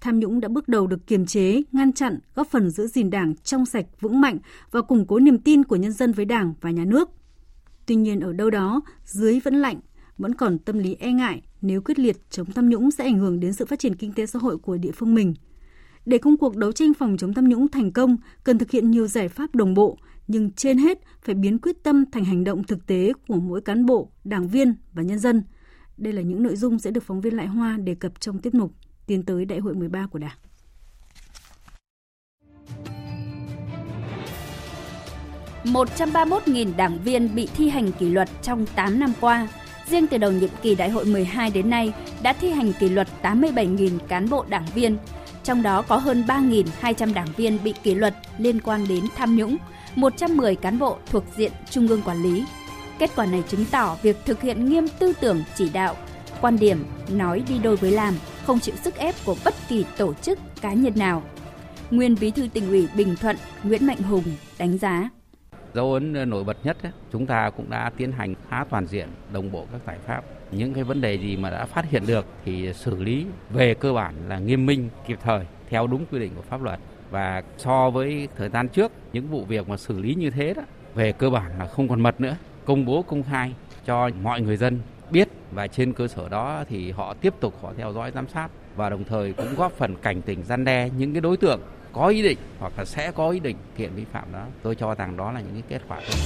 Tham 0.02 0.20
nhũng 0.20 0.40
đã 0.40 0.48
bước 0.48 0.68
đầu 0.68 0.88
được 0.88 1.08
kiềm 1.08 1.26
chế, 1.26 1.62
ngăn 1.72 1.94
chặn, 1.94 2.20
góp 2.36 2.48
phần 2.48 2.70
giữ 2.70 2.88
gìn 2.88 3.10
Đảng 3.10 3.36
trong 3.36 3.66
sạch, 3.66 3.86
vững 4.00 4.22
mạnh 4.22 4.38
và 4.72 4.82
củng 4.82 5.08
cố 5.08 5.20
niềm 5.20 5.38
tin 5.38 5.64
của 5.64 5.76
nhân 5.76 5.92
dân 5.92 6.12
với 6.12 6.26
Đảng 6.26 6.54
và 6.62 6.72
nhà 6.72 6.86
nước– 6.86 7.10
Tuy 7.86 7.96
nhiên 7.96 8.20
ở 8.20 8.34
đâu 8.34 8.50
đó, 8.50 8.82
dưới 9.06 9.40
vẫn 9.40 9.56
lạnh, 9.56 9.80
vẫn 10.18 10.36
còn 10.36 10.60
tâm 10.60 10.80
lý 10.80 10.96
e 11.00 11.12
ngại 11.12 11.42
nếu 11.62 11.82
quyết 11.82 12.00
liệt 12.00 12.18
chống 12.30 12.52
tham 12.52 12.70
nhũng 12.70 12.92
sẽ 12.92 13.04
ảnh 13.04 13.20
hưởng 13.20 13.40
đến 13.40 13.54
sự 13.54 13.66
phát 13.66 13.80
triển 13.80 13.96
kinh 13.96 14.14
tế 14.14 14.26
xã 14.26 14.40
hội 14.40 14.58
của 14.58 14.78
địa 14.78 14.92
phương 14.92 15.16
mình. 15.16 15.34
Để 16.06 16.18
công 16.18 16.38
cuộc 16.38 16.56
đấu 16.56 16.72
tranh 16.72 16.94
phòng 16.94 17.18
chống 17.18 17.34
tham 17.34 17.50
nhũng 17.50 17.68
thành 17.68 17.92
công, 17.92 18.18
cần 18.44 18.58
thực 18.58 18.72
hiện 18.72 18.92
nhiều 18.92 19.08
giải 19.08 19.28
pháp 19.28 19.56
đồng 19.56 19.74
bộ, 19.74 19.98
nhưng 20.28 20.52
trên 20.52 20.78
hết 20.78 21.00
phải 21.22 21.36
biến 21.36 21.60
quyết 21.60 21.84
tâm 21.84 22.06
thành 22.12 22.26
hành 22.26 22.44
động 22.44 22.64
thực 22.64 22.88
tế 22.88 23.12
của 23.28 23.36
mỗi 23.36 23.62
cán 23.62 23.86
bộ, 23.86 24.12
đảng 24.24 24.48
viên 24.48 24.76
và 24.94 25.04
nhân 25.04 25.20
dân. 25.20 25.44
Đây 25.98 26.14
là 26.14 26.22
những 26.22 26.44
nội 26.44 26.56
dung 26.56 26.80
sẽ 26.80 26.92
được 26.92 27.04
phóng 27.04 27.22
viên 27.22 27.36
Lại 27.36 27.48
Hoa 27.48 27.78
đề 27.78 27.96
cập 27.96 28.22
trong 28.22 28.40
tiết 28.40 28.54
mục 28.54 28.72
tiến 29.08 29.24
tới 29.24 29.46
Đại 29.46 29.60
hội 29.60 29.76
13 29.76 30.08
của 30.08 30.20
Đảng. 30.20 30.38
131.000 35.66 36.76
đảng 36.76 37.00
viên 37.04 37.36
bị 37.36 37.48
thi 37.58 37.70
hành 37.70 37.92
kỷ 37.92 38.10
luật 38.10 38.30
trong 38.42 38.66
8 38.66 39.00
năm 39.00 39.14
qua. 39.22 39.48
Riêng 39.88 40.08
từ 40.08 40.18
đầu 40.18 40.32
nhiệm 40.32 40.50
kỳ 40.62 40.76
đại 40.76 40.90
hội 40.90 41.06
12 41.06 41.50
đến 41.50 41.70
nay 41.70 41.94
đã 42.22 42.34
thi 42.34 42.50
hành 42.50 42.74
kỷ 42.74 42.90
luật 42.90 43.08
87.000 43.22 44.00
cán 44.00 44.30
bộ 44.30 44.46
đảng 44.50 44.66
viên, 44.76 44.98
trong 45.44 45.64
đó 45.64 45.82
có 45.82 45.98
hơn 45.98 46.24
3.200 46.28 47.14
đảng 47.14 47.28
viên 47.38 47.64
bị 47.64 47.74
kỷ 47.84 47.96
luật 47.96 48.16
liên 48.38 48.62
quan 48.62 48.88
đến 48.88 49.06
tham 49.16 49.36
nhũng, 49.36 49.58
110 49.96 50.56
cán 50.56 50.80
bộ 50.80 50.98
thuộc 51.06 51.24
diện 51.36 51.52
trung 51.70 51.88
ương 51.88 52.02
quản 52.02 52.24
lý. 52.24 52.46
Kết 53.00 53.12
quả 53.16 53.26
này 53.26 53.44
chứng 53.48 53.66
tỏ 53.72 53.98
việc 54.02 54.18
thực 54.26 54.42
hiện 54.42 54.70
nghiêm 54.70 54.88
tư 55.00 55.14
tưởng 55.20 55.44
chỉ 55.56 55.70
đạo, 55.70 55.96
quan 56.42 56.60
điểm 56.60 56.86
nói 57.10 57.44
đi 57.50 57.60
đôi 57.64 57.76
với 57.76 57.92
làm, 57.92 58.14
không 58.46 58.60
chịu 58.60 58.76
sức 58.84 58.96
ép 58.96 59.16
của 59.26 59.36
bất 59.46 59.54
kỳ 59.70 59.86
tổ 59.98 60.14
chức 60.14 60.40
cá 60.62 60.74
nhân 60.74 60.94
nào. 60.96 61.24
Nguyên 61.92 62.16
Bí 62.20 62.32
thư 62.32 62.48
tỉnh 62.54 62.68
ủy 62.70 62.88
Bình 62.96 63.16
Thuận 63.16 63.38
Nguyễn 63.64 63.86
Mạnh 63.86 64.02
Hùng 64.02 64.24
đánh 64.58 64.78
giá. 64.78 65.10
Dấu 65.76 65.94
ấn 65.94 66.30
nổi 66.30 66.44
bật 66.44 66.58
nhất, 66.64 66.78
chúng 67.12 67.26
ta 67.26 67.50
cũng 67.50 67.70
đã 67.70 67.92
tiến 67.98 68.12
hành 68.12 68.36
khá 68.50 68.64
toàn 68.70 68.88
diện, 68.88 69.08
đồng 69.34 69.52
bộ 69.52 69.66
các 69.72 69.82
giải 69.88 69.98
pháp. 70.06 70.24
Những 70.52 70.74
cái 70.74 70.84
vấn 70.84 71.02
đề 71.02 71.16
gì 71.16 71.38
mà 71.38 71.50
đã 71.50 71.66
phát 71.66 71.90
hiện 71.90 72.04
được 72.08 72.26
thì 72.46 72.74
xử 72.74 73.04
lý 73.04 73.26
về 73.50 73.74
cơ 73.74 73.94
bản 73.94 74.14
là 74.28 74.40
nghiêm 74.40 74.66
minh, 74.66 74.90
kịp 75.08 75.20
thời, 75.24 75.46
theo 75.70 75.88
đúng 75.88 76.06
quy 76.12 76.20
định 76.20 76.32
của 76.36 76.42
pháp 76.42 76.62
luật. 76.62 76.80
Và 77.12 77.44
so 77.58 77.90
với 77.90 78.28
thời 78.38 78.50
gian 78.50 78.68
trước, 78.70 78.92
những 79.14 79.28
vụ 79.28 79.46
việc 79.46 79.70
mà 79.70 79.78
xử 79.78 80.00
lý 80.00 80.16
như 80.16 80.30
thế 80.30 80.54
đó, 80.54 80.62
về 80.96 81.12
cơ 81.12 81.30
bản 81.30 81.52
là 81.60 81.68
không 81.68 81.88
còn 81.88 82.02
mật 82.02 82.22
nữa, 82.22 82.36
công 82.66 82.86
bố 82.86 83.02
công 83.02 83.24
khai 83.24 83.54
cho 83.86 84.10
mọi 84.24 84.42
người 84.42 84.58
dân 84.58 84.80
biết 85.12 85.28
và 85.52 85.68
trên 85.68 85.94
cơ 85.94 86.08
sở 86.08 86.30
đó 86.30 86.64
thì 86.70 86.92
họ 86.92 87.14
tiếp 87.14 87.34
tục 87.40 87.54
họ 87.62 87.74
theo 87.78 87.94
dõi 87.94 88.12
giám 88.12 88.28
sát 88.28 88.48
và 88.76 88.90
đồng 88.90 89.04
thời 89.04 89.34
cũng 89.34 89.56
góp 89.56 89.72
phần 89.72 89.96
cảnh 90.02 90.22
tỉnh 90.22 90.44
gian 90.44 90.66
đe 90.66 90.90
những 90.98 91.14
cái 91.14 91.22
đối 91.22 91.38
tượng 91.38 91.60
có 91.96 92.08
ý 92.08 92.22
định 92.22 92.38
hoặc 92.60 92.74
là 92.78 92.86
sẽ 92.86 93.12
có 93.12 93.30
ý 93.30 93.40
định 93.40 93.58
kiện 93.78 93.96
vi 93.96 94.06
phạm 94.14 94.34
đó. 94.34 94.46
Tôi 94.64 94.76
cho 94.76 94.96
rằng 94.96 95.18
đó 95.18 95.32
là 95.32 95.40
những 95.40 95.54
cái 95.54 95.64
kết 95.70 95.82
quả 95.88 96.00
tốt. 96.00 96.18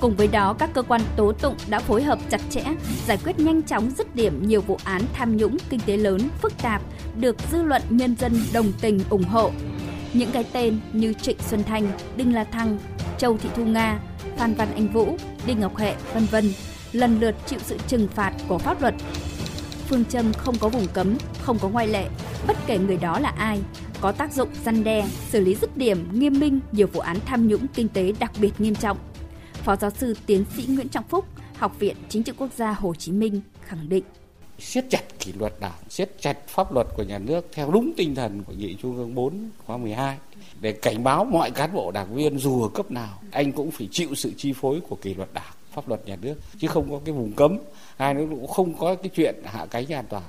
Cùng 0.00 0.16
với 0.16 0.28
đó, 0.28 0.56
các 0.58 0.70
cơ 0.74 0.82
quan 0.82 1.00
tố 1.16 1.32
tụng 1.32 1.56
đã 1.68 1.78
phối 1.78 2.02
hợp 2.02 2.18
chặt 2.30 2.40
chẽ, 2.50 2.64
giải 3.06 3.18
quyết 3.24 3.38
nhanh 3.38 3.62
chóng 3.62 3.90
dứt 3.90 4.14
điểm 4.14 4.48
nhiều 4.48 4.60
vụ 4.60 4.78
án 4.84 5.02
tham 5.12 5.36
nhũng 5.36 5.56
kinh 5.70 5.80
tế 5.86 5.96
lớn, 5.96 6.20
phức 6.42 6.52
tạp, 6.62 6.82
được 7.16 7.36
dư 7.52 7.62
luận 7.62 7.82
nhân 7.88 8.16
dân 8.16 8.32
đồng 8.52 8.72
tình 8.80 9.00
ủng 9.10 9.24
hộ. 9.24 9.50
Những 10.12 10.30
cái 10.32 10.44
tên 10.52 10.80
như 10.92 11.12
Trịnh 11.12 11.38
Xuân 11.38 11.62
Thanh, 11.62 11.90
Đinh 12.16 12.34
La 12.34 12.44
Thăng, 12.44 12.78
Châu 13.18 13.38
Thị 13.38 13.48
Thu 13.56 13.64
Nga, 13.64 14.00
Phan 14.36 14.54
Văn 14.54 14.68
Anh 14.74 14.88
Vũ, 14.88 15.16
Đinh 15.46 15.60
Ngọc 15.60 15.76
Hệ, 15.76 15.94
vân 16.14 16.24
vân 16.24 16.52
lần 16.92 17.20
lượt 17.20 17.34
chịu 17.46 17.58
sự 17.62 17.78
trừng 17.86 18.08
phạt 18.08 18.32
của 18.48 18.58
pháp 18.58 18.80
luật. 18.80 18.94
Phương 19.88 20.04
châm 20.04 20.32
không 20.32 20.54
có 20.60 20.68
vùng 20.68 20.86
cấm, 20.86 21.16
không 21.42 21.58
có 21.58 21.68
ngoại 21.68 21.88
lệ, 21.88 22.08
bất 22.46 22.56
kể 22.66 22.78
người 22.78 22.96
đó 22.96 23.18
là 23.18 23.28
ai, 23.28 23.60
có 24.00 24.12
tác 24.12 24.32
dụng 24.32 24.48
răn 24.64 24.84
đe, 24.84 25.06
xử 25.28 25.40
lý 25.40 25.54
dứt 25.54 25.76
điểm, 25.76 26.08
nghiêm 26.12 26.40
minh 26.40 26.60
nhiều 26.72 26.86
vụ 26.86 27.00
án 27.00 27.16
tham 27.26 27.48
nhũng 27.48 27.66
kinh 27.74 27.88
tế 27.88 28.12
đặc 28.20 28.32
biệt 28.40 28.52
nghiêm 28.58 28.74
trọng. 28.74 28.98
Phó 29.52 29.76
giáo 29.76 29.90
sư 29.90 30.16
tiến 30.26 30.44
sĩ 30.56 30.66
Nguyễn 30.68 30.88
Trọng 30.88 31.04
Phúc, 31.08 31.24
Học 31.56 31.78
viện 31.78 31.96
Chính 32.08 32.22
trị 32.22 32.32
Quốc 32.38 32.50
gia 32.56 32.72
Hồ 32.72 32.94
Chí 32.94 33.12
Minh 33.12 33.40
khẳng 33.60 33.88
định. 33.88 34.04
Siết 34.58 34.84
chặt 34.90 35.02
kỷ 35.18 35.32
luật 35.32 35.52
đảng, 35.60 35.72
siết 35.88 36.10
chặt 36.20 36.48
pháp 36.48 36.72
luật 36.72 36.86
của 36.96 37.02
nhà 37.02 37.18
nước 37.18 37.46
theo 37.52 37.70
đúng 37.70 37.92
tinh 37.96 38.14
thần 38.14 38.42
của 38.44 38.52
nghị 38.52 38.76
trung 38.82 38.96
ương 38.96 39.14
4 39.14 39.50
khóa 39.66 39.76
12 39.76 40.16
để 40.60 40.72
cảnh 40.72 41.04
báo 41.04 41.24
mọi 41.24 41.50
cán 41.50 41.72
bộ 41.72 41.90
đảng 41.90 42.14
viên 42.14 42.38
dù 42.38 42.62
ở 42.62 42.68
cấp 42.74 42.90
nào 42.90 43.22
anh 43.30 43.52
cũng 43.52 43.70
phải 43.70 43.88
chịu 43.90 44.14
sự 44.14 44.32
chi 44.36 44.52
phối 44.52 44.80
của 44.88 44.96
kỷ 44.96 45.14
luật 45.14 45.28
đảng 45.34 45.52
pháp 45.72 45.88
luật 45.88 46.06
nhà 46.06 46.16
nước 46.22 46.34
chứ 46.58 46.68
không 46.68 46.90
có 46.90 47.00
cái 47.04 47.12
vùng 47.12 47.32
cấm. 47.32 47.58
Hai 47.96 48.14
nữa 48.14 48.26
cũng 48.30 48.46
không 48.46 48.74
có 48.78 48.94
cái 48.94 49.08
chuyện 49.14 49.34
hạ 49.44 49.66
cánh 49.70 49.92
an 49.92 50.04
toàn 50.08 50.22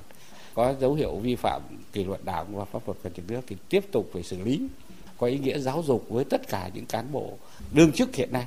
có 0.54 0.74
dấu 0.80 0.94
hiệu 0.94 1.16
vi 1.16 1.36
phạm 1.36 1.62
kỷ 1.92 2.04
luật 2.04 2.24
đảng 2.24 2.56
và 2.56 2.64
pháp 2.64 2.82
luật 2.86 2.98
của 3.02 3.10
nhà 3.16 3.24
nước 3.28 3.40
thì 3.46 3.56
tiếp 3.68 3.92
tục 3.92 4.10
phải 4.12 4.22
xử 4.22 4.36
lý 4.44 4.60
có 5.18 5.26
ý 5.26 5.38
nghĩa 5.38 5.58
giáo 5.58 5.82
dục 5.86 6.06
với 6.08 6.24
tất 6.24 6.48
cả 6.48 6.70
những 6.74 6.86
cán 6.86 7.12
bộ 7.12 7.38
đương 7.74 7.92
chức 7.92 8.14
hiện 8.14 8.32
nay 8.32 8.46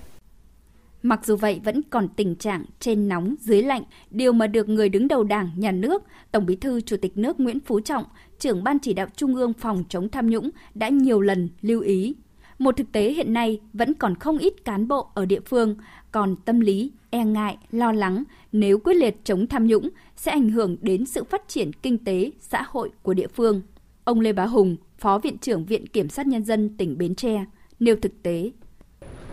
Mặc 1.04 1.26
dù 1.26 1.36
vậy 1.36 1.62
vẫn 1.64 1.82
còn 1.90 2.08
tình 2.08 2.36
trạng 2.36 2.66
trên 2.80 3.08
nóng 3.08 3.36
dưới 3.40 3.64
lạnh, 3.64 3.84
điều 4.12 4.34
mà 4.34 4.48
được 4.48 4.70
người 4.70 4.90
đứng 4.90 5.08
đầu 5.08 5.24
Đảng, 5.24 5.52
Nhà 5.56 5.72
nước, 5.72 6.04
Tổng 6.32 6.46
Bí 6.46 6.56
thư 6.56 6.82
Chủ 6.82 6.98
tịch 7.02 7.18
nước 7.18 7.40
Nguyễn 7.40 7.60
Phú 7.60 7.80
Trọng, 7.80 8.04
trưởng 8.40 8.64
ban 8.64 8.80
chỉ 8.80 8.94
đạo 8.94 9.08
Trung 9.16 9.36
ương 9.36 9.54
phòng 9.54 9.84
chống 9.90 10.10
tham 10.10 10.30
nhũng 10.30 10.50
đã 10.74 10.90
nhiều 10.90 11.22
lần 11.22 11.50
lưu 11.62 11.82
ý. 11.82 12.16
Một 12.60 12.78
thực 12.78 12.92
tế 12.92 13.14
hiện 13.14 13.34
nay 13.34 13.60
vẫn 13.74 13.94
còn 13.94 14.16
không 14.16 14.38
ít 14.38 14.66
cán 14.66 14.88
bộ 14.88 15.08
ở 15.14 15.26
địa 15.26 15.40
phương 15.46 15.76
còn 16.12 16.36
tâm 16.46 16.60
lý 16.60 16.92
e 17.10 17.26
ngại, 17.26 17.58
lo 17.72 17.92
lắng 17.92 18.24
nếu 18.52 18.80
quyết 18.80 18.94
liệt 18.94 19.16
chống 19.24 19.48
tham 19.48 19.68
nhũng 19.68 19.90
sẽ 20.16 20.32
ảnh 20.32 20.50
hưởng 20.50 20.78
đến 20.82 21.06
sự 21.06 21.24
phát 21.24 21.48
triển 21.48 21.74
kinh 21.74 21.98
tế, 21.98 22.32
xã 22.40 22.64
hội 22.68 22.90
của 23.02 23.14
địa 23.14 23.28
phương. 23.28 23.62
Ông 24.04 24.20
Lê 24.20 24.34
Bá 24.34 24.46
Hùng, 24.46 24.78
Phó 24.98 25.18
Viện 25.18 25.38
trưởng 25.38 25.66
Viện 25.66 25.88
Kiểm 25.88 26.10
sát 26.10 26.28
Nhân 26.28 26.44
dân 26.44 26.78
tỉnh 26.78 26.98
Bến 26.98 27.16
Tre, 27.16 27.46
nêu 27.80 27.96
thực 28.02 28.24
tế. 28.24 28.52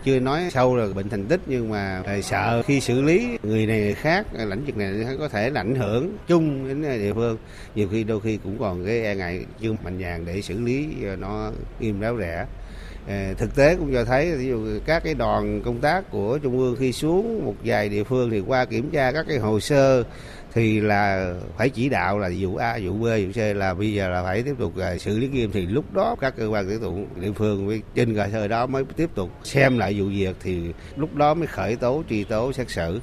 Chưa 0.03 0.19
nói 0.19 0.49
sâu 0.51 0.75
là 0.75 0.87
bệnh 0.95 1.09
thành 1.09 1.25
tích 1.25 1.41
nhưng 1.47 1.69
mà 1.69 2.03
sợ 2.23 2.63
khi 2.65 2.81
xử 2.81 3.01
lý 3.01 3.37
người 3.43 3.65
này 3.65 3.79
người 3.79 3.93
khác 3.93 4.27
lãnh 4.33 4.65
vực 4.65 4.77
này 4.77 4.93
có 5.19 5.29
thể 5.29 5.49
là 5.49 5.61
ảnh 5.61 5.75
hưởng 5.75 6.17
chung 6.27 6.67
đến 6.67 6.81
địa 6.81 7.13
phương. 7.13 7.37
Nhiều 7.75 7.87
khi 7.91 8.03
đôi 8.03 8.19
khi 8.19 8.37
cũng 8.43 8.57
còn 8.59 8.85
cái 8.85 9.01
e 9.01 9.15
ngại 9.15 9.45
chưa 9.59 9.75
mạnh 9.83 9.99
dạn 10.01 10.25
để 10.25 10.41
xử 10.41 10.59
lý 10.59 10.87
nó 11.19 11.51
nghiêm 11.79 11.99
ráo 11.99 12.17
rẻ. 12.19 12.45
Ờ, 13.07 13.33
thực 13.33 13.55
tế 13.55 13.75
cũng 13.75 13.93
cho 13.93 14.05
thấy 14.05 14.35
ví 14.35 14.47
dụ 14.47 14.79
các 14.85 15.03
cái 15.03 15.13
đoàn 15.13 15.61
công 15.65 15.79
tác 15.79 16.11
của 16.11 16.37
trung 16.37 16.59
ương 16.59 16.75
khi 16.79 16.91
xuống 16.91 17.45
một 17.45 17.55
vài 17.63 17.89
địa 17.89 18.03
phương 18.03 18.29
thì 18.29 18.39
qua 18.39 18.65
kiểm 18.65 18.89
tra 18.91 19.11
các 19.11 19.25
cái 19.29 19.37
hồ 19.37 19.59
sơ 19.59 20.03
thì 20.53 20.81
là 20.81 21.33
phải 21.57 21.69
chỉ 21.69 21.89
đạo 21.89 22.19
là 22.19 22.29
vụ 22.39 22.55
A, 22.55 22.79
vụ 22.83 22.93
B, 22.93 23.03
vụ 23.03 23.31
C 23.33 23.37
là 23.55 23.73
bây 23.73 23.93
giờ 23.93 24.09
là 24.09 24.23
phải 24.23 24.43
tiếp 24.43 24.55
tục 24.59 24.73
ờ, 24.77 24.97
xử 24.97 25.19
lý 25.19 25.27
nghiêm 25.27 25.51
thì 25.53 25.65
lúc 25.65 25.93
đó 25.93 26.15
các 26.19 26.33
cơ 26.37 26.47
quan 26.47 26.67
tiếp 26.69 26.77
tục 26.81 26.93
địa 27.21 27.31
phương 27.31 27.67
với 27.67 27.81
trên 27.95 28.15
cơ 28.15 28.27
sở 28.31 28.47
đó 28.47 28.65
mới 28.65 28.83
tiếp 28.95 29.09
tục 29.15 29.29
xem 29.43 29.77
lại 29.77 29.99
vụ 29.99 30.05
việc 30.05 30.35
thì 30.43 30.73
lúc 30.95 31.15
đó 31.15 31.33
mới 31.33 31.47
khởi 31.47 31.75
tố 31.75 32.03
truy 32.09 32.23
tố 32.23 32.53
xét 32.53 32.69
xử. 32.69 32.99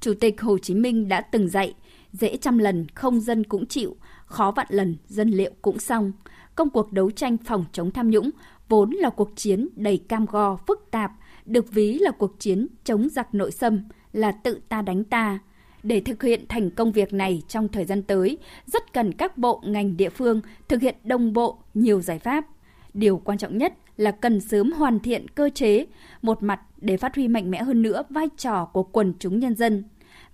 Chủ 0.00 0.14
tịch 0.20 0.40
Hồ 0.40 0.58
Chí 0.58 0.74
Minh 0.74 1.08
đã 1.08 1.20
từng 1.20 1.48
dạy, 1.48 1.74
dễ 2.12 2.36
trăm 2.36 2.58
lần 2.58 2.86
không 2.94 3.20
dân 3.20 3.44
cũng 3.44 3.66
chịu, 3.66 3.96
khó 4.26 4.52
vạn 4.56 4.66
lần 4.70 4.96
dân 5.08 5.28
liệu 5.28 5.50
cũng 5.62 5.78
xong. 5.78 6.12
Công 6.54 6.70
cuộc 6.70 6.92
đấu 6.92 7.10
tranh 7.10 7.36
phòng 7.36 7.64
chống 7.72 7.90
tham 7.90 8.10
nhũng 8.10 8.30
vốn 8.68 8.90
là 8.90 9.10
cuộc 9.10 9.30
chiến 9.36 9.68
đầy 9.76 9.98
cam 10.08 10.26
go, 10.26 10.56
phức 10.66 10.90
tạp, 10.90 11.12
được 11.46 11.72
ví 11.72 11.98
là 11.98 12.10
cuộc 12.10 12.40
chiến 12.40 12.66
chống 12.84 13.08
giặc 13.08 13.34
nội 13.34 13.50
xâm, 13.50 13.80
là 14.12 14.32
tự 14.32 14.60
ta 14.68 14.82
đánh 14.82 15.04
ta, 15.04 15.38
để 15.82 16.00
thực 16.00 16.22
hiện 16.22 16.44
thành 16.48 16.70
công 16.70 16.92
việc 16.92 17.12
này 17.12 17.42
trong 17.48 17.68
thời 17.68 17.84
gian 17.84 18.02
tới, 18.02 18.38
rất 18.66 18.92
cần 18.92 19.12
các 19.12 19.38
bộ 19.38 19.62
ngành 19.64 19.96
địa 19.96 20.10
phương 20.10 20.40
thực 20.68 20.82
hiện 20.82 20.94
đồng 21.04 21.32
bộ 21.32 21.58
nhiều 21.74 22.00
giải 22.00 22.18
pháp. 22.18 22.46
Điều 22.94 23.16
quan 23.16 23.38
trọng 23.38 23.58
nhất 23.58 23.74
là 23.96 24.10
cần 24.10 24.40
sớm 24.40 24.72
hoàn 24.72 25.00
thiện 25.00 25.28
cơ 25.28 25.50
chế, 25.54 25.86
một 26.22 26.42
mặt 26.42 26.60
để 26.76 26.96
phát 26.96 27.14
huy 27.14 27.28
mạnh 27.28 27.50
mẽ 27.50 27.62
hơn 27.62 27.82
nữa 27.82 28.02
vai 28.10 28.28
trò 28.36 28.64
của 28.64 28.82
quần 28.82 29.14
chúng 29.18 29.38
nhân 29.38 29.54
dân, 29.54 29.84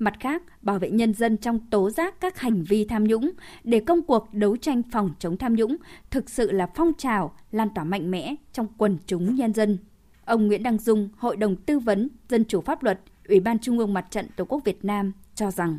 mặt 0.00 0.14
khác 0.20 0.42
bảo 0.62 0.78
vệ 0.78 0.90
nhân 0.90 1.14
dân 1.14 1.36
trong 1.36 1.58
tố 1.70 1.90
giác 1.90 2.20
các 2.20 2.38
hành 2.38 2.62
vi 2.62 2.84
tham 2.84 3.04
nhũng 3.04 3.30
để 3.64 3.80
công 3.80 4.02
cuộc 4.02 4.28
đấu 4.32 4.56
tranh 4.56 4.82
phòng 4.92 5.10
chống 5.18 5.36
tham 5.36 5.54
nhũng 5.54 5.76
thực 6.10 6.30
sự 6.30 6.50
là 6.50 6.66
phong 6.74 6.92
trào 6.98 7.34
lan 7.52 7.68
tỏa 7.74 7.84
mạnh 7.84 8.10
mẽ 8.10 8.34
trong 8.52 8.66
quần 8.78 8.98
chúng 9.06 9.34
nhân 9.34 9.54
dân. 9.54 9.78
Ông 10.24 10.46
Nguyễn 10.46 10.62
Đăng 10.62 10.78
Dung, 10.78 11.08
Hội 11.16 11.36
đồng 11.36 11.56
Tư 11.56 11.78
vấn 11.78 12.08
Dân 12.28 12.44
chủ 12.44 12.60
Pháp 12.60 12.82
luật, 12.82 13.00
Ủy 13.28 13.40
ban 13.40 13.58
Trung 13.58 13.78
ương 13.78 13.94
Mặt 13.94 14.06
trận 14.10 14.26
Tổ 14.36 14.44
quốc 14.44 14.64
Việt 14.64 14.84
Nam 14.84 15.12
cho 15.34 15.50
rằng 15.50 15.78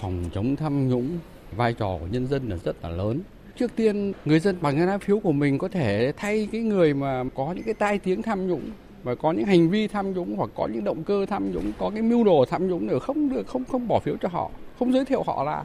phòng 0.00 0.24
chống 0.34 0.56
tham 0.56 0.88
nhũng 0.88 1.18
vai 1.56 1.74
trò 1.74 1.98
của 2.00 2.06
nhân 2.10 2.26
dân 2.26 2.48
là 2.48 2.56
rất 2.64 2.76
là 2.82 2.88
lớn 2.88 3.20
trước 3.56 3.76
tiên 3.76 4.12
người 4.24 4.40
dân 4.40 4.56
bằng 4.60 4.76
cái 4.76 4.86
lá 4.86 4.98
phiếu 4.98 5.18
của 5.18 5.32
mình 5.32 5.58
có 5.58 5.68
thể 5.68 6.12
thay 6.16 6.48
cái 6.52 6.60
người 6.60 6.94
mà 6.94 7.24
có 7.34 7.52
những 7.52 7.64
cái 7.64 7.74
tai 7.74 7.98
tiếng 7.98 8.22
tham 8.22 8.46
nhũng 8.46 8.70
và 9.04 9.14
có 9.14 9.32
những 9.32 9.46
hành 9.46 9.70
vi 9.70 9.88
tham 9.88 10.12
nhũng 10.12 10.36
hoặc 10.36 10.50
có 10.54 10.68
những 10.72 10.84
động 10.84 11.04
cơ 11.04 11.26
tham 11.26 11.52
nhũng 11.52 11.72
có 11.78 11.90
cái 11.90 12.02
mưu 12.02 12.24
đồ 12.24 12.44
tham 12.50 12.68
nhũng 12.68 12.86
nữa 12.86 12.98
không 12.98 13.28
được 13.28 13.46
không 13.46 13.64
không 13.64 13.88
bỏ 13.88 14.00
phiếu 14.00 14.16
cho 14.20 14.28
họ 14.28 14.50
không 14.78 14.92
giới 14.92 15.04
thiệu 15.04 15.22
họ 15.26 15.44
là 15.44 15.64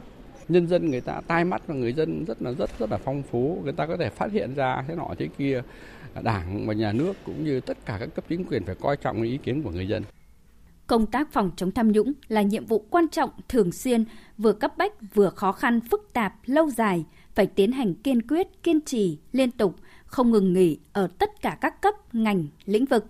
nhân 0.50 0.66
dân 0.66 0.90
người 0.90 1.00
ta 1.00 1.20
tai 1.26 1.44
mắt 1.44 1.62
và 1.66 1.74
người 1.74 1.92
dân 1.92 2.24
rất 2.24 2.42
là 2.42 2.52
rất 2.52 2.78
rất 2.78 2.90
là 2.90 2.98
phong 3.04 3.22
phú. 3.22 3.60
Người 3.64 3.72
ta 3.72 3.86
có 3.86 3.96
thể 3.96 4.10
phát 4.10 4.32
hiện 4.32 4.54
ra 4.54 4.84
thế 4.88 4.94
nọ 4.94 5.08
thế 5.18 5.28
kia. 5.38 5.62
Đảng 6.22 6.66
và 6.66 6.74
nhà 6.74 6.92
nước 6.92 7.12
cũng 7.24 7.44
như 7.44 7.60
tất 7.60 7.86
cả 7.86 7.96
các 8.00 8.14
cấp 8.14 8.24
chính 8.28 8.44
quyền 8.44 8.64
phải 8.64 8.74
coi 8.74 8.96
trọng 8.96 9.22
ý 9.22 9.38
kiến 9.42 9.62
của 9.62 9.70
người 9.70 9.88
dân. 9.88 10.02
Công 10.86 11.06
tác 11.06 11.32
phòng 11.32 11.50
chống 11.56 11.70
tham 11.70 11.92
nhũng 11.92 12.12
là 12.28 12.42
nhiệm 12.42 12.66
vụ 12.66 12.84
quan 12.90 13.08
trọng, 13.08 13.30
thường 13.48 13.72
xuyên, 13.72 14.04
vừa 14.38 14.52
cấp 14.52 14.72
bách 14.78 14.92
vừa 15.14 15.30
khó 15.30 15.52
khăn, 15.52 15.80
phức 15.90 16.10
tạp, 16.12 16.34
lâu 16.44 16.70
dài, 16.70 17.04
phải 17.34 17.46
tiến 17.46 17.72
hành 17.72 17.94
kiên 17.94 18.22
quyết, 18.22 18.62
kiên 18.62 18.80
trì, 18.80 19.18
liên 19.32 19.50
tục, 19.50 19.74
không 20.04 20.30
ngừng 20.30 20.52
nghỉ 20.52 20.78
ở 20.92 21.08
tất 21.18 21.42
cả 21.42 21.58
các 21.60 21.82
cấp, 21.82 21.94
ngành, 22.14 22.46
lĩnh 22.64 22.84
vực. 22.84 23.06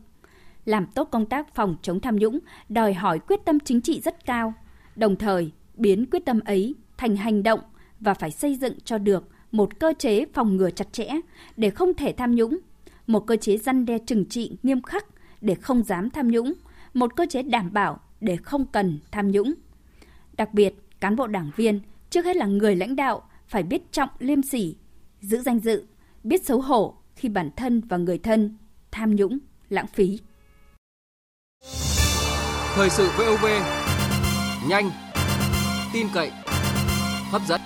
Làm 0.64 0.87
tốt 0.87 1.09
công 1.11 1.27
tác 1.27 1.55
phòng 1.55 1.77
chống 1.83 2.01
tham 2.01 2.16
nhũng 2.16 2.38
đòi 2.68 2.94
hỏi 2.94 3.18
quyết 3.18 3.40
tâm 3.44 3.61
chính 3.61 3.81
trị 3.81 4.01
rất 4.01 4.27
cao, 4.27 4.55
đồng 4.96 5.16
thời 5.16 5.53
biến 5.75 6.07
quyết 6.11 6.25
tâm 6.25 6.40
ấy 6.40 6.75
thành 6.96 7.16
hành 7.16 7.42
động 7.42 7.61
và 8.01 8.14
phải 8.14 8.31
xây 8.31 8.57
dựng 8.57 8.75
cho 8.85 8.99
được 8.99 9.29
một 9.53 9.79
cơ 9.79 9.92
chế 9.99 10.25
phòng 10.33 10.57
ngừa 10.57 10.70
chặt 10.70 10.92
chẽ 10.92 11.09
để 11.57 11.70
không 11.70 11.94
thể 11.94 12.12
tham 12.12 12.35
nhũng, 12.35 12.59
một 13.07 13.27
cơ 13.27 13.37
chế 13.37 13.57
răn 13.57 13.87
đe 13.87 13.99
trừng 13.99 14.25
trị 14.25 14.57
nghiêm 14.62 14.83
khắc 14.83 15.07
để 15.40 15.55
không 15.55 15.83
dám 15.83 16.11
tham 16.11 16.29
nhũng– 16.29 16.53
một 16.94 17.16
cơ 17.16 17.27
chế 17.31 17.42
đảm 17.42 17.73
bảo 17.73 18.01
để 18.20 18.37
không 18.37 18.66
cần 18.66 18.99
tham 19.11 19.31
nhũng. 19.31 19.55
Đặc 20.37 20.55
biệt, 20.55 20.75
cán 21.01 21.16
bộ 21.16 21.27
đảng 21.27 21.51
viên 21.57 21.81
trước 22.11 22.25
hết 22.25 22.37
là 22.37 22.46
người 22.46 22.77
lãnh 22.77 22.96
đạo 22.96 23.23
phải 23.46 23.62
biết 23.62 23.92
trọng 23.92 24.09
liêm 24.18 24.42
sỉ, 24.42 24.77
giữ 25.20 25.38
danh 25.38 25.59
dự, 25.59 25.85
biết 26.25 26.44
xấu 26.46 26.61
hổ 26.61 26.94
khi 27.16 27.29
bản 27.29 27.51
thân 27.57 27.81
và 27.81 27.96
người 27.96 28.18
thân 28.18 28.57
tham 28.90 29.16
nhũng, 29.16 29.38
lãng 29.68 29.87
phí. 29.87 30.18
Thời 32.74 32.90
sự 32.90 33.09
VOV 33.18 33.46
nhanh, 34.68 34.90
tin 35.92 36.06
cậy, 36.14 36.30
hấp 37.30 37.42
dẫn. 37.48 37.61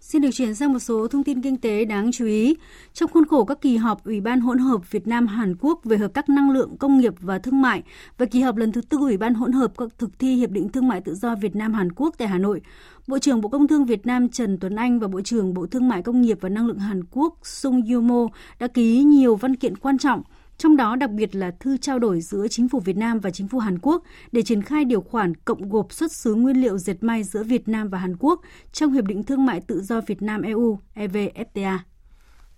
Xin 0.00 0.22
được 0.22 0.28
chuyển 0.32 0.54
sang 0.54 0.72
một 0.72 0.78
số 0.78 1.08
thông 1.08 1.24
tin 1.24 1.42
kinh 1.42 1.56
tế 1.56 1.84
đáng 1.84 2.12
chú 2.12 2.26
ý. 2.26 2.56
Trong 2.92 3.10
khuôn 3.10 3.26
khổ 3.26 3.44
các 3.44 3.60
kỳ 3.60 3.76
họp 3.76 4.04
Ủy 4.04 4.20
ban 4.20 4.40
hỗn 4.40 4.58
hợp 4.58 4.90
Việt 4.90 5.06
Nam 5.06 5.26
Hàn 5.26 5.54
Quốc 5.60 5.80
về 5.84 5.96
hợp 5.96 6.14
tác 6.14 6.28
năng 6.28 6.50
lượng, 6.50 6.76
công 6.76 6.98
nghiệp 6.98 7.14
và 7.20 7.38
thương 7.38 7.62
mại 7.62 7.82
và 8.18 8.26
kỳ 8.26 8.40
họp 8.40 8.56
lần 8.56 8.72
thứ 8.72 8.80
tư 8.80 8.98
Ủy 8.98 9.16
ban 9.16 9.34
hỗn 9.34 9.52
hợp 9.52 9.72
các 9.78 9.88
thực 9.98 10.18
thi 10.18 10.34
hiệp 10.34 10.50
định 10.50 10.68
thương 10.68 10.88
mại 10.88 11.00
tự 11.00 11.14
do 11.14 11.34
Việt 11.34 11.56
Nam 11.56 11.74
Hàn 11.74 11.92
Quốc 11.92 12.14
tại 12.18 12.28
Hà 12.28 12.38
Nội, 12.38 12.60
Bộ 13.06 13.18
trưởng 13.18 13.40
Bộ 13.40 13.48
Công 13.48 13.68
Thương 13.68 13.84
Việt 13.84 14.06
Nam 14.06 14.28
Trần 14.28 14.58
Tuấn 14.58 14.76
Anh 14.76 14.98
và 14.98 15.08
Bộ 15.08 15.20
trưởng 15.20 15.54
Bộ 15.54 15.66
Thương 15.66 15.88
mại 15.88 16.02
Công 16.02 16.22
nghiệp 16.22 16.38
và 16.40 16.48
Năng 16.48 16.66
lượng 16.66 16.78
Hàn 16.78 17.04
Quốc 17.10 17.38
Sung 17.42 17.82
Yumo 17.92 18.28
đã 18.58 18.66
ký 18.66 19.02
nhiều 19.02 19.36
văn 19.36 19.56
kiện 19.56 19.76
quan 19.76 19.98
trọng 19.98 20.22
trong 20.58 20.76
đó 20.76 20.96
đặc 20.96 21.10
biệt 21.10 21.34
là 21.34 21.50
thư 21.60 21.76
trao 21.76 21.98
đổi 21.98 22.20
giữa 22.20 22.48
chính 22.48 22.68
phủ 22.68 22.80
Việt 22.80 22.96
Nam 22.96 23.20
và 23.20 23.30
chính 23.30 23.48
phủ 23.48 23.58
Hàn 23.58 23.78
Quốc 23.82 24.02
để 24.32 24.42
triển 24.42 24.62
khai 24.62 24.84
điều 24.84 25.00
khoản 25.00 25.34
cộng 25.34 25.68
gộp 25.68 25.92
xuất 25.92 26.12
xứ 26.12 26.34
nguyên 26.34 26.56
liệu 26.56 26.78
dệt 26.78 27.02
may 27.02 27.24
giữa 27.24 27.42
Việt 27.42 27.68
Nam 27.68 27.88
và 27.88 27.98
Hàn 27.98 28.16
Quốc 28.16 28.40
trong 28.72 28.92
Hiệp 28.92 29.04
định 29.04 29.22
Thương 29.22 29.46
mại 29.46 29.60
Tự 29.60 29.82
do 29.82 30.00
Việt 30.00 30.22
Nam 30.22 30.42
EU 30.42 30.78
EVFTA. 30.94 31.78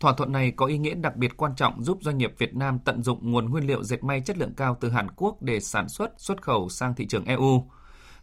Thỏa 0.01 0.15
thuận 0.15 0.33
này 0.33 0.51
có 0.51 0.67
ý 0.67 0.79
nghĩa 0.79 0.95
đặc 0.95 1.17
biệt 1.17 1.37
quan 1.37 1.53
trọng 1.57 1.85
giúp 1.85 1.99
doanh 2.03 2.19
nghiệp 2.19 2.35
Việt 2.39 2.55
Nam 2.55 2.79
tận 2.85 3.03
dụng 3.03 3.33
nguồn 3.33 3.51
nguyên 3.51 3.67
liệu 3.67 3.85
dệt 3.85 4.05
may 4.05 4.21
chất 4.21 4.39
lượng 4.39 4.55
cao 4.57 4.77
từ 4.81 4.91
Hàn 4.91 5.11
Quốc 5.17 5.43
để 5.43 5.61
sản 5.61 5.89
xuất, 5.89 6.13
xuất 6.17 6.43
khẩu 6.43 6.69
sang 6.69 6.95
thị 6.95 7.07
trường 7.07 7.25
EU. 7.25 7.63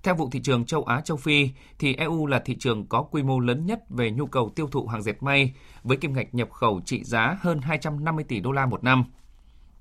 Theo 0.03 0.15
vụ 0.15 0.29
thị 0.31 0.39
trường 0.43 0.65
châu 0.65 0.83
Á 0.83 1.01
châu 1.01 1.17
Phi, 1.17 1.49
thì 1.79 1.95
EU 1.95 2.25
là 2.25 2.39
thị 2.45 2.55
trường 2.59 2.87
có 2.87 3.01
quy 3.01 3.23
mô 3.23 3.39
lớn 3.39 3.65
nhất 3.65 3.79
về 3.89 4.11
nhu 4.11 4.25
cầu 4.25 4.51
tiêu 4.55 4.67
thụ 4.67 4.87
hàng 4.87 5.01
dệt 5.01 5.23
may, 5.23 5.53
với 5.83 5.97
kim 5.97 6.13
ngạch 6.13 6.35
nhập 6.35 6.51
khẩu 6.51 6.81
trị 6.85 7.03
giá 7.03 7.37
hơn 7.41 7.59
250 7.61 8.25
tỷ 8.27 8.39
đô 8.39 8.51
la 8.51 8.65
một 8.65 8.83
năm. 8.83 9.03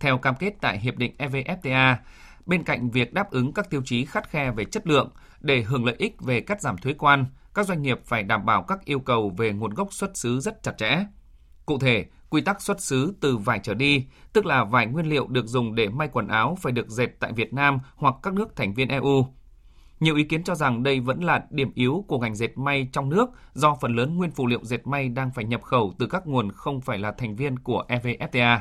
Theo 0.02 0.18
cam 0.18 0.34
kết 0.34 0.54
tại 0.60 0.78
Hiệp 0.78 0.96
định 0.96 1.14
EVFTA, 1.18 1.96
bên 2.46 2.62
cạnh 2.62 2.90
việc 2.90 3.12
đáp 3.12 3.30
ứng 3.30 3.52
các 3.52 3.70
tiêu 3.70 3.82
chí 3.84 4.04
khắt 4.04 4.30
khe 4.30 4.50
về 4.50 4.64
chất 4.64 4.86
lượng 4.86 5.10
để 5.40 5.62
hưởng 5.62 5.84
lợi 5.84 5.94
ích 5.98 6.20
về 6.20 6.40
cắt 6.40 6.60
giảm 6.60 6.78
thuế 6.78 6.92
quan, 6.92 7.24
các 7.54 7.66
doanh 7.66 7.82
nghiệp 7.82 8.00
phải 8.04 8.22
đảm 8.22 8.46
bảo 8.46 8.62
các 8.62 8.84
yêu 8.84 9.00
cầu 9.00 9.32
về 9.36 9.52
nguồn 9.52 9.74
gốc 9.74 9.92
xuất 9.92 10.16
xứ 10.16 10.40
rất 10.40 10.62
chặt 10.62 10.72
chẽ. 10.78 11.04
Cụ 11.66 11.78
thể, 11.78 12.06
quy 12.30 12.40
tắc 12.40 12.62
xuất 12.62 12.80
xứ 12.80 13.14
từ 13.20 13.36
vải 13.36 13.60
trở 13.62 13.74
đi, 13.74 14.06
tức 14.32 14.46
là 14.46 14.64
vải 14.64 14.86
nguyên 14.86 15.06
liệu 15.06 15.26
được 15.26 15.46
dùng 15.46 15.74
để 15.74 15.88
may 15.88 16.08
quần 16.08 16.28
áo 16.28 16.58
phải 16.60 16.72
được 16.72 16.88
dệt 16.88 17.08
tại 17.20 17.32
Việt 17.32 17.52
Nam 17.52 17.78
hoặc 17.94 18.14
các 18.22 18.34
nước 18.34 18.56
thành 18.56 18.74
viên 18.74 18.88
EU. 18.88 19.26
Nhiều 20.00 20.16
ý 20.16 20.24
kiến 20.24 20.44
cho 20.44 20.54
rằng 20.54 20.82
đây 20.82 21.00
vẫn 21.00 21.24
là 21.24 21.44
điểm 21.50 21.72
yếu 21.74 22.04
của 22.08 22.18
ngành 22.18 22.34
dệt 22.34 22.58
may 22.58 22.88
trong 22.92 23.08
nước 23.08 23.30
do 23.52 23.76
phần 23.80 23.96
lớn 23.96 24.16
nguyên 24.16 24.30
phụ 24.30 24.46
liệu 24.46 24.60
dệt 24.62 24.86
may 24.86 25.08
đang 25.08 25.30
phải 25.34 25.44
nhập 25.44 25.62
khẩu 25.62 25.94
từ 25.98 26.06
các 26.06 26.26
nguồn 26.26 26.52
không 26.52 26.80
phải 26.80 26.98
là 26.98 27.12
thành 27.12 27.36
viên 27.36 27.58
của 27.58 27.84
EVFTA. 27.88 28.58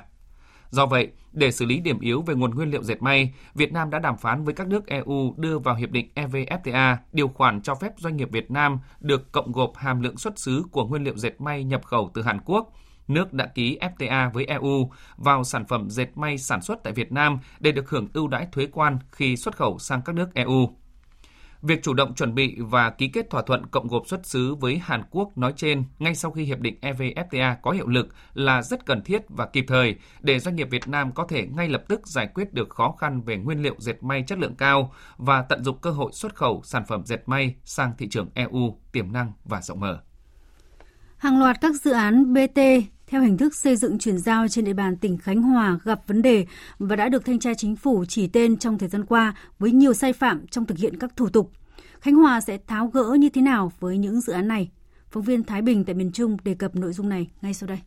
Do 0.71 0.85
vậy, 0.85 1.11
để 1.33 1.51
xử 1.51 1.65
lý 1.65 1.79
điểm 1.79 1.99
yếu 1.99 2.21
về 2.21 2.35
nguồn 2.35 2.55
nguyên 2.55 2.71
liệu 2.71 2.83
dệt 2.83 3.01
may, 3.01 3.33
Việt 3.55 3.73
Nam 3.73 3.89
đã 3.89 3.99
đàm 3.99 4.17
phán 4.17 4.43
với 4.43 4.53
các 4.53 4.67
nước 4.67 4.87
EU 4.87 5.33
đưa 5.37 5.59
vào 5.59 5.75
hiệp 5.75 5.91
định 5.91 6.09
EVFTA 6.15 6.95
điều 7.11 7.27
khoản 7.27 7.61
cho 7.61 7.75
phép 7.75 7.91
doanh 7.97 8.17
nghiệp 8.17 8.29
Việt 8.31 8.51
Nam 8.51 8.79
được 8.99 9.31
cộng 9.31 9.51
gộp 9.51 9.71
hàm 9.75 10.01
lượng 10.01 10.17
xuất 10.17 10.39
xứ 10.39 10.63
của 10.71 10.85
nguyên 10.85 11.03
liệu 11.03 11.17
dệt 11.17 11.41
may 11.41 11.63
nhập 11.63 11.85
khẩu 11.85 12.11
từ 12.13 12.21
Hàn 12.21 12.39
Quốc, 12.45 12.73
nước 13.07 13.33
đã 13.33 13.45
ký 13.45 13.77
FTA 13.97 14.31
với 14.31 14.45
EU 14.45 14.91
vào 15.17 15.43
sản 15.43 15.65
phẩm 15.65 15.89
dệt 15.89 16.07
may 16.15 16.37
sản 16.37 16.61
xuất 16.61 16.83
tại 16.83 16.93
Việt 16.93 17.11
Nam 17.11 17.39
để 17.59 17.71
được 17.71 17.89
hưởng 17.89 18.07
ưu 18.13 18.27
đãi 18.27 18.47
thuế 18.51 18.67
quan 18.71 18.97
khi 19.11 19.37
xuất 19.37 19.57
khẩu 19.57 19.79
sang 19.79 20.01
các 20.05 20.15
nước 20.15 20.33
EU. 20.33 20.69
Việc 21.61 21.83
chủ 21.83 21.93
động 21.93 22.15
chuẩn 22.15 22.35
bị 22.35 22.55
và 22.59 22.89
ký 22.89 23.07
kết 23.07 23.29
thỏa 23.29 23.41
thuận 23.41 23.65
cộng 23.65 23.87
gộp 23.87 24.07
xuất 24.07 24.25
xứ 24.25 24.55
với 24.55 24.77
Hàn 24.77 25.03
Quốc 25.11 25.37
nói 25.37 25.53
trên 25.55 25.83
ngay 25.99 26.15
sau 26.15 26.31
khi 26.31 26.43
hiệp 26.43 26.59
định 26.59 26.77
EVFTA 26.81 27.55
có 27.61 27.71
hiệu 27.71 27.87
lực 27.87 28.07
là 28.33 28.61
rất 28.61 28.85
cần 28.85 29.03
thiết 29.03 29.21
và 29.29 29.45
kịp 29.45 29.65
thời 29.67 29.95
để 30.21 30.39
doanh 30.39 30.55
nghiệp 30.55 30.67
Việt 30.71 30.87
Nam 30.87 31.11
có 31.11 31.25
thể 31.29 31.47
ngay 31.47 31.69
lập 31.69 31.83
tức 31.87 32.07
giải 32.07 32.27
quyết 32.33 32.53
được 32.53 32.69
khó 32.69 32.95
khăn 32.99 33.21
về 33.21 33.37
nguyên 33.37 33.61
liệu 33.61 33.75
dệt 33.77 34.03
may 34.03 34.23
chất 34.27 34.39
lượng 34.39 34.55
cao 34.55 34.93
và 35.17 35.41
tận 35.41 35.63
dụng 35.63 35.77
cơ 35.81 35.91
hội 35.91 36.11
xuất 36.13 36.35
khẩu 36.35 36.61
sản 36.63 36.83
phẩm 36.87 37.05
dệt 37.05 37.23
may 37.25 37.55
sang 37.63 37.93
thị 37.97 38.07
trường 38.09 38.29
EU 38.33 38.79
tiềm 38.91 39.11
năng 39.11 39.33
và 39.45 39.61
rộng 39.61 39.79
mở. 39.79 39.99
Hàng 41.17 41.39
loạt 41.39 41.61
các 41.61 41.75
dự 41.81 41.91
án 41.91 42.33
BT 42.33 42.59
theo 43.11 43.21
hình 43.21 43.37
thức 43.37 43.55
xây 43.55 43.75
dựng 43.75 43.97
chuyển 43.97 44.17
giao 44.17 44.47
trên 44.47 44.65
địa 44.65 44.73
bàn 44.73 44.97
tỉnh 44.97 45.17
Khánh 45.17 45.41
Hòa 45.41 45.79
gặp 45.83 46.07
vấn 46.07 46.21
đề 46.21 46.45
và 46.79 46.95
đã 46.95 47.09
được 47.09 47.25
thanh 47.25 47.39
tra 47.39 47.53
chính 47.53 47.75
phủ 47.75 48.05
chỉ 48.07 48.27
tên 48.27 48.57
trong 48.57 48.77
thời 48.77 48.89
gian 48.89 49.05
qua 49.05 49.35
với 49.59 49.71
nhiều 49.71 49.93
sai 49.93 50.13
phạm 50.13 50.47
trong 50.47 50.65
thực 50.65 50.77
hiện 50.77 50.99
các 50.99 51.11
thủ 51.15 51.29
tục. 51.29 51.51
Khánh 51.99 52.15
Hòa 52.15 52.41
sẽ 52.41 52.57
tháo 52.67 52.87
gỡ 52.87 53.15
như 53.19 53.29
thế 53.29 53.41
nào 53.41 53.71
với 53.79 53.97
những 53.97 54.21
dự 54.21 54.33
án 54.33 54.47
này? 54.47 54.69
Phóng 55.09 55.23
viên 55.23 55.43
Thái 55.43 55.61
Bình 55.61 55.85
tại 55.85 55.95
miền 55.95 56.11
Trung 56.11 56.37
đề 56.43 56.53
cập 56.53 56.75
nội 56.75 56.93
dung 56.93 57.09
này 57.09 57.27
ngay 57.41 57.53
sau 57.53 57.67
đây. 57.67 57.77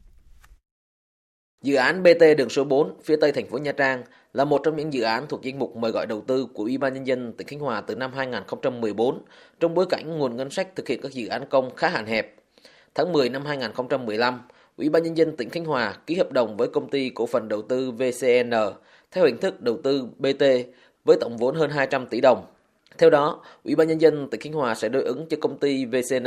Dự 1.63 1.75
án 1.75 2.03
BT 2.03 2.23
đường 2.39 2.49
số 2.49 2.65
4 2.65 3.01
phía 3.05 3.17
tây 3.21 3.33
thành 3.33 3.51
phố 3.51 3.59
Nha 3.59 3.73
Trang 3.73 4.03
là 4.33 4.45
một 4.45 4.61
trong 4.65 4.77
những 4.77 4.93
dự 4.93 5.03
án 5.03 5.27
thuộc 5.29 5.43
danh 5.43 5.59
mục 5.59 5.77
mời 5.77 5.93
gọi 5.93 6.07
đầu 6.07 6.21
tư 6.27 6.47
của 6.55 6.63
Ủy 6.63 6.79
ban 6.79 6.95
nhân 6.95 7.07
dân 7.07 7.33
tỉnh 7.33 7.47
Khánh 7.47 7.61
Hòa 7.61 7.81
từ 7.81 7.97
năm 7.97 8.13
2014 8.17 9.25
trong 9.61 9.75
bối 9.75 9.87
cảnh 9.91 10.19
nguồn 10.19 10.37
ngân 10.37 10.51
sách 10.51 10.77
thực 10.77 10.89
hiện 10.89 11.01
các 11.03 11.13
dự 11.13 11.27
án 11.27 11.43
công 11.51 11.77
khá 11.77 11.89
hạn 11.89 12.07
hẹp. 12.07 12.37
Tháng 12.95 13.13
10 13.13 13.29
năm 13.29 13.45
2015, 13.45 14.41
Ủy 14.77 14.89
ban 14.89 15.03
nhân 15.03 15.17
dân 15.17 15.37
tỉnh 15.37 15.51
Khánh 15.51 15.65
Hòa 15.65 15.95
ký 16.07 16.15
hợp 16.15 16.33
đồng 16.33 16.57
với 16.57 16.69
công 16.69 16.91
ty 16.91 17.11
cổ 17.15 17.27
phần 17.27 17.49
đầu 17.49 17.63
tư 17.63 17.91
VCN 17.91 18.51
theo 19.11 19.25
hình 19.25 19.39
thức 19.39 19.61
đầu 19.61 19.79
tư 19.83 20.09
BT 20.19 20.45
với 21.05 21.17
tổng 21.21 21.37
vốn 21.37 21.55
hơn 21.55 21.71
200 21.71 22.07
tỷ 22.07 22.21
đồng. 22.21 22.47
Theo 22.99 23.11
đó, 23.11 23.43
Ủy 23.65 23.75
ban 23.75 23.89
nhân 23.89 24.01
dân 24.01 24.29
tỉnh 24.31 24.41
Khánh 24.41 24.53
Hòa 24.53 24.75
sẽ 24.75 24.89
đối 24.89 25.03
ứng 25.03 25.27
cho 25.31 25.37
công 25.41 25.59
ty 25.59 25.85
VCN 25.85 26.27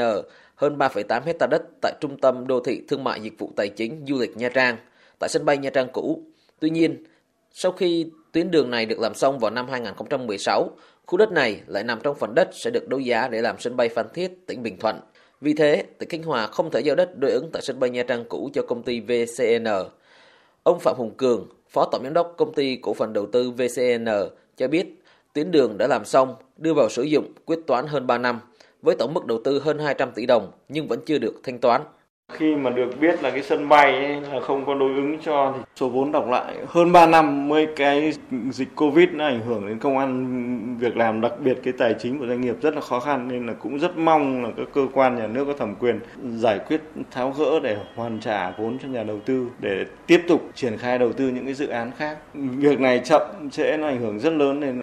hơn 0.56 0.78
3,8 0.78 1.22
hecta 1.22 1.48
đất 1.48 1.62
tại 1.82 1.94
trung 2.02 2.18
tâm 2.18 2.48
đô 2.48 2.60
thị 2.60 2.82
thương 2.88 3.04
mại 3.04 3.22
dịch 3.22 3.40
vụ 3.40 3.52
tài 3.56 3.70
chính 3.70 4.06
du 4.08 4.18
lịch 4.20 4.38
Nha 4.38 4.50
Trang, 4.50 4.78
tại 5.20 5.30
sân 5.30 5.46
bay 5.46 5.58
Nha 5.58 5.70
Trang 5.70 5.88
cũ. 5.94 6.24
Tuy 6.60 6.70
nhiên, 6.70 7.04
sau 7.52 7.72
khi 7.72 8.10
tuyến 8.32 8.52
đường 8.52 8.70
này 8.70 8.86
được 8.86 9.00
làm 9.00 9.14
xong 9.14 9.40
vào 9.40 9.52
năm 9.52 9.68
2016, 9.70 10.70
khu 11.06 11.18
đất 11.18 11.32
này 11.32 11.62
lại 11.68 11.84
nằm 11.84 12.00
trong 12.04 12.16
phần 12.16 12.36
đất 12.36 12.50
sẽ 12.52 12.72
được 12.72 12.88
đấu 12.88 13.00
giá 13.00 13.28
để 13.28 13.42
làm 13.42 13.56
sân 13.60 13.76
bay 13.76 13.90
Phan 13.90 14.06
Thiết, 14.14 14.48
tỉnh 14.48 14.64
Bình 14.64 14.80
Thuận. 14.80 15.00
Vì 15.42 15.54
thế, 15.54 15.84
tỉnh 15.98 16.10
Khánh 16.10 16.24
Hòa 16.24 16.48
không 16.48 16.72
thể 16.72 16.80
giao 16.80 16.96
đất 16.96 17.18
đối 17.18 17.32
ứng 17.32 17.50
tại 17.54 17.62
sân 17.62 17.80
bay 17.80 17.90
Nha 17.90 18.04
Trang 18.04 18.26
cũ 18.30 18.50
cho 18.54 18.62
công 18.62 18.84
ty 18.84 19.00
VCN. 19.00 19.68
Ông 20.64 20.80
Phạm 20.80 20.96
Hùng 20.98 21.14
Cường, 21.18 21.50
Phó 21.70 21.86
Tổng 21.92 22.04
Giám 22.04 22.14
đốc 22.14 22.34
Công 22.38 22.54
ty 22.54 22.76
Cổ 22.76 22.94
phần 22.94 23.14
Đầu 23.14 23.26
tư 23.26 23.52
VCN 23.52 24.06
cho 24.58 24.68
biết 24.68 24.88
tuyến 25.34 25.52
đường 25.52 25.78
đã 25.78 25.88
làm 25.88 26.06
xong, 26.06 26.36
đưa 26.58 26.74
vào 26.74 26.90
sử 26.90 27.04
dụng 27.04 27.34
quyết 27.46 27.60
toán 27.68 27.88
hơn 27.88 28.08
3 28.08 28.18
năm, 28.18 28.40
với 28.82 28.96
tổng 28.96 29.14
mức 29.14 29.26
đầu 29.26 29.42
tư 29.44 29.60
hơn 29.60 29.80
200 29.80 30.12
tỷ 30.12 30.26
đồng 30.26 30.52
nhưng 30.70 30.88
vẫn 30.88 31.00
chưa 31.06 31.18
được 31.18 31.34
thanh 31.44 31.60
toán. 31.60 31.82
Khi 32.34 32.56
mà 32.56 32.70
được 32.70 33.00
biết 33.00 33.24
là 33.24 33.32
cái 33.32 33.44
sân 33.44 33.70
bay 33.70 33.92
ấy 33.92 34.22
là 34.22 34.40
không 34.40 34.66
có 34.66 34.74
đối 34.76 34.96
ứng 34.96 35.18
cho 35.26 35.54
thì 35.58 35.64
số 35.76 35.90
vốn 35.90 36.12
đọc 36.12 36.30
lại 36.30 36.56
hơn 36.68 36.92
3 36.92 37.06
năm 37.06 37.50
mới 37.50 37.68
cái 37.76 38.14
dịch 38.52 38.68
Covid 38.76 39.10
nó 39.12 39.26
ảnh 39.26 39.42
hưởng 39.42 39.68
đến 39.68 39.80
công 39.80 39.98
an 39.98 40.78
việc 40.80 40.98
làm 40.98 41.22
đặc 41.22 41.34
biệt 41.40 41.58
cái 41.64 41.74
tài 41.78 41.96
chính 42.00 42.20
của 42.20 42.28
doanh 42.28 42.42
nghiệp 42.42 42.56
rất 42.62 42.76
là 42.76 42.82
khó 42.82 43.00
khăn 43.00 43.28
nên 43.28 43.48
là 43.48 43.54
cũng 43.54 43.80
rất 43.80 43.98
mong 43.98 44.44
là 44.44 44.50
các 44.58 44.68
cơ 44.74 44.88
quan 44.94 45.16
nhà 45.16 45.28
nước 45.28 45.46
có 45.46 45.54
thẩm 45.54 45.76
quyền 45.76 46.00
giải 46.38 46.60
quyết 46.68 46.82
tháo 47.12 47.32
gỡ 47.32 47.60
để 47.64 47.78
hoàn 47.96 48.20
trả 48.20 48.52
vốn 48.58 48.78
cho 48.80 48.88
nhà 48.88 49.04
đầu 49.04 49.20
tư 49.26 49.48
để 49.60 49.86
tiếp 50.08 50.22
tục 50.28 50.42
triển 50.56 50.78
khai 50.78 51.00
đầu 51.00 51.14
tư 51.14 51.30
những 51.30 51.46
cái 51.46 51.54
dự 51.54 51.68
án 51.68 51.92
khác. 51.98 52.18
Việc 52.34 52.80
này 52.80 53.02
chậm 53.06 53.22
sẽ 53.52 53.78
nó 53.78 53.88
ảnh 53.88 54.00
hưởng 54.00 54.20
rất 54.20 54.34
lớn 54.34 54.60
nên 54.60 54.82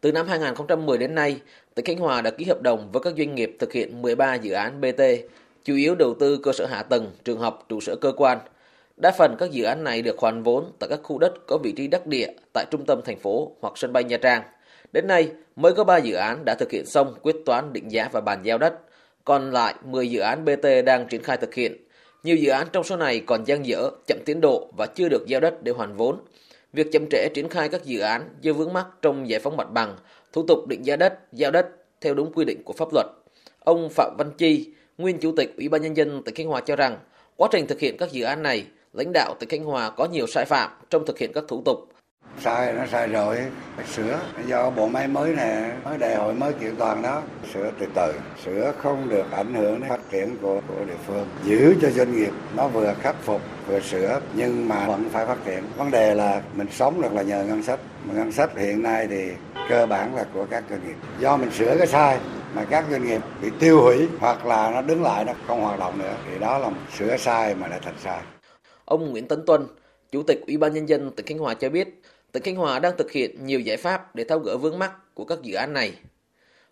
từ 0.00 0.12
năm 0.12 0.26
2010 0.28 0.98
đến 0.98 1.14
nay, 1.14 1.40
tỉnh 1.74 1.84
Khánh 1.84 1.98
Hòa 1.98 2.22
đã 2.22 2.30
ký 2.30 2.44
hợp 2.44 2.62
đồng 2.62 2.88
với 2.92 3.02
các 3.02 3.14
doanh 3.16 3.34
nghiệp 3.34 3.56
thực 3.58 3.72
hiện 3.72 4.02
13 4.02 4.34
dự 4.34 4.52
án 4.52 4.80
BT, 4.80 5.00
chủ 5.64 5.74
yếu 5.74 5.94
đầu 5.94 6.14
tư 6.14 6.36
cơ 6.42 6.52
sở 6.52 6.66
hạ 6.66 6.82
tầng, 6.82 7.12
trường 7.24 7.38
học, 7.38 7.66
trụ 7.68 7.80
sở 7.80 7.96
cơ 7.96 8.12
quan. 8.16 8.38
Đa 8.96 9.10
phần 9.18 9.36
các 9.38 9.50
dự 9.50 9.64
án 9.64 9.84
này 9.84 10.02
được 10.02 10.18
hoàn 10.18 10.42
vốn 10.42 10.72
tại 10.78 10.88
các 10.88 11.00
khu 11.02 11.18
đất 11.18 11.32
có 11.46 11.58
vị 11.62 11.72
trí 11.72 11.86
đắc 11.86 12.06
địa 12.06 12.26
tại 12.52 12.66
trung 12.70 12.84
tâm 12.86 13.00
thành 13.04 13.18
phố 13.18 13.52
hoặc 13.60 13.72
sân 13.76 13.92
bay 13.92 14.04
Nha 14.04 14.16
Trang. 14.16 14.42
Đến 14.92 15.06
nay, 15.06 15.30
mới 15.56 15.72
có 15.72 15.84
3 15.84 15.96
dự 15.98 16.14
án 16.14 16.44
đã 16.44 16.54
thực 16.54 16.70
hiện 16.70 16.86
xong 16.86 17.14
quyết 17.22 17.36
toán 17.46 17.72
định 17.72 17.88
giá 17.88 18.08
và 18.12 18.20
bàn 18.20 18.40
giao 18.42 18.58
đất. 18.58 18.74
Còn 19.24 19.50
lại 19.50 19.74
10 19.84 20.10
dự 20.10 20.20
án 20.20 20.44
BT 20.44 20.66
đang 20.86 21.08
triển 21.08 21.22
khai 21.22 21.36
thực 21.36 21.54
hiện. 21.54 21.76
Nhiều 22.22 22.36
dự 22.36 22.50
án 22.50 22.66
trong 22.72 22.84
số 22.84 22.96
này 22.96 23.20
còn 23.26 23.44
dang 23.44 23.66
dở, 23.66 23.90
chậm 24.06 24.18
tiến 24.24 24.40
độ 24.40 24.68
và 24.76 24.86
chưa 24.86 25.08
được 25.08 25.26
giao 25.26 25.40
đất 25.40 25.62
để 25.62 25.72
hoàn 25.72 25.96
vốn. 25.96 26.18
Việc 26.72 26.92
chậm 26.92 27.06
trễ 27.10 27.28
triển 27.34 27.48
khai 27.48 27.68
các 27.68 27.84
dự 27.84 28.00
án 28.00 28.28
do 28.40 28.52
vướng 28.52 28.72
mắc 28.72 28.86
trong 29.02 29.28
giải 29.28 29.40
phóng 29.40 29.56
mặt 29.56 29.70
bằng, 29.72 29.96
thủ 30.32 30.44
tục 30.48 30.66
định 30.68 30.86
giá 30.86 30.96
đất, 30.96 31.18
giao 31.32 31.50
đất 31.50 31.66
theo 32.00 32.14
đúng 32.14 32.32
quy 32.32 32.44
định 32.44 32.62
của 32.64 32.72
pháp 32.72 32.88
luật. 32.92 33.06
Ông 33.60 33.88
Phạm 33.90 34.14
Văn 34.18 34.30
Chi, 34.38 34.73
nguyên 34.98 35.18
chủ 35.18 35.32
tịch 35.36 35.54
Ủy 35.56 35.68
ban 35.68 35.82
nhân 35.82 35.96
dân 35.96 36.22
tỉnh 36.22 36.34
Khánh 36.34 36.46
Hòa 36.46 36.60
cho 36.60 36.76
rằng, 36.76 36.98
quá 37.36 37.48
trình 37.52 37.66
thực 37.66 37.80
hiện 37.80 37.96
các 37.96 38.12
dự 38.12 38.24
án 38.24 38.42
này, 38.42 38.66
lãnh 38.92 39.12
đạo 39.14 39.34
tỉnh 39.40 39.48
Khánh 39.48 39.64
Hòa 39.64 39.90
có 39.90 40.04
nhiều 40.12 40.26
sai 40.26 40.44
phạm 40.44 40.70
trong 40.90 41.06
thực 41.06 41.18
hiện 41.18 41.32
các 41.32 41.44
thủ 41.48 41.62
tục. 41.64 41.93
Sai 42.40 42.72
nó 42.72 42.86
sai 42.86 43.08
rồi, 43.08 43.38
phải 43.76 43.86
sửa. 43.86 44.20
Do 44.46 44.70
bộ 44.70 44.88
máy 44.88 45.08
mới 45.08 45.32
này, 45.32 45.70
mới 45.84 45.98
đại 45.98 46.14
hội 46.14 46.34
mới 46.34 46.52
kiện 46.52 46.76
toàn 46.76 47.02
đó, 47.02 47.22
sửa 47.54 47.70
từ 47.78 47.86
từ. 47.94 48.12
Sửa 48.44 48.72
không 48.78 49.08
được 49.08 49.32
ảnh 49.32 49.54
hưởng 49.54 49.80
đến 49.80 49.88
phát 49.90 50.00
triển 50.10 50.36
của, 50.42 50.60
của 50.68 50.84
địa 50.84 50.96
phương. 51.06 51.26
Giữ 51.44 51.74
cho 51.82 51.90
doanh 51.90 52.16
nghiệp 52.16 52.32
nó 52.56 52.68
vừa 52.68 52.94
khắc 53.00 53.16
phục 53.22 53.40
vừa 53.66 53.80
sửa 53.80 54.20
nhưng 54.34 54.68
mà 54.68 54.86
vẫn 54.86 55.08
phải 55.10 55.26
phát 55.26 55.38
triển. 55.44 55.62
Vấn 55.76 55.90
đề 55.90 56.14
là 56.14 56.42
mình 56.54 56.66
sống 56.70 57.02
được 57.02 57.12
là 57.12 57.22
nhờ 57.22 57.44
ngân 57.44 57.62
sách. 57.62 57.80
Mà 58.04 58.14
ngân 58.14 58.32
sách 58.32 58.58
hiện 58.58 58.82
nay 58.82 59.06
thì 59.10 59.30
cơ 59.68 59.86
bản 59.86 60.14
là 60.14 60.24
của 60.34 60.46
các 60.50 60.64
doanh 60.70 60.86
nghiệp. 60.86 60.96
Do 61.18 61.36
mình 61.36 61.50
sửa 61.50 61.76
cái 61.78 61.86
sai 61.86 62.18
mà 62.54 62.64
các 62.70 62.84
doanh 62.90 63.06
nghiệp 63.06 63.20
bị 63.42 63.50
tiêu 63.58 63.82
hủy 63.82 64.08
hoặc 64.20 64.46
là 64.46 64.70
nó 64.70 64.82
đứng 64.82 65.02
lại 65.02 65.24
nó 65.24 65.32
không 65.46 65.60
hoạt 65.60 65.78
động 65.78 65.98
nữa 65.98 66.14
thì 66.30 66.38
đó 66.38 66.58
là 66.58 66.70
sửa 66.98 67.16
sai 67.16 67.54
mà 67.54 67.68
lại 67.68 67.80
thành 67.82 67.94
sai. 68.04 68.20
Ông 68.84 69.10
Nguyễn 69.10 69.28
Tấn 69.28 69.46
Tuân, 69.46 69.66
Chủ 70.12 70.22
tịch 70.22 70.40
Ủy 70.46 70.56
ban 70.56 70.74
nhân 70.74 70.88
dân 70.88 71.10
tỉnh 71.10 71.26
Khánh 71.26 71.38
Hòa 71.38 71.54
cho 71.54 71.68
biết, 71.68 72.02
tỉnh 72.34 72.42
Khánh 72.42 72.56
Hòa 72.56 72.78
đang 72.78 72.96
thực 72.96 73.10
hiện 73.10 73.46
nhiều 73.46 73.60
giải 73.60 73.76
pháp 73.76 74.14
để 74.16 74.24
tháo 74.24 74.38
gỡ 74.38 74.56
vướng 74.56 74.78
mắc 74.78 75.14
của 75.14 75.24
các 75.24 75.42
dự 75.42 75.54
án 75.54 75.72
này. 75.72 75.92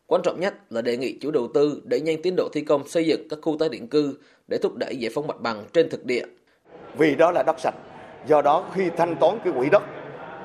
Quan 0.07 0.23
trọng 0.25 0.41
nhất 0.41 0.55
là 0.71 0.83
đề 0.83 0.97
nghị 0.97 1.19
chủ 1.21 1.31
đầu 1.31 1.49
tư 1.55 1.83
đẩy 1.85 2.01
nhanh 2.01 2.23
tiến 2.23 2.35
độ 2.37 2.49
thi 2.53 2.61
công 2.61 2.89
xây 2.89 3.07
dựng 3.07 3.29
các 3.29 3.39
khu 3.43 3.57
tái 3.59 3.69
định 3.69 3.89
cư 3.89 4.19
để 4.49 4.59
thúc 4.59 4.77
đẩy 4.77 4.97
giải 4.97 5.11
phóng 5.15 5.27
mặt 5.27 5.41
bằng 5.41 5.65
trên 5.73 5.91
thực 5.91 6.05
địa. 6.05 6.23
Vì 6.99 7.15
đó 7.15 7.31
là 7.31 7.43
đất 7.43 7.61
sạch, 7.61 7.75
do 8.27 8.43
đó 8.43 8.71
khi 8.75 8.91
thanh 8.97 9.17
toán 9.17 9.39
cái 9.45 9.53
quỹ 9.57 9.71
đất 9.71 9.83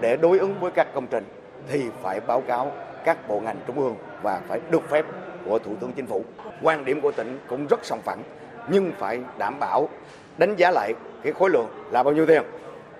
để 0.02 0.18
đối 0.18 0.40
ứng 0.40 0.60
với 0.60 0.72
các 0.72 0.88
công 0.94 1.08
trình 1.08 1.24
thì 1.68 1.82
phải 2.02 2.20
báo 2.20 2.42
cáo 2.42 2.72
các 3.06 3.28
bộ 3.28 3.40
ngành 3.40 3.58
trung 3.68 3.80
ương 3.80 3.96
và 4.24 4.42
phải 4.48 4.60
được 4.72 4.90
phép 4.90 5.06
của 5.46 5.60
Thủ 5.60 5.76
tướng 5.82 5.94
Chính 5.94 6.08
phủ. 6.08 6.26
Quan 6.62 6.86
điểm 6.86 7.02
của 7.02 7.12
tỉnh 7.12 7.40
cũng 7.50 7.68
rất 7.68 7.86
sòng 7.86 8.02
phẳng 8.02 8.24
nhưng 8.72 8.92
phải 9.00 9.20
đảm 9.38 9.60
bảo 9.60 9.90
đánh 10.38 10.56
giá 10.56 10.72
lại 10.72 10.94
cái 11.24 11.34
khối 11.34 11.50
lượng 11.50 11.68
là 11.92 12.04
bao 12.04 12.14
nhiêu 12.14 12.26
tiền, 12.26 12.44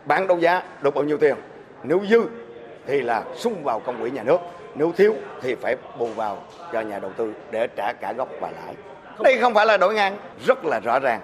bán 0.06 0.28
đấu 0.28 0.40
giá 0.40 0.64
được 0.82 0.96
bao 0.96 1.04
nhiêu 1.04 1.18
tiền. 1.18 1.36
Nếu 1.88 2.02
dư 2.10 2.20
thì 2.88 3.02
là 3.02 3.26
sung 3.38 3.64
vào 3.64 3.80
công 3.80 4.02
quỹ 4.02 4.12
nhà 4.12 4.24
nước, 4.24 4.38
nếu 4.76 4.92
thiếu 4.98 5.14
thì 5.42 5.56
phải 5.56 5.76
bù 6.00 6.08
vào 6.08 6.44
cho 6.74 6.82
nhà 6.82 7.00
đầu 7.00 7.12
tư 7.18 7.34
để 7.52 7.68
trả 7.78 7.94
cả 7.94 8.14
gốc 8.14 8.30
và 8.42 8.52
lãi. 8.52 8.76
Đây 9.24 9.38
không 9.42 9.54
phải 9.54 9.66
là 9.66 9.78
đổi 9.78 9.94
ngang, 9.94 10.18
rất 10.46 10.66
là 10.66 10.80
rõ 10.80 11.00
ràng. 11.00 11.22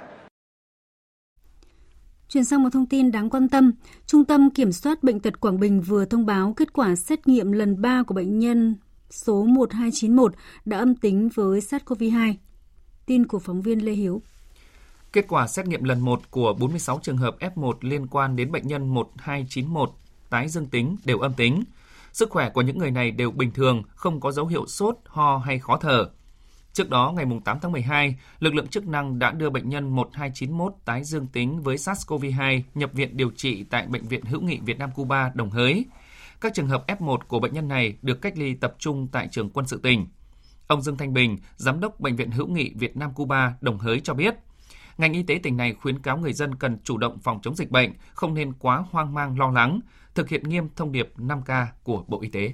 Chuyển 2.29 2.43
sang 2.43 2.63
một 2.63 2.69
thông 2.73 2.85
tin 2.85 3.11
đáng 3.11 3.29
quan 3.29 3.49
tâm, 3.49 3.71
Trung 4.05 4.25
tâm 4.25 4.49
Kiểm 4.49 4.71
soát 4.71 5.03
Bệnh 5.03 5.19
tật 5.19 5.39
Quảng 5.39 5.59
Bình 5.59 5.81
vừa 5.81 6.05
thông 6.05 6.25
báo 6.25 6.53
kết 6.57 6.73
quả 6.73 6.95
xét 6.95 7.27
nghiệm 7.27 7.51
lần 7.51 7.81
3 7.81 8.03
của 8.07 8.13
bệnh 8.13 8.39
nhân 8.39 8.75
số 9.09 9.43
1291 9.43 10.33
đã 10.65 10.77
âm 10.77 10.95
tính 10.95 11.29
với 11.35 11.59
SARS-CoV-2. 11.59 12.33
Tin 13.05 13.27
của 13.27 13.39
phóng 13.39 13.61
viên 13.61 13.85
Lê 13.85 13.91
Hiếu. 13.91 14.21
Kết 15.11 15.25
quả 15.27 15.47
xét 15.47 15.67
nghiệm 15.67 15.83
lần 15.83 15.99
1 15.99 16.31
của 16.31 16.53
46 16.53 16.99
trường 17.03 17.17
hợp 17.17 17.35
F1 17.39 17.73
liên 17.81 18.07
quan 18.07 18.35
đến 18.35 18.51
bệnh 18.51 18.67
nhân 18.67 18.93
1291 18.93 19.89
tái 20.33 20.47
dương 20.47 20.65
tính 20.65 20.95
đều 21.05 21.19
âm 21.19 21.33
tính. 21.33 21.63
Sức 22.13 22.29
khỏe 22.29 22.49
của 22.49 22.61
những 22.61 22.77
người 22.77 22.91
này 22.91 23.11
đều 23.11 23.31
bình 23.31 23.51
thường, 23.51 23.83
không 23.95 24.19
có 24.19 24.31
dấu 24.31 24.47
hiệu 24.47 24.67
sốt, 24.67 24.97
ho 25.05 25.37
hay 25.37 25.59
khó 25.59 25.77
thở. 25.77 26.09
Trước 26.73 26.89
đó, 26.89 27.13
ngày 27.15 27.25
8 27.45 27.59
tháng 27.61 27.71
12, 27.71 28.15
lực 28.39 28.55
lượng 28.55 28.67
chức 28.67 28.87
năng 28.87 29.19
đã 29.19 29.31
đưa 29.31 29.49
bệnh 29.49 29.69
nhân 29.69 29.95
1291 29.95 30.73
tái 30.85 31.03
dương 31.03 31.27
tính 31.27 31.61
với 31.61 31.75
SARS-CoV-2 31.75 32.61
nhập 32.75 32.93
viện 32.93 33.17
điều 33.17 33.31
trị 33.35 33.63
tại 33.63 33.87
Bệnh 33.87 34.07
viện 34.07 34.25
Hữu 34.25 34.41
nghị 34.41 34.59
Việt 34.59 34.79
Nam 34.79 34.89
Cuba 34.95 35.31
Đồng 35.35 35.49
Hới. 35.49 35.85
Các 36.41 36.53
trường 36.53 36.67
hợp 36.67 36.87
F1 36.87 37.17
của 37.27 37.39
bệnh 37.39 37.53
nhân 37.53 37.67
này 37.67 37.97
được 38.01 38.21
cách 38.21 38.37
ly 38.37 38.53
tập 38.53 38.75
trung 38.79 39.07
tại 39.11 39.27
trường 39.31 39.49
quân 39.49 39.67
sự 39.67 39.79
tỉnh. 39.83 40.07
Ông 40.67 40.81
Dương 40.81 40.97
Thanh 40.97 41.13
Bình, 41.13 41.37
Giám 41.57 41.79
đốc 41.79 41.99
Bệnh 41.99 42.15
viện 42.15 42.31
Hữu 42.31 42.47
nghị 42.47 42.71
Việt 42.75 42.97
Nam 42.97 43.13
Cuba 43.13 43.53
Đồng 43.61 43.77
Hới 43.77 43.99
cho 43.99 44.13
biết, 44.13 44.35
ngành 44.97 45.13
y 45.13 45.23
tế 45.23 45.39
tỉnh 45.43 45.57
này 45.57 45.73
khuyến 45.73 45.99
cáo 45.99 46.17
người 46.17 46.33
dân 46.33 46.55
cần 46.55 46.77
chủ 46.83 46.97
động 46.97 47.19
phòng 47.19 47.39
chống 47.41 47.55
dịch 47.55 47.71
bệnh, 47.71 47.93
không 48.13 48.33
nên 48.33 48.53
quá 48.53 48.83
hoang 48.91 49.13
mang 49.13 49.39
lo 49.39 49.51
lắng, 49.51 49.79
thực 50.15 50.29
hiện 50.29 50.43
nghiêm 50.43 50.69
thông 50.75 50.91
điệp 50.91 51.09
5K 51.17 51.65
của 51.83 52.03
Bộ 52.07 52.21
Y 52.21 52.29
tế. 52.29 52.53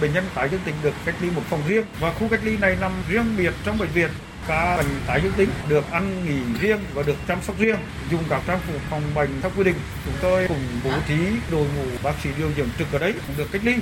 Bệnh 0.00 0.12
nhân 0.12 0.24
tái 0.34 0.48
dương 0.48 0.60
tính 0.64 0.74
được 0.82 0.94
cách 1.04 1.14
ly 1.20 1.30
một 1.30 1.42
phòng 1.44 1.60
riêng 1.66 1.86
và 2.00 2.12
khu 2.12 2.28
cách 2.28 2.40
ly 2.44 2.56
này 2.56 2.76
nằm 2.80 2.92
riêng 3.08 3.36
biệt 3.38 3.54
trong 3.64 3.78
bệnh 3.78 3.90
viện. 3.94 4.10
Ca 4.46 4.76
bệnh 4.76 4.86
tái 5.06 5.20
dương 5.22 5.32
tính 5.36 5.48
được 5.68 5.84
ăn 5.90 6.24
nghỉ 6.24 6.60
riêng 6.60 6.80
và 6.94 7.02
được 7.02 7.16
chăm 7.28 7.42
sóc 7.42 7.58
riêng, 7.58 7.78
dùng 8.10 8.22
các 8.28 8.42
trang 8.46 8.60
phục 8.66 8.80
phòng 8.90 9.02
bệnh 9.14 9.30
theo 9.42 9.50
quy 9.56 9.64
định. 9.64 9.76
Chúng 10.04 10.14
tôi 10.22 10.48
cùng 10.48 10.64
bố 10.84 10.90
trí 11.08 11.18
đội 11.50 11.66
ngũ 11.76 11.84
bác 12.02 12.20
sĩ 12.22 12.30
điều 12.38 12.52
dưỡng 12.52 12.68
trực 12.78 12.92
ở 12.92 12.98
đấy 12.98 13.14
cũng 13.26 13.36
được 13.38 13.46
cách 13.52 13.64
ly. 13.64 13.74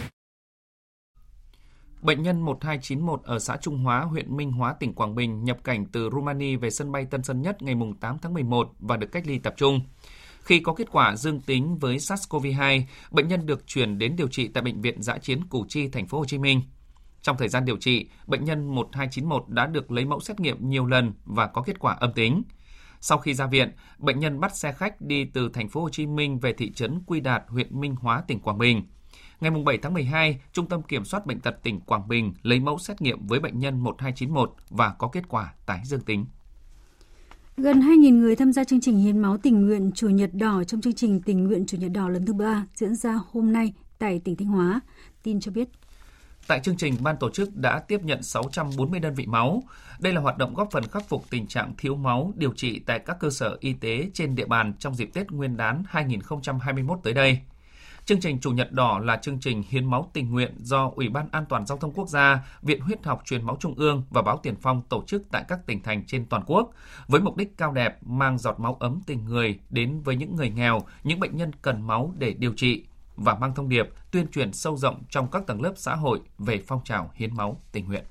Bệnh 2.03 2.23
nhân 2.23 2.41
1291 2.41 3.23
ở 3.25 3.39
xã 3.39 3.57
Trung 3.57 3.79
Hóa, 3.79 4.01
huyện 4.01 4.37
Minh 4.37 4.53
Hóa, 4.53 4.73
tỉnh 4.81 4.95
Quảng 4.95 5.15
Bình 5.15 5.45
nhập 5.45 5.59
cảnh 5.65 5.87
từ 5.93 6.11
Rumani 6.13 6.57
về 6.57 6.71
sân 6.71 6.93
bay 6.93 7.07
Tân 7.11 7.23
Sơn 7.23 7.43
Nhất 7.43 7.63
ngày 7.63 7.75
8 8.01 8.19
tháng 8.19 8.35
11 8.35 8.73
và 8.79 8.97
được 8.97 9.13
cách 9.13 9.27
ly 9.27 9.39
tập 9.39 9.55
trung. 9.57 9.81
Khi 10.49 10.61
có 10.61 10.75
kết 10.75 10.91
quả 10.93 11.17
dương 11.17 11.41
tính 11.41 11.79
với 11.79 11.97
SARS-CoV-2, 11.97 12.83
bệnh 13.11 13.29
nhân 13.29 13.47
được 13.47 13.67
chuyển 13.67 13.99
đến 13.99 14.17
điều 14.17 14.29
trị 14.29 14.49
tại 14.49 14.63
bệnh 14.63 14.81
viện 14.81 15.03
Giã 15.03 15.19
chiến 15.19 15.45
Củ 15.45 15.65
Chi, 15.69 15.89
thành 15.89 16.07
phố 16.07 16.19
Hồ 16.19 16.25
Chí 16.25 16.39
Minh. 16.39 16.63
Trong 17.23 17.37
thời 17.37 17.49
gian 17.49 17.65
điều 17.65 17.77
trị, 17.77 18.09
bệnh 18.27 18.45
nhân 18.45 18.75
1291 18.75 19.49
đã 19.49 19.67
được 19.67 19.91
lấy 19.91 20.05
mẫu 20.05 20.21
xét 20.21 20.41
nghiệm 20.41 20.71
nhiều 20.71 20.87
lần 20.87 21.13
và 21.25 21.47
có 21.47 21.63
kết 21.63 21.79
quả 21.79 21.93
âm 21.95 22.13
tính. 22.13 22.43
Sau 23.01 23.19
khi 23.19 23.35
ra 23.35 23.47
viện, 23.47 23.73
bệnh 23.99 24.21
nhân 24.21 24.41
bắt 24.41 24.57
xe 24.57 24.73
khách 24.73 25.01
đi 25.01 25.25
từ 25.25 25.49
thành 25.49 25.69
phố 25.69 25.81
Hồ 25.81 25.89
Chí 25.89 26.07
Minh 26.07 26.39
về 26.39 26.53
thị 26.53 26.73
trấn 26.73 27.03
Quy 27.07 27.21
Đạt, 27.21 27.43
huyện 27.49 27.81
Minh 27.81 27.95
Hóa, 28.01 28.23
tỉnh 28.27 28.41
Quảng 28.41 28.59
Bình. 28.59 28.87
Ngày 29.41 29.51
7 29.51 29.79
tháng 29.79 29.95
12, 29.95 30.41
Trung 30.53 30.69
tâm 30.69 30.83
Kiểm 30.83 31.05
soát 31.05 31.27
Bệnh 31.27 31.41
tật 31.41 31.63
tỉnh 31.63 31.81
Quảng 31.81 32.09
Bình 32.09 32.35
lấy 32.43 32.61
mẫu 32.61 32.79
xét 32.79 33.03
nghiệm 33.03 33.27
với 33.27 33.41
bệnh 33.41 33.59
nhân 33.59 33.81
1291 33.81 34.55
và 34.71 34.95
có 34.99 35.09
kết 35.09 35.29
quả 35.29 35.55
tái 35.67 35.81
dương 35.85 36.01
tính. 36.01 36.27
Gần 37.61 37.81
2.000 37.81 38.19
người 38.19 38.37
tham 38.37 38.53
gia 38.53 38.65
chương 38.65 38.81
trình 38.81 38.99
hiến 38.99 39.19
máu 39.19 39.37
tình 39.37 39.67
nguyện 39.67 39.91
Chủ 39.95 40.09
nhật 40.09 40.31
đỏ 40.33 40.65
trong 40.65 40.81
chương 40.81 40.93
trình 40.93 41.23
tình 41.23 41.45
nguyện 41.45 41.67
Chủ 41.67 41.77
nhật 41.77 41.91
đỏ 41.95 42.09
lần 42.09 42.27
thứ 42.27 42.33
ba 42.33 42.67
diễn 42.75 42.95
ra 42.95 43.19
hôm 43.31 43.53
nay 43.53 43.73
tại 43.99 44.21
tỉnh 44.25 44.37
Thanh 44.37 44.49
Hóa. 44.49 44.81
Tin 45.23 45.41
cho 45.41 45.53
biết. 45.53 45.69
Tại 46.47 46.61
chương 46.63 46.77
trình, 46.77 46.95
ban 47.01 47.17
tổ 47.17 47.31
chức 47.31 47.57
đã 47.57 47.79
tiếp 47.79 48.01
nhận 48.05 48.23
640 48.23 49.01
đơn 49.01 49.15
vị 49.15 49.27
máu. 49.27 49.63
Đây 49.99 50.13
là 50.13 50.21
hoạt 50.21 50.39
động 50.39 50.55
góp 50.55 50.69
phần 50.73 50.83
khắc 50.83 51.09
phục 51.09 51.31
tình 51.31 51.47
trạng 51.47 51.75
thiếu 51.79 51.97
máu 51.97 52.33
điều 52.37 52.53
trị 52.57 52.79
tại 52.87 52.99
các 52.99 53.17
cơ 53.21 53.31
sở 53.31 53.57
y 53.61 53.73
tế 53.73 54.11
trên 54.15 54.35
địa 54.35 54.47
bàn 54.47 54.73
trong 54.79 54.95
dịp 54.95 55.11
Tết 55.15 55.31
Nguyên 55.31 55.57
đán 55.57 55.83
2021 55.89 56.99
tới 57.03 57.13
đây. 57.13 57.39
Chương 58.09 58.21
trình 58.21 58.41
Chủ 58.41 58.51
nhật 58.51 58.73
đỏ 58.73 58.99
là 59.05 59.17
chương 59.17 59.39
trình 59.41 59.63
hiến 59.69 59.91
máu 59.91 60.11
tình 60.13 60.31
nguyện 60.31 60.55
do 60.59 60.91
Ủy 60.95 61.09
ban 61.09 61.29
An 61.31 61.45
toàn 61.49 61.67
Giao 61.67 61.79
thông 61.79 61.93
Quốc 61.93 62.09
gia, 62.09 62.47
Viện 62.63 62.81
Huyết 62.81 63.05
học 63.05 63.23
Truyền 63.25 63.43
máu 63.43 63.57
Trung 63.61 63.75
ương 63.75 64.03
và 64.11 64.23
Báo 64.23 64.41
Tiền 64.43 64.55
Phong 64.61 64.83
tổ 64.89 65.05
chức 65.07 65.23
tại 65.31 65.45
các 65.49 65.67
tỉnh 65.67 65.83
thành 65.83 66.05
trên 66.07 66.27
toàn 66.27 66.43
quốc, 66.47 66.71
với 67.09 67.21
mục 67.21 67.37
đích 67.37 67.57
cao 67.57 67.73
đẹp 67.73 67.99
mang 68.03 68.39
giọt 68.39 68.61
máu 68.61 68.77
ấm 68.81 69.01
tình 69.07 69.25
người 69.25 69.59
đến 69.71 70.01
với 70.01 70.17
những 70.17 70.37
người 70.37 70.51
nghèo, 70.51 70.81
những 71.05 71.21
bệnh 71.21 71.37
nhân 71.37 71.51
cần 71.63 71.87
máu 71.87 72.15
để 72.19 72.33
điều 72.33 72.53
trị 72.57 72.85
và 73.17 73.35
mang 73.35 73.55
thông 73.55 73.69
điệp 73.69 73.89
tuyên 74.11 74.27
truyền 74.29 74.53
sâu 74.53 74.77
rộng 74.77 75.03
trong 75.11 75.31
các 75.31 75.47
tầng 75.47 75.63
lớp 75.63 75.73
xã 75.77 75.95
hội 75.95 76.21
về 76.39 76.63
phong 76.67 76.81
trào 76.85 77.11
hiến 77.15 77.37
máu 77.37 77.61
tình 77.73 77.87
nguyện. 77.87 78.05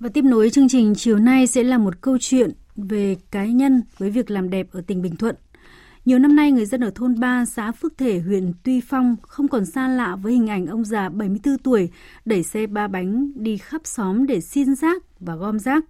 Và 0.00 0.08
tiếp 0.14 0.24
nối 0.24 0.50
chương 0.50 0.68
trình 0.68 0.94
chiều 0.96 1.18
nay 1.18 1.46
sẽ 1.46 1.62
là 1.62 1.78
một 1.78 2.00
câu 2.00 2.18
chuyện 2.20 2.52
về 2.76 3.16
cá 3.30 3.44
nhân 3.44 3.82
với 3.98 4.10
việc 4.10 4.30
làm 4.30 4.50
đẹp 4.50 4.66
ở 4.72 4.80
tỉnh 4.86 5.02
Bình 5.02 5.16
Thuận. 5.16 5.34
Nhiều 6.08 6.18
năm 6.18 6.36
nay, 6.36 6.52
người 6.52 6.66
dân 6.66 6.84
ở 6.84 6.90
thôn 6.94 7.20
3, 7.20 7.44
xã 7.44 7.72
Phước 7.72 7.98
Thể, 7.98 8.20
huyện 8.20 8.52
Tuy 8.62 8.80
Phong 8.80 9.16
không 9.22 9.48
còn 9.48 9.66
xa 9.66 9.88
lạ 9.88 10.16
với 10.16 10.32
hình 10.32 10.46
ảnh 10.46 10.66
ông 10.66 10.84
già 10.84 11.08
74 11.08 11.58
tuổi 11.58 11.90
đẩy 12.24 12.42
xe 12.42 12.66
ba 12.66 12.88
bánh 12.88 13.30
đi 13.34 13.56
khắp 13.56 13.80
xóm 13.84 14.26
để 14.26 14.40
xin 14.40 14.74
rác 14.74 15.02
và 15.20 15.36
gom 15.36 15.58
rác. 15.58 15.84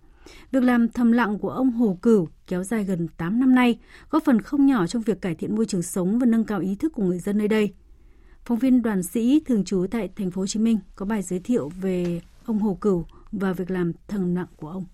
Việc 0.52 0.62
làm 0.62 0.88
thầm 0.88 1.12
lặng 1.12 1.38
của 1.38 1.50
ông 1.50 1.70
Hồ 1.70 1.98
Cửu 2.02 2.28
kéo 2.46 2.64
dài 2.64 2.85
gần 2.85 3.09
8 3.16 3.40
năm 3.40 3.54
nay, 3.54 3.78
góp 4.11 4.24
phần 4.24 4.42
không 4.42 4.66
nhỏ 4.66 4.87
trong 4.87 5.02
việc 5.02 5.20
cải 5.20 5.35
thiện 5.35 5.57
môi 5.57 5.66
trường 5.66 5.83
sống 5.83 6.18
và 6.18 6.26
nâng 6.26 6.44
cao 6.44 6.61
ý 6.61 6.74
thức 6.74 6.92
của 6.92 7.02
người 7.02 7.18
dân 7.18 7.38
nơi 7.38 7.48
đây. 7.48 7.72
Phóng 8.44 8.59
viên 8.59 8.83
Đoàn 8.83 9.02
Sĩ 9.02 9.40
thường 9.46 9.64
trú 9.64 9.87
tại 9.90 10.09
thành 10.16 10.31
phố 10.31 10.42
Hồ 10.42 10.46
Chí 10.46 10.61
Minh 10.61 10.78
có 10.96 11.07
bài 11.07 11.22
giới 11.22 11.40
thiệu 11.40 11.70
về 11.81 12.20
ông 12.44 12.59
Hồ 12.59 12.78
Cửu 12.81 13.04
và 13.33 13.52
việc 13.52 13.70
làm 13.70 13.92
thầm 14.09 14.35
lặng 14.35 14.46
của 14.57 14.68
ông. 14.68 14.85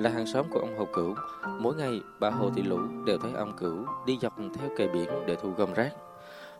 Là 0.00 0.10
hàng 0.10 0.26
xóm 0.26 0.46
của 0.50 0.60
ông 0.60 0.78
Hồ 0.78 0.84
Cửu. 0.92 1.14
Mỗi 1.58 1.74
ngày, 1.74 2.00
bà 2.20 2.30
Hồ 2.30 2.50
Thị 2.50 2.62
Lũ 2.62 2.78
đều 3.06 3.18
thấy 3.18 3.32
ông 3.32 3.56
Cửu 3.56 3.84
đi 4.06 4.18
dọc 4.22 4.36
theo 4.54 4.68
kề 4.76 4.88
biển 4.88 5.08
để 5.26 5.36
thu 5.42 5.50
gom 5.50 5.72
rác. 5.72 5.92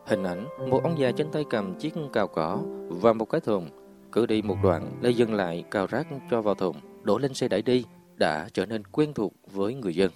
Hình 0.05 0.23
ảnh 0.23 0.45
một 0.69 0.83
ông 0.83 0.99
già 0.99 1.11
trên 1.11 1.31
tay 1.31 1.45
cầm 1.49 1.75
chiếc 1.75 1.93
cào 2.13 2.27
cỏ 2.27 2.59
và 2.89 3.13
một 3.13 3.29
cái 3.29 3.41
thùng, 3.41 3.69
cứ 4.11 4.25
đi 4.25 4.41
một 4.41 4.57
đoạn 4.63 4.91
lại 5.01 5.13
dừng 5.13 5.33
lại 5.33 5.63
cào 5.71 5.87
rác 5.87 6.07
cho 6.31 6.41
vào 6.41 6.55
thùng, 6.55 6.75
đổ 7.03 7.17
lên 7.17 7.33
xe 7.33 7.47
đẩy 7.47 7.61
đi, 7.61 7.85
đã 8.15 8.49
trở 8.53 8.65
nên 8.65 8.83
quen 8.91 9.13
thuộc 9.13 9.33
với 9.51 9.73
người 9.73 9.95
dân. 9.95 10.11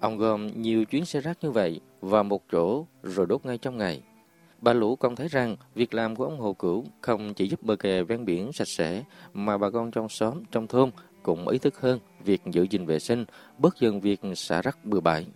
Ông 0.00 0.18
gom 0.18 0.62
nhiều 0.62 0.84
chuyến 0.84 1.04
xe 1.04 1.20
rác 1.20 1.38
như 1.40 1.50
vậy 1.50 1.80
vào 2.00 2.24
một 2.24 2.42
chỗ 2.52 2.86
rồi 3.02 3.26
đốt 3.26 3.46
ngay 3.46 3.58
trong 3.58 3.76
ngày. 3.76 4.02
Bà 4.60 4.72
Lũ 4.72 4.96
còn 4.96 5.16
thấy 5.16 5.28
rằng 5.28 5.56
việc 5.74 5.94
làm 5.94 6.16
của 6.16 6.24
ông 6.24 6.40
Hồ 6.40 6.52
Cửu 6.52 6.84
không 7.00 7.34
chỉ 7.34 7.48
giúp 7.48 7.62
bờ 7.62 7.76
kè 7.76 8.02
ven 8.02 8.24
biển 8.24 8.52
sạch 8.52 8.68
sẽ 8.68 9.04
mà 9.34 9.58
bà 9.58 9.70
con 9.70 9.90
trong 9.90 10.08
xóm, 10.08 10.42
trong 10.50 10.66
thôn 10.66 10.90
cũng 11.22 11.48
ý 11.48 11.58
thức 11.58 11.80
hơn 11.80 11.98
việc 12.24 12.40
giữ 12.46 12.66
gìn 12.70 12.86
vệ 12.86 12.98
sinh, 12.98 13.24
bớt 13.58 13.80
dần 13.80 14.00
việc 14.00 14.20
xả 14.34 14.62
rác 14.62 14.84
bừa 14.84 15.00
bãi. 15.00 15.26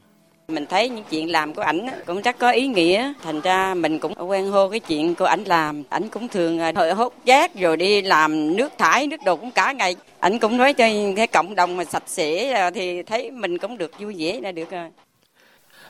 Mình 0.49 0.67
thấy 0.67 0.89
những 0.89 1.05
chuyện 1.11 1.31
làm 1.31 1.55
của 1.55 1.63
ảnh 1.63 1.87
cũng 2.07 2.23
rất 2.23 2.39
có 2.39 2.51
ý 2.51 2.67
nghĩa, 2.67 3.13
thành 3.23 3.41
ra 3.41 3.75
mình 3.75 3.99
cũng 3.99 4.15
quen 4.29 4.51
hô 4.51 4.69
cái 4.69 4.81
chuyện 4.81 5.15
của 5.15 5.25
ảnh 5.25 5.45
làm. 5.45 5.83
Ảnh 5.89 6.09
cũng 6.09 6.29
thường 6.29 6.59
à, 6.59 6.73
hội 6.75 6.93
hốt 6.93 7.15
rác 7.27 7.55
rồi 7.55 7.77
đi 7.77 8.03
làm 8.03 8.57
nước 8.57 8.73
thải, 8.79 9.07
nước 9.07 9.17
đồ 9.25 9.37
cũng 9.37 9.51
cả 9.51 9.73
ngày. 9.73 9.97
Ảnh 10.19 10.39
cũng 10.39 10.57
nói 10.57 10.73
cho 10.73 10.85
cái 11.17 11.27
cộng 11.27 11.55
đồng 11.55 11.77
mà 11.77 11.85
sạch 11.85 12.03
sẽ 12.07 12.71
thì 12.75 13.03
thấy 13.03 13.31
mình 13.31 13.59
cũng 13.59 13.79
được 13.79 14.01
vui 14.01 14.15
vẻ 14.19 14.41
là 14.43 14.53
được 14.53 14.71
rồi. 14.71 14.91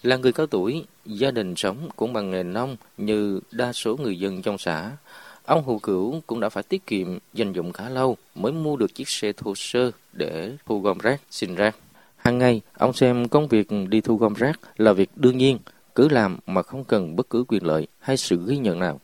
Là 0.03 0.17
người 0.17 0.33
cao 0.33 0.47
tuổi, 0.47 0.85
gia 1.05 1.31
đình 1.31 1.55
sống 1.57 1.89
cũng 1.97 2.13
bằng 2.13 2.31
nghề 2.31 2.43
nông 2.43 2.77
như 2.99 3.41
đa 3.51 3.73
số 3.73 3.97
người 3.97 4.19
dân 4.19 4.43
trong 4.43 4.59
xã. 4.59 4.91
Ông 5.45 5.63
Hồ 5.65 5.79
Cửu 5.83 6.21
cũng 6.27 6.41
đã 6.41 6.49
phải 6.49 6.63
tiết 6.63 6.87
kiệm 6.87 7.19
dành 7.35 7.53
dụng 7.53 7.73
khá 7.73 7.89
lâu 7.89 8.17
mới 8.35 8.53
mua 8.53 8.77
được 8.77 8.95
chiếc 8.95 9.09
xe 9.09 9.33
thô 9.33 9.55
sơ 9.55 9.91
để 10.13 10.57
thu 10.67 10.81
gom 10.81 10.99
rác, 10.99 11.21
xin 11.31 11.55
rác. 11.55 11.77
Hàng 12.17 12.39
ngày, 12.39 12.61
ông 12.79 12.93
xem 12.93 13.29
công 13.29 13.49
việc 13.49 13.69
đi 13.89 14.01
thu 14.01 14.17
gom 14.17 14.35
rác 14.35 14.61
là 14.77 14.93
việc 14.93 15.11
đương 15.17 15.39
nhiên, 15.39 15.59
cứ 15.95 16.09
làm 16.09 16.39
mà 16.47 16.63
không 16.63 16.85
cần 16.85 17.17
bất 17.17 17.31
cứ 17.31 17.45
quyền 17.49 17.67
lợi 17.67 17.87
hay 18.01 18.17
sự 18.17 18.45
ghi 18.47 18.57
nhận 18.57 18.79
nào. 18.79 19.01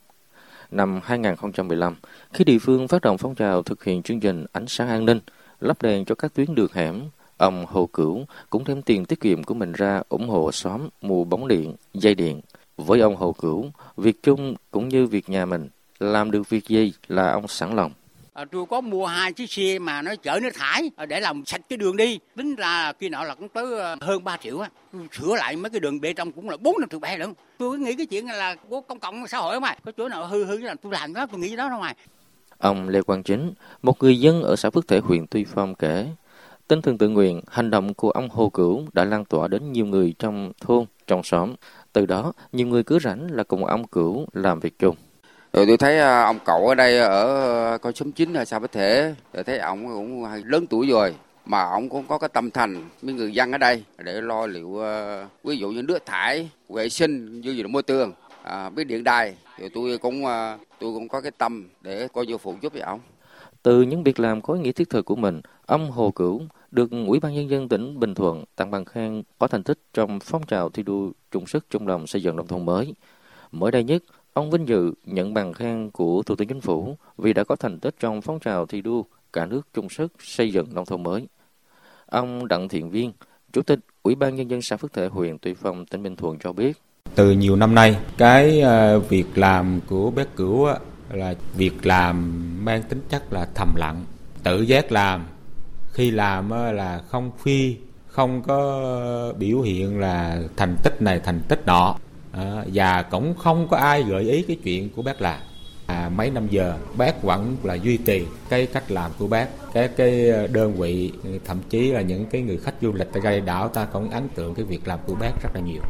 Năm 0.71 1.01
2015, 1.05 1.97
khi 2.33 2.45
địa 2.45 2.59
phương 2.59 2.89
phát 2.89 3.03
động 3.03 3.19
phong 3.19 3.35
trào 3.35 3.63
thực 3.63 3.85
hiện 3.85 4.03
chương 4.03 4.21
trình 4.21 4.47
ánh 4.53 4.67
sáng 4.67 4.89
an 4.89 5.05
ninh, 5.05 5.21
lắp 5.61 5.83
đèn 5.83 6.05
cho 6.05 6.15
các 6.15 6.35
tuyến 6.35 6.55
đường 6.55 6.71
hẻm, 6.73 7.03
ông 7.37 7.67
Hồ 7.67 7.87
Cửu 7.87 8.25
cũng 8.51 8.65
thêm 8.65 8.83
tiền 8.83 9.05
tiết 9.05 9.21
kiệm 9.21 9.45
của 9.45 9.55
mình 9.55 9.73
ra 9.73 10.03
ủng 10.09 10.29
hộ 10.29 10.53
xóm 10.53 10.89
mua 11.03 11.25
bóng 11.25 11.49
điện, 11.49 11.75
dây 11.95 12.15
điện. 12.15 12.41
Với 12.77 13.01
ông 13.01 13.17
Hồ 13.17 13.33
Cửu, 13.33 13.67
việc 13.97 14.23
chung 14.23 14.55
cũng 14.71 14.89
như 14.89 15.07
việc 15.07 15.29
nhà 15.29 15.47
mình, 15.47 15.69
làm 16.01 16.31
được 16.31 16.49
việc 16.49 16.69
gì 16.69 16.93
là 17.09 17.31
ông 17.31 17.49
sẵn 17.49 17.77
lòng. 17.77 17.93
À, 18.39 18.45
tôi 18.53 18.67
có 18.67 18.81
mua 18.81 19.07
hai 19.07 19.33
chiếc 19.33 19.51
xe 19.51 19.79
mà 19.79 20.03
nó 20.03 20.15
chở 20.23 20.39
nước 20.43 20.51
thải 20.55 20.91
à, 20.97 21.07
để 21.07 21.21
làm 21.21 21.45
sạch 21.47 21.61
cái 21.69 21.77
đường 21.77 21.97
đi. 21.97 22.19
Tính 22.37 22.55
ra 22.55 22.93
khi 23.01 23.09
nọ 23.09 23.25
là 23.25 23.35
cũng 23.35 23.49
tới 23.49 23.81
à, 23.81 23.97
hơn 24.01 24.25
3 24.25 24.37
triệu 24.37 24.61
á. 24.61 24.69
Sửa 25.13 25.37
lại 25.37 25.57
mấy 25.57 25.71
cái 25.71 25.81
đường 25.81 26.01
bê 26.01 26.13
trong 26.13 26.33
cũng 26.33 26.51
là 26.51 26.57
bốn 26.57 26.75
năm 26.81 26.89
triệu 26.89 27.01
bè 27.01 27.19
lận. 27.19 27.35
Tôi 27.59 27.79
nghĩ 27.79 27.95
cái 27.95 28.07
chuyện 28.07 28.27
là 28.27 28.55
của 28.69 28.81
công 28.81 29.01
cộng 29.01 29.29
xã 29.29 29.39
hội 29.39 29.61
mà 29.61 29.75
có 29.85 29.93
chỗ 29.97 30.09
nào 30.09 30.27
hư 30.27 30.45
hư 30.45 30.59
là 30.59 30.75
tôi 30.83 30.93
làm 30.93 31.15
đó 31.15 31.27
tôi 31.31 31.41
nghĩ 31.41 31.57
đó 31.57 31.69
đâu 31.69 31.81
mà 31.81 31.95
ông 32.59 32.89
Lê 32.89 33.03
Quang 33.03 33.23
Chính 33.23 33.53
một 33.83 34.03
người 34.03 34.21
dân 34.21 34.43
ở 34.43 34.57
xã 34.57 34.71
Phước 34.71 34.89
Thể 34.89 34.99
huyện 34.99 35.27
Tuy 35.27 35.45
Phong 35.45 35.75
kể 35.75 36.07
tinh 36.69 36.83
thần 36.83 36.99
tự 36.99 37.09
nguyện 37.09 37.41
hành 37.49 37.71
động 37.71 37.95
của 37.95 38.11
ông 38.11 38.29
Hồ 38.29 38.49
Cửu 38.49 38.85
đã 38.93 39.05
lan 39.05 39.25
tỏa 39.25 39.49
đến 39.49 39.73
nhiều 39.73 39.87
người 39.87 40.15
trong 40.19 40.53
thôn 40.61 40.85
trong 41.07 41.23
xóm. 41.23 41.55
Từ 41.93 42.07
đó 42.07 42.33
nhiều 42.53 42.67
người 42.67 42.83
cứ 42.83 42.99
rảnh 42.99 43.31
là 43.31 43.43
cùng 43.43 43.65
ông 43.65 43.87
Cửu 43.87 44.27
làm 44.33 44.61
việc 44.61 44.79
chung 44.79 44.97
rồi 45.53 45.67
tôi 45.67 45.77
thấy 45.77 45.99
à, 45.99 46.23
ông 46.23 46.39
cậu 46.45 46.69
ở 46.69 46.75
đây 46.75 46.99
ở 46.99 47.75
à, 47.75 47.79
con 47.79 47.95
xóm 47.95 48.13
chín 48.13 48.35
hay 48.35 48.47
sao 48.47 48.61
có 48.61 48.67
Thể, 48.67 49.15
rồi 49.33 49.45
thấy 49.45 49.59
ông 49.59 49.87
cũng 49.87 50.25
lớn 50.45 50.67
tuổi 50.67 50.89
rồi, 50.89 51.15
mà 51.47 51.63
ông 51.63 51.89
cũng 51.89 52.07
có 52.09 52.19
cái 52.19 52.29
tâm 52.29 52.51
thành 52.51 52.89
với 53.03 53.15
người 53.15 53.33
dân 53.33 53.53
ở 53.53 53.59
đây 53.59 53.85
để 53.99 54.21
lo 54.21 54.47
liệu 54.47 54.83
à, 54.85 55.27
ví 55.45 55.57
dụ 55.57 55.71
như 55.71 55.83
nước 55.83 56.07
thải, 56.07 56.51
vệ 56.69 56.89
sinh, 56.89 57.41
như 57.41 57.51
gì 57.51 57.63
môi 57.63 57.83
trường, 57.83 58.13
à, 58.43 58.69
với 58.69 58.85
điện 58.85 59.05
đài, 59.05 59.35
thì 59.59 59.69
tôi 59.75 59.99
cũng 59.99 60.25
tôi 60.81 60.93
cũng 60.93 61.09
có 61.09 61.21
cái 61.21 61.31
tâm 61.39 61.69
để 61.83 62.09
coi 62.13 62.27
như 62.27 62.39
phụ 62.39 62.55
giúp 62.61 62.73
với 62.73 62.83
ông. 62.83 63.01
Từ 63.63 63.83
những 63.83 64.03
việc 64.03 64.21
làm 64.21 64.43
có 64.43 64.55
ý 64.55 64.61
nghĩa 64.61 64.73
thiết 64.73 64.91
thực 64.91 65.05
của 65.05 65.17
mình, 65.17 65.41
ông 65.67 65.91
Hồ 65.91 66.11
Cửu 66.11 66.43
được 66.71 66.91
Ủy 67.07 67.21
ban 67.21 67.35
Nhân 67.35 67.51
dân 67.51 67.69
tỉnh 67.69 68.01
Bình 68.01 68.15
Thuận 68.15 68.45
tặng 68.57 68.71
bằng 68.71 68.85
khen 68.85 69.23
có 69.39 69.47
thành 69.47 69.63
tích 69.63 69.79
trong 69.95 70.21
phong 70.21 70.47
trào 70.47 70.69
thi 70.69 70.83
đua 70.83 71.11
chung 71.31 71.47
sức 71.47 71.67
chung 71.71 71.89
lòng 71.89 72.07
xây 72.07 72.23
dựng 72.23 72.37
nông 72.37 72.47
thôn 72.47 72.67
mới. 72.67 72.95
Mới 73.53 73.73
đây 73.73 73.85
nhất, 73.85 74.03
Ông 74.39 74.51
vinh 74.51 74.69
dự 74.69 74.93
nhận 75.05 75.35
bằng 75.35 75.53
khen 75.53 75.91
của 75.91 76.23
Thủ 76.23 76.35
tướng 76.35 76.49
Chính 76.49 76.61
phủ 76.61 76.97
vì 77.19 77.33
đã 77.33 77.45
có 77.45 77.57
thành 77.57 77.81
tích 77.81 77.95
trong 78.01 78.21
phong 78.21 78.41
trào 78.41 78.67
thi 78.67 78.83
đua 78.83 79.03
cả 79.33 79.47
nước 79.47 79.67
chung 79.75 79.89
sức 79.89 80.13
xây 80.19 80.53
dựng 80.53 80.75
nông 80.75 80.87
thôn 80.87 81.03
mới. 81.03 81.27
Ông 82.07 82.49
Đặng 82.49 82.69
Thiện 82.69 82.91
Viên, 82.91 83.13
Chủ 83.53 83.63
tịch 83.63 83.79
Ủy 84.03 84.15
ban 84.15 84.37
Nhân 84.37 84.51
dân 84.51 84.63
xã 84.63 84.77
Phước 84.77 84.93
Thể 84.93 85.07
huyện 85.07 85.39
Tuy 85.39 85.55
Phong, 85.55 85.87
tỉnh 85.87 86.03
Bình 86.03 86.17
Thuận 86.17 86.39
cho 86.39 86.53
biết. 86.53 86.77
Từ 87.15 87.31
nhiều 87.31 87.57
năm 87.57 87.75
nay, 87.75 87.97
cái 88.19 88.61
ờ, 88.61 88.99
việc 88.99 89.27
làm 89.35 89.81
của 89.87 90.11
bé 90.11 90.25
Cửu 90.37 90.67
là 91.11 91.35
việc 91.57 91.87
làm 91.87 92.43
mang 92.65 92.83
tính 92.83 93.01
chất 93.09 93.33
là 93.33 93.49
thầm 93.55 93.69
lặng, 93.77 94.05
tự 94.43 94.63
giác 94.63 94.93
làm. 94.93 95.27
Khi 95.93 96.11
làm 96.11 96.51
là 96.51 97.03
không 97.09 97.31
phi, 97.39 97.77
không 98.07 98.43
có 98.43 99.33
biểu 99.39 99.61
hiện 99.61 100.01
là 100.01 100.43
thành 100.57 100.77
tích 100.85 101.03
này 101.03 101.21
thành 101.21 101.41
tích 101.49 101.67
nọ 101.67 101.97
à, 102.39 102.65
và 102.75 103.03
cũng 103.03 103.35
không 103.35 103.69
có 103.69 103.77
ai 103.77 104.03
gợi 104.03 104.31
ý 104.31 104.43
cái 104.43 104.57
chuyện 104.65 104.89
của 104.97 105.03
bác 105.03 105.21
làm 105.21 105.41
à, 105.87 106.11
mấy 106.17 106.31
năm 106.31 106.47
giờ 106.51 106.79
bác 106.97 107.23
vẫn 107.23 107.57
là 107.63 107.75
duy 107.75 107.97
trì 107.97 108.25
cái 108.49 108.67
cách 108.67 108.91
làm 108.91 109.11
của 109.19 109.27
bác. 109.27 109.49
Các 109.73 109.91
cái 109.97 110.31
đơn 110.53 110.73
vị 110.73 111.13
thậm 111.45 111.59
chí 111.69 111.93
là 111.93 112.01
những 112.01 112.27
cái 112.27 112.43
người 112.43 112.57
khách 112.57 112.75
du 112.81 112.93
lịch 112.93 113.09
tại 113.13 113.23
đây 113.25 113.41
đảo 113.41 113.69
ta 113.69 113.85
cũng 113.85 114.11
ấn 114.11 114.29
tượng 114.29 114.55
cái 114.55 114.65
việc 114.65 114.89
làm 114.89 114.99
của 115.07 115.15
bác 115.15 115.43
rất 115.43 115.51
là 115.55 115.61
nhiều. 115.61 115.83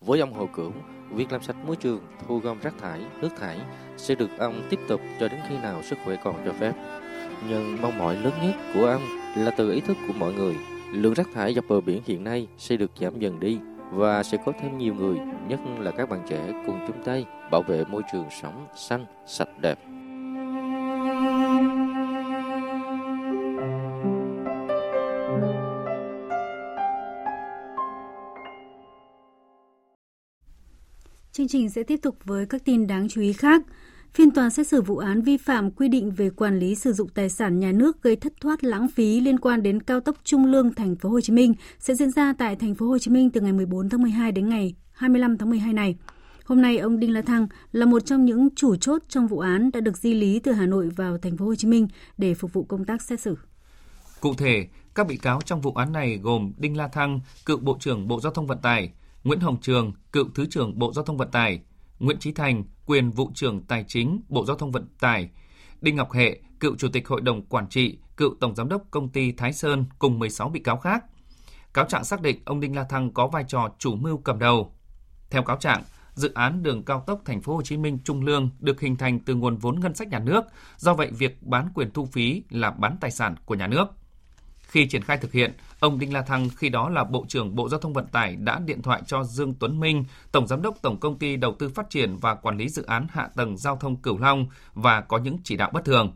Với 0.00 0.20
ông 0.20 0.32
Hồ 0.32 0.48
Cửu 0.56 0.72
việc 1.10 1.32
làm 1.32 1.42
sạch 1.42 1.56
môi 1.66 1.76
trường 1.76 2.00
thu 2.28 2.38
gom 2.38 2.60
rác 2.60 2.74
thải 2.80 3.00
nước 3.20 3.30
thải 3.40 3.58
sẽ 3.96 4.14
được 4.14 4.30
ông 4.38 4.66
tiếp 4.70 4.80
tục 4.88 5.00
cho 5.20 5.28
đến 5.28 5.40
khi 5.48 5.58
nào 5.58 5.82
sức 5.82 5.98
khỏe 6.04 6.16
còn 6.24 6.42
cho 6.44 6.52
phép. 6.60 6.72
Nhưng 7.48 7.82
mong 7.82 7.98
mỏi 7.98 8.16
lớn 8.16 8.32
nhất 8.42 8.54
của 8.74 8.86
ông 8.86 9.02
là 9.36 9.50
từ 9.50 9.72
ý 9.72 9.80
thức 9.80 9.96
của 10.06 10.14
mọi 10.18 10.32
người 10.32 10.54
lượng 10.92 11.14
rác 11.14 11.28
thải 11.34 11.54
dọc 11.54 11.64
bờ 11.68 11.80
biển 11.80 12.02
hiện 12.06 12.24
nay 12.24 12.46
sẽ 12.58 12.76
được 12.76 12.90
giảm 13.00 13.18
dần 13.18 13.40
đi 13.40 13.58
và 13.90 14.22
sẽ 14.22 14.38
có 14.44 14.52
thêm 14.60 14.78
nhiều 14.78 14.94
người, 14.94 15.18
nhất 15.48 15.60
là 15.78 15.90
các 15.90 16.08
bạn 16.08 16.20
trẻ 16.28 16.52
cùng 16.66 16.78
chung 16.86 17.02
tay 17.04 17.24
bảo 17.50 17.62
vệ 17.62 17.84
môi 17.84 18.02
trường 18.12 18.26
sống 18.30 18.66
xanh, 18.76 19.06
sạch 19.26 19.48
đẹp. 19.60 19.78
Chương 31.32 31.48
trình 31.48 31.70
sẽ 31.70 31.82
tiếp 31.82 31.96
tục 32.02 32.16
với 32.24 32.46
các 32.46 32.64
tin 32.64 32.86
đáng 32.86 33.08
chú 33.08 33.20
ý 33.20 33.32
khác. 33.32 33.62
Phiên 34.16 34.30
tòa 34.30 34.50
xét 34.50 34.66
xử 34.66 34.82
vụ 34.82 34.98
án 34.98 35.22
vi 35.22 35.36
phạm 35.36 35.70
quy 35.70 35.88
định 35.88 36.10
về 36.10 36.30
quản 36.30 36.58
lý 36.58 36.74
sử 36.74 36.92
dụng 36.92 37.08
tài 37.08 37.28
sản 37.28 37.60
nhà 37.60 37.72
nước 37.72 38.02
gây 38.02 38.16
thất 38.16 38.32
thoát 38.40 38.64
lãng 38.64 38.88
phí 38.88 39.20
liên 39.20 39.38
quan 39.38 39.62
đến 39.62 39.82
cao 39.82 40.00
tốc 40.00 40.16
Trung 40.24 40.46
Lương 40.46 40.74
thành 40.74 40.96
phố 40.96 41.08
Hồ 41.08 41.20
Chí 41.20 41.32
Minh 41.32 41.54
sẽ 41.78 41.94
diễn 41.94 42.10
ra 42.10 42.34
tại 42.38 42.56
thành 42.56 42.74
phố 42.74 42.86
Hồ 42.86 42.98
Chí 42.98 43.10
Minh 43.10 43.30
từ 43.30 43.40
ngày 43.40 43.52
14 43.52 43.88
tháng 43.88 44.02
12 44.02 44.32
đến 44.32 44.48
ngày 44.48 44.74
25 44.92 45.38
tháng 45.38 45.50
12 45.50 45.72
này. 45.72 45.96
Hôm 46.44 46.62
nay 46.62 46.78
ông 46.78 46.98
Đinh 46.98 47.12
La 47.12 47.22
Thăng 47.22 47.46
là 47.72 47.86
một 47.86 48.06
trong 48.06 48.24
những 48.24 48.48
chủ 48.56 48.76
chốt 48.76 49.02
trong 49.08 49.26
vụ 49.26 49.38
án 49.38 49.70
đã 49.72 49.80
được 49.80 49.96
di 49.96 50.14
lý 50.14 50.40
từ 50.40 50.52
Hà 50.52 50.66
Nội 50.66 50.88
vào 50.96 51.18
thành 51.18 51.36
phố 51.36 51.44
Hồ 51.44 51.54
Chí 51.54 51.68
Minh 51.68 51.88
để 52.18 52.34
phục 52.34 52.52
vụ 52.52 52.64
công 52.64 52.84
tác 52.84 53.02
xét 53.02 53.20
xử. 53.20 53.38
Cụ 54.20 54.34
thể, 54.34 54.66
các 54.94 55.06
bị 55.06 55.16
cáo 55.16 55.40
trong 55.44 55.60
vụ 55.60 55.72
án 55.72 55.92
này 55.92 56.18
gồm 56.22 56.52
Đinh 56.56 56.76
La 56.76 56.88
Thăng, 56.88 57.20
cựu 57.46 57.58
Bộ 57.58 57.76
trưởng 57.80 58.08
Bộ 58.08 58.20
Giao 58.20 58.32
thông 58.32 58.46
Vận 58.46 58.58
tải, 58.58 58.92
Nguyễn 59.24 59.40
Hồng 59.40 59.56
Trường, 59.60 59.92
cựu 60.12 60.24
Thứ 60.34 60.46
trưởng 60.46 60.78
Bộ 60.78 60.92
Giao 60.92 61.04
thông 61.04 61.16
Vận 61.16 61.30
tải, 61.30 61.60
Nguyễn 61.98 62.18
Trí 62.18 62.32
Thành, 62.32 62.64
quyền 62.86 63.10
vụ 63.10 63.30
trưởng 63.34 63.62
Tài 63.62 63.84
chính 63.88 64.20
Bộ 64.28 64.44
Giao 64.44 64.56
thông 64.56 64.72
Vận 64.72 64.88
tải, 65.00 65.30
Đinh 65.80 65.96
Ngọc 65.96 66.12
Hệ, 66.12 66.40
cựu 66.60 66.76
Chủ 66.76 66.88
tịch 66.88 67.08
Hội 67.08 67.20
đồng 67.20 67.42
Quản 67.46 67.68
trị, 67.68 67.98
cựu 68.16 68.34
Tổng 68.40 68.54
Giám 68.54 68.68
đốc 68.68 68.82
Công 68.90 69.08
ty 69.08 69.32
Thái 69.32 69.52
Sơn 69.52 69.84
cùng 69.98 70.18
16 70.18 70.48
bị 70.48 70.60
cáo 70.60 70.76
khác. 70.76 71.04
Cáo 71.74 71.84
trạng 71.84 72.04
xác 72.04 72.22
định 72.22 72.42
ông 72.44 72.60
Đinh 72.60 72.76
La 72.76 72.84
Thăng 72.84 73.12
có 73.12 73.26
vai 73.26 73.44
trò 73.48 73.68
chủ 73.78 73.94
mưu 73.94 74.18
cầm 74.18 74.38
đầu. 74.38 74.72
Theo 75.30 75.42
cáo 75.42 75.56
trạng, 75.56 75.82
dự 76.14 76.32
án 76.34 76.62
đường 76.62 76.82
cao 76.84 77.04
tốc 77.06 77.20
Thành 77.24 77.42
phố 77.42 77.54
Hồ 77.54 77.62
Chí 77.62 77.76
Minh 77.76 77.98
Trung 78.04 78.22
Lương 78.24 78.50
được 78.60 78.80
hình 78.80 78.96
thành 78.96 79.20
từ 79.20 79.34
nguồn 79.34 79.56
vốn 79.56 79.80
ngân 79.80 79.94
sách 79.94 80.08
nhà 80.08 80.18
nước, 80.18 80.44
do 80.76 80.94
vậy 80.94 81.10
việc 81.10 81.42
bán 81.42 81.68
quyền 81.74 81.90
thu 81.90 82.06
phí 82.06 82.42
là 82.50 82.70
bán 82.70 82.96
tài 83.00 83.10
sản 83.10 83.34
của 83.44 83.54
nhà 83.54 83.66
nước. 83.66 83.86
Khi 84.76 84.88
triển 84.88 85.02
khai 85.02 85.18
thực 85.18 85.32
hiện, 85.32 85.52
ông 85.80 85.98
Đinh 85.98 86.12
La 86.12 86.22
Thăng 86.22 86.48
khi 86.48 86.68
đó 86.68 86.88
là 86.88 87.04
Bộ 87.04 87.24
trưởng 87.28 87.56
Bộ 87.56 87.68
Giao 87.68 87.80
thông 87.80 87.92
Vận 87.92 88.06
tải 88.06 88.36
đã 88.36 88.58
điện 88.58 88.82
thoại 88.82 89.02
cho 89.06 89.24
Dương 89.24 89.54
Tuấn 89.54 89.80
Minh, 89.80 90.04
Tổng 90.32 90.46
Giám 90.46 90.62
đốc 90.62 90.82
Tổng 90.82 91.00
Công 91.00 91.18
ty 91.18 91.36
Đầu 91.36 91.54
tư 91.58 91.68
Phát 91.68 91.90
triển 91.90 92.16
và 92.16 92.34
Quản 92.34 92.56
lý 92.56 92.68
Dự 92.68 92.82
án 92.82 93.06
Hạ 93.10 93.28
tầng 93.36 93.56
Giao 93.56 93.76
thông 93.76 93.96
Cửu 93.96 94.18
Long 94.18 94.46
và 94.74 95.00
có 95.00 95.18
những 95.18 95.38
chỉ 95.44 95.56
đạo 95.56 95.70
bất 95.74 95.84
thường. 95.84 96.12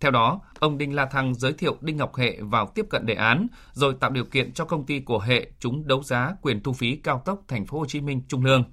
Theo 0.00 0.10
đó, 0.10 0.40
ông 0.58 0.78
Đinh 0.78 0.94
La 0.94 1.06
Thăng 1.06 1.34
giới 1.34 1.52
thiệu 1.52 1.76
Đinh 1.80 1.96
Ngọc 1.96 2.16
Hệ 2.16 2.38
vào 2.40 2.72
tiếp 2.74 2.86
cận 2.90 3.06
đề 3.06 3.14
án, 3.14 3.46
rồi 3.72 3.94
tạo 4.00 4.10
điều 4.10 4.24
kiện 4.24 4.52
cho 4.52 4.64
công 4.64 4.86
ty 4.86 5.00
của 5.00 5.18
Hệ 5.18 5.50
chúng 5.58 5.86
đấu 5.86 6.02
giá 6.02 6.34
quyền 6.42 6.62
thu 6.62 6.72
phí 6.72 6.96
cao 6.96 7.22
tốc 7.24 7.42
Thành 7.48 7.66
phố 7.66 7.78
Hồ 7.78 7.86
Chí 7.86 8.00
Minh 8.00 8.22
Trung 8.28 8.44
Lương. 8.44 8.64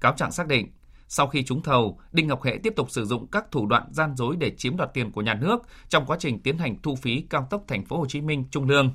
Cáo 0.00 0.12
trạng 0.16 0.32
xác 0.32 0.46
định, 0.46 0.68
sau 1.08 1.26
khi 1.26 1.44
trúng 1.44 1.62
thầu, 1.62 2.00
Đinh 2.12 2.26
Ngọc 2.26 2.42
Hệ 2.42 2.58
tiếp 2.62 2.72
tục 2.76 2.90
sử 2.90 3.04
dụng 3.04 3.26
các 3.26 3.50
thủ 3.50 3.66
đoạn 3.66 3.82
gian 3.90 4.16
dối 4.16 4.36
để 4.38 4.52
chiếm 4.56 4.76
đoạt 4.76 4.94
tiền 4.94 5.12
của 5.12 5.22
nhà 5.22 5.34
nước 5.34 5.62
trong 5.88 6.06
quá 6.06 6.16
trình 6.20 6.40
tiến 6.42 6.58
hành 6.58 6.82
thu 6.82 6.96
phí 6.96 7.20
cao 7.30 7.46
tốc 7.50 7.64
Thành 7.68 7.84
phố 7.84 7.98
Hồ 7.98 8.06
Chí 8.06 8.20
Minh 8.20 8.44
Trung 8.50 8.68
Lương. 8.68 8.94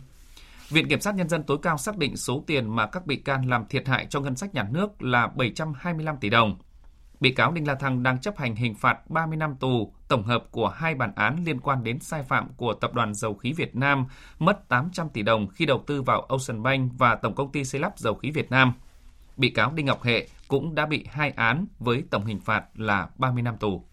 Viện 0.69 0.89
Kiểm 0.89 1.01
sát 1.01 1.15
Nhân 1.15 1.29
dân 1.29 1.43
tối 1.43 1.57
cao 1.61 1.77
xác 1.77 1.97
định 1.97 2.17
số 2.17 2.43
tiền 2.47 2.75
mà 2.75 2.85
các 2.85 3.05
bị 3.05 3.15
can 3.15 3.49
làm 3.49 3.65
thiệt 3.65 3.87
hại 3.87 4.07
cho 4.09 4.19
ngân 4.19 4.35
sách 4.35 4.53
nhà 4.53 4.67
nước 4.71 5.03
là 5.03 5.27
725 5.27 6.17
tỷ 6.17 6.29
đồng. 6.29 6.57
Bị 7.19 7.31
cáo 7.31 7.51
Đinh 7.51 7.67
La 7.67 7.75
Thăng 7.75 8.03
đang 8.03 8.21
chấp 8.21 8.37
hành 8.37 8.55
hình 8.55 8.75
phạt 8.75 9.09
30 9.09 9.37
năm 9.37 9.55
tù 9.59 9.93
tổng 10.07 10.23
hợp 10.23 10.43
của 10.51 10.67
hai 10.67 10.95
bản 10.95 11.11
án 11.15 11.43
liên 11.45 11.59
quan 11.59 11.83
đến 11.83 11.99
sai 11.99 12.23
phạm 12.23 12.53
của 12.57 12.73
Tập 12.73 12.93
đoàn 12.93 13.13
Dầu 13.13 13.33
khí 13.33 13.53
Việt 13.53 13.75
Nam 13.75 14.05
mất 14.39 14.69
800 14.69 15.09
tỷ 15.09 15.21
đồng 15.21 15.47
khi 15.47 15.65
đầu 15.65 15.83
tư 15.87 16.01
vào 16.01 16.21
Ocean 16.21 16.63
Bank 16.63 16.91
và 16.97 17.15
Tổng 17.15 17.35
công 17.35 17.51
ty 17.51 17.63
xây 17.65 17.81
lắp 17.81 17.93
Dầu 17.97 18.15
khí 18.15 18.31
Việt 18.31 18.51
Nam. 18.51 18.73
Bị 19.39 19.49
cáo 19.49 19.71
Đinh 19.75 19.85
Ngọc 19.85 20.03
Hệ 20.03 20.27
cũng 20.47 20.75
đã 20.75 20.85
bị 20.85 21.05
hai 21.09 21.31
án 21.31 21.65
với 21.79 22.03
tổng 22.09 22.25
hình 22.25 22.39
phạt 22.39 22.63
là 22.75 23.09
30 23.17 23.43
năm 23.43 23.57
tù. 23.59 23.83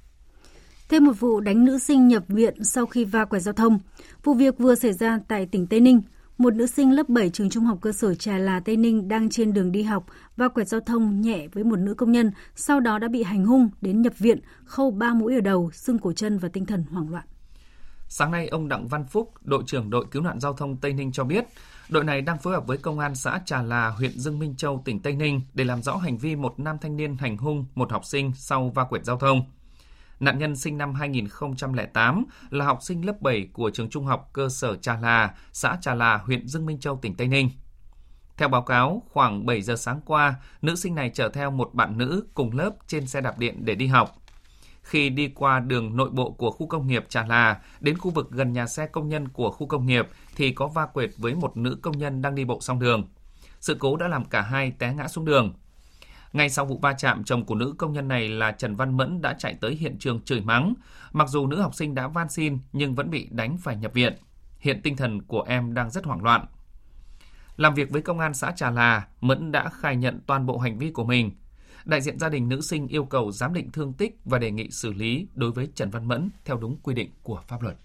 Thêm 0.88 1.04
một 1.04 1.12
vụ 1.20 1.40
đánh 1.40 1.64
nữ 1.64 1.78
sinh 1.78 2.08
nhập 2.08 2.24
viện 2.28 2.64
sau 2.64 2.86
khi 2.86 3.04
va 3.04 3.24
quẹt 3.24 3.42
giao 3.42 3.54
thông. 3.54 3.78
Vụ 4.24 4.34
việc 4.34 4.58
vừa 4.58 4.74
xảy 4.74 4.92
ra 4.92 5.18
tại 5.28 5.46
tỉnh 5.46 5.66
Tây 5.66 5.80
Ninh. 5.80 6.00
Một 6.38 6.54
nữ 6.54 6.66
sinh 6.66 6.92
lớp 6.92 7.08
7 7.08 7.30
trường 7.30 7.50
trung 7.50 7.64
học 7.64 7.78
cơ 7.80 7.92
sở 7.92 8.14
Trà 8.14 8.38
Là 8.38 8.60
Tây 8.60 8.76
Ninh 8.76 9.08
đang 9.08 9.30
trên 9.30 9.52
đường 9.52 9.72
đi 9.72 9.82
học 9.82 10.06
va 10.36 10.48
quẹt 10.48 10.68
giao 10.68 10.80
thông 10.80 11.20
nhẹ 11.20 11.48
với 11.52 11.64
một 11.64 11.78
nữ 11.78 11.94
công 11.94 12.12
nhân, 12.12 12.30
sau 12.54 12.80
đó 12.80 12.98
đã 12.98 13.08
bị 13.08 13.22
hành 13.22 13.44
hung 13.44 13.68
đến 13.80 14.02
nhập 14.02 14.18
viện, 14.18 14.40
khâu 14.64 14.90
ba 14.90 15.14
mũi 15.14 15.34
ở 15.34 15.40
đầu, 15.40 15.70
xương 15.70 15.98
cổ 15.98 16.12
chân 16.12 16.38
và 16.38 16.48
tinh 16.48 16.66
thần 16.66 16.84
hoảng 16.90 17.10
loạn. 17.10 17.24
Sáng 18.08 18.30
nay, 18.30 18.48
ông 18.48 18.68
Đặng 18.68 18.88
Văn 18.88 19.04
Phúc, 19.06 19.32
đội 19.40 19.62
trưởng 19.66 19.90
đội 19.90 20.06
cứu 20.10 20.22
nạn 20.22 20.40
giao 20.40 20.52
thông 20.52 20.76
Tây 20.76 20.92
Ninh 20.92 21.12
cho 21.12 21.24
biết, 21.24 21.44
đội 21.88 22.04
này 22.04 22.20
đang 22.20 22.38
phối 22.38 22.54
hợp 22.54 22.66
với 22.66 22.78
công 22.78 22.98
an 22.98 23.14
xã 23.14 23.40
Trà 23.44 23.62
Là, 23.62 23.88
huyện 23.88 24.18
Dương 24.18 24.38
Minh 24.38 24.56
Châu, 24.56 24.82
tỉnh 24.84 25.02
Tây 25.02 25.12
Ninh 25.12 25.40
để 25.54 25.64
làm 25.64 25.82
rõ 25.82 25.96
hành 25.96 26.18
vi 26.18 26.36
một 26.36 26.60
nam 26.60 26.78
thanh 26.80 26.96
niên 26.96 27.16
hành 27.16 27.36
hung 27.36 27.66
một 27.74 27.92
học 27.92 28.04
sinh 28.04 28.32
sau 28.34 28.68
va 28.68 28.84
quẹt 28.84 29.04
giao 29.04 29.18
thông. 29.18 29.42
Nạn 30.20 30.38
nhân 30.38 30.56
sinh 30.56 30.78
năm 30.78 30.94
2008 30.94 32.24
là 32.50 32.64
học 32.64 32.78
sinh 32.82 33.06
lớp 33.06 33.20
7 33.20 33.48
của 33.52 33.70
trường 33.70 33.90
trung 33.90 34.04
học 34.04 34.30
cơ 34.32 34.48
sở 34.48 34.76
Trà 34.76 35.00
Là, 35.00 35.34
xã 35.52 35.78
Trà 35.80 35.94
Là, 35.94 36.16
huyện 36.16 36.48
Dương 36.48 36.66
Minh 36.66 36.80
Châu, 36.80 36.98
tỉnh 37.02 37.14
Tây 37.14 37.28
Ninh. 37.28 37.50
Theo 38.36 38.48
báo 38.48 38.62
cáo, 38.62 39.02
khoảng 39.12 39.46
7 39.46 39.62
giờ 39.62 39.76
sáng 39.76 40.00
qua, 40.06 40.34
nữ 40.62 40.76
sinh 40.76 40.94
này 40.94 41.10
chở 41.14 41.28
theo 41.28 41.50
một 41.50 41.74
bạn 41.74 41.98
nữ 41.98 42.26
cùng 42.34 42.56
lớp 42.56 42.70
trên 42.86 43.06
xe 43.06 43.20
đạp 43.20 43.38
điện 43.38 43.64
để 43.64 43.74
đi 43.74 43.86
học. 43.86 44.16
Khi 44.86 45.10
đi 45.10 45.28
qua 45.28 45.60
đường 45.60 45.96
nội 45.96 46.10
bộ 46.10 46.30
của 46.30 46.50
khu 46.50 46.66
công 46.66 46.86
nghiệp 46.86 47.06
Trà 47.08 47.26
Là, 47.26 47.60
đến 47.80 47.98
khu 47.98 48.10
vực 48.10 48.30
gần 48.30 48.52
nhà 48.52 48.66
xe 48.66 48.86
công 48.86 49.08
nhân 49.08 49.28
của 49.28 49.50
khu 49.50 49.66
công 49.66 49.86
nghiệp 49.86 50.08
thì 50.36 50.52
có 50.52 50.66
va 50.66 50.86
quệt 50.86 51.10
với 51.16 51.34
một 51.34 51.56
nữ 51.56 51.78
công 51.82 51.98
nhân 51.98 52.22
đang 52.22 52.34
đi 52.34 52.44
bộ 52.44 52.58
song 52.60 52.78
đường. 52.78 53.08
Sự 53.60 53.76
cố 53.78 53.96
đã 53.96 54.08
làm 54.08 54.24
cả 54.24 54.40
hai 54.40 54.70
té 54.70 54.94
ngã 54.94 55.08
xuống 55.08 55.24
đường. 55.24 55.54
Ngay 56.32 56.50
sau 56.50 56.64
vụ 56.64 56.78
va 56.78 56.92
chạm, 56.92 57.24
chồng 57.24 57.44
của 57.44 57.54
nữ 57.54 57.74
công 57.78 57.92
nhân 57.92 58.08
này 58.08 58.28
là 58.28 58.52
Trần 58.52 58.76
Văn 58.76 58.96
Mẫn 58.96 59.22
đã 59.22 59.34
chạy 59.38 59.54
tới 59.60 59.74
hiện 59.74 59.96
trường 59.98 60.20
chửi 60.20 60.40
mắng. 60.40 60.74
Mặc 61.12 61.28
dù 61.28 61.46
nữ 61.46 61.60
học 61.60 61.74
sinh 61.74 61.94
đã 61.94 62.08
van 62.08 62.28
xin 62.28 62.58
nhưng 62.72 62.94
vẫn 62.94 63.10
bị 63.10 63.28
đánh 63.30 63.56
phải 63.58 63.76
nhập 63.76 63.92
viện. 63.94 64.16
Hiện 64.58 64.80
tinh 64.82 64.96
thần 64.96 65.22
của 65.22 65.42
em 65.42 65.74
đang 65.74 65.90
rất 65.90 66.04
hoảng 66.04 66.22
loạn. 66.22 66.46
Làm 67.56 67.74
việc 67.74 67.90
với 67.90 68.02
công 68.02 68.18
an 68.18 68.34
xã 68.34 68.50
Trà 68.50 68.70
Là, 68.70 69.06
Mẫn 69.20 69.52
đã 69.52 69.68
khai 69.68 69.96
nhận 69.96 70.20
toàn 70.26 70.46
bộ 70.46 70.58
hành 70.58 70.78
vi 70.78 70.90
của 70.90 71.04
mình. 71.04 71.30
Đại 71.86 72.00
diện 72.00 72.18
gia 72.18 72.28
đình 72.28 72.48
nữ 72.48 72.60
sinh 72.60 72.88
yêu 72.88 73.04
cầu 73.04 73.32
giám 73.32 73.54
định 73.54 73.70
thương 73.72 73.92
tích 73.92 74.18
và 74.24 74.38
đề 74.38 74.50
nghị 74.50 74.70
xử 74.70 74.92
lý 74.92 75.26
đối 75.34 75.50
với 75.50 75.68
Trần 75.74 75.90
Văn 75.90 76.08
Mẫn 76.08 76.30
theo 76.44 76.56
đúng 76.56 76.76
quy 76.82 76.94
định 76.94 77.10
của 77.22 77.40
pháp 77.48 77.62
luật. 77.62 77.76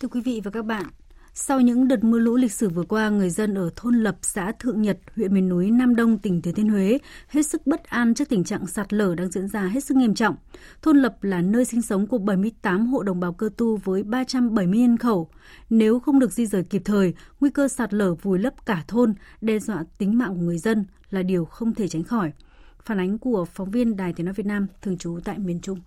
Thưa 0.00 0.08
quý 0.08 0.20
vị 0.20 0.40
và 0.44 0.50
các 0.50 0.64
bạn, 0.64 0.86
sau 1.32 1.60
những 1.60 1.88
đợt 1.88 2.04
mưa 2.04 2.18
lũ 2.18 2.36
lịch 2.36 2.52
sử 2.52 2.68
vừa 2.68 2.82
qua, 2.82 3.08
người 3.08 3.30
dân 3.30 3.54
ở 3.54 3.70
thôn 3.76 3.94
Lập, 3.94 4.16
xã 4.22 4.52
Thượng 4.58 4.82
Nhật, 4.82 4.98
huyện 5.16 5.34
miền 5.34 5.48
núi 5.48 5.70
Nam 5.70 5.96
Đông, 5.96 6.18
tỉnh 6.18 6.42
Thừa 6.42 6.52
Thiên 6.52 6.68
Huế 6.68 6.98
hết 7.28 7.46
sức 7.46 7.66
bất 7.66 7.84
an 7.84 8.14
trước 8.14 8.28
tình 8.28 8.44
trạng 8.44 8.66
sạt 8.66 8.92
lở 8.92 9.14
đang 9.14 9.30
diễn 9.30 9.48
ra 9.48 9.62
hết 9.62 9.84
sức 9.84 9.96
nghiêm 9.96 10.14
trọng. 10.14 10.36
Thôn 10.82 10.96
Lập 10.96 11.24
là 11.24 11.40
nơi 11.40 11.64
sinh 11.64 11.82
sống 11.82 12.06
của 12.06 12.18
78 12.18 12.86
hộ 12.86 13.02
đồng 13.02 13.20
bào 13.20 13.32
cơ 13.32 13.48
tu 13.56 13.76
với 13.76 14.02
370 14.02 14.78
nhân 14.78 14.96
khẩu. 14.96 15.30
Nếu 15.70 16.00
không 16.00 16.18
được 16.18 16.32
di 16.32 16.46
rời 16.46 16.64
kịp 16.64 16.82
thời, 16.84 17.14
nguy 17.40 17.50
cơ 17.50 17.68
sạt 17.68 17.94
lở 17.94 18.14
vùi 18.14 18.38
lấp 18.38 18.66
cả 18.66 18.84
thôn, 18.88 19.14
đe 19.40 19.58
dọa 19.58 19.84
tính 19.98 20.18
mạng 20.18 20.34
của 20.34 20.42
người 20.42 20.58
dân 20.58 20.84
là 21.10 21.22
điều 21.22 21.44
không 21.44 21.74
thể 21.74 21.88
tránh 21.88 22.04
khỏi. 22.04 22.32
Phản 22.84 23.00
ánh 23.00 23.18
của 23.18 23.44
phóng 23.44 23.70
viên 23.70 23.96
Đài 23.96 24.12
Tiếng 24.12 24.26
Nói 24.26 24.34
Việt 24.34 24.46
Nam 24.46 24.66
thường 24.82 24.98
trú 24.98 25.20
tại 25.24 25.38
miền 25.38 25.60
Trung. 25.60 25.80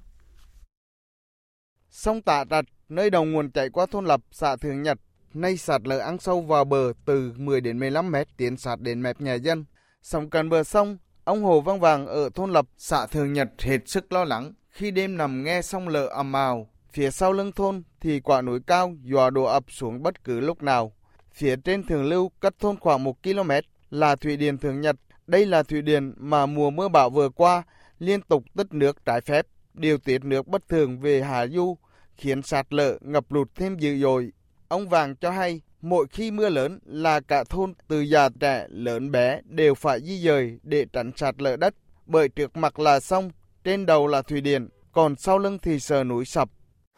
Sông 1.89 2.21
Tạ 2.21 2.43
đặt 2.43 2.65
nơi 2.89 3.09
đầu 3.09 3.25
nguồn 3.25 3.51
chảy 3.51 3.69
qua 3.69 3.85
thôn 3.91 4.05
Lập, 4.05 4.21
xã 4.31 4.55
Thường 4.55 4.83
Nhật, 4.83 4.97
nay 5.33 5.57
sạt 5.57 5.81
lở 5.87 5.99
ăn 5.99 6.19
sâu 6.19 6.41
vào 6.41 6.65
bờ 6.65 6.93
từ 7.05 7.33
10 7.37 7.61
đến 7.61 7.79
15 7.79 8.11
mét 8.11 8.27
tiến 8.37 8.57
sạt 8.57 8.81
đến 8.81 9.01
mép 9.01 9.21
nhà 9.21 9.33
dân. 9.33 9.65
Sông 10.01 10.29
cần 10.29 10.49
bờ 10.49 10.63
sông, 10.63 10.97
ông 11.23 11.43
Hồ 11.43 11.61
Văn 11.61 11.79
Vàng 11.79 12.07
ở 12.07 12.29
thôn 12.29 12.51
Lập, 12.51 12.65
xã 12.77 13.07
Thường 13.07 13.33
Nhật 13.33 13.49
hết 13.59 13.77
sức 13.85 14.11
lo 14.11 14.23
lắng 14.23 14.53
khi 14.69 14.91
đêm 14.91 15.17
nằm 15.17 15.43
nghe 15.43 15.61
sông 15.61 15.87
lở 15.87 16.07
ầm 16.07 16.33
ào. 16.33 16.69
Phía 16.91 17.11
sau 17.11 17.33
lưng 17.33 17.51
thôn 17.51 17.83
thì 18.01 18.19
quả 18.19 18.41
núi 18.41 18.59
cao 18.67 18.95
dò 19.03 19.29
đổ 19.29 19.43
ập 19.43 19.63
xuống 19.67 20.03
bất 20.03 20.23
cứ 20.23 20.39
lúc 20.39 20.63
nào. 20.63 20.93
Phía 21.33 21.55
trên 21.63 21.83
thường 21.83 22.03
lưu 22.03 22.31
cách 22.41 22.53
thôn 22.59 22.79
khoảng 22.79 23.03
1 23.03 23.23
km 23.23 23.51
là 23.89 24.15
thủy 24.15 24.37
điện 24.37 24.57
Thường 24.57 24.81
Nhật. 24.81 24.95
Đây 25.27 25.45
là 25.45 25.63
thủy 25.63 25.81
điện 25.81 26.13
mà 26.17 26.45
mùa 26.45 26.69
mưa 26.69 26.87
bão 26.87 27.09
vừa 27.09 27.29
qua 27.29 27.63
liên 27.99 28.21
tục 28.21 28.43
tích 28.55 28.73
nước 28.73 29.05
trái 29.05 29.21
phép, 29.21 29.47
điều 29.73 29.97
tiết 29.97 30.23
nước 30.23 30.47
bất 30.47 30.69
thường 30.69 30.99
về 30.99 31.21
hạ 31.21 31.47
du, 31.47 31.77
khiến 32.17 32.41
sạt 32.41 32.73
lở 32.73 32.97
ngập 33.01 33.31
lụt 33.31 33.47
thêm 33.55 33.77
dữ 33.77 33.97
dội 34.01 34.31
Ông 34.67 34.89
Vàng 34.89 35.15
cho 35.15 35.31
hay, 35.31 35.61
mỗi 35.81 36.05
khi 36.11 36.31
mưa 36.31 36.49
lớn 36.49 36.79
là 36.85 37.19
cả 37.19 37.43
thôn 37.43 37.73
từ 37.87 38.01
già 38.01 38.29
trẻ 38.39 38.65
lớn 38.69 39.11
bé 39.11 39.41
đều 39.45 39.75
phải 39.75 40.01
di 40.01 40.17
dời 40.17 40.59
để 40.63 40.85
tránh 40.93 41.11
sạt 41.15 41.41
lở 41.41 41.55
đất, 41.55 41.75
bởi 42.05 42.29
trước 42.29 42.57
mặt 42.57 42.79
là 42.79 42.99
sông, 42.99 43.31
trên 43.63 43.85
đầu 43.85 44.07
là 44.07 44.21
thủy 44.21 44.41
điện, 44.41 44.69
còn 44.91 45.15
sau 45.15 45.37
lưng 45.37 45.57
thì 45.61 45.79
sờ 45.79 46.03
núi 46.03 46.25
sập. 46.25 46.49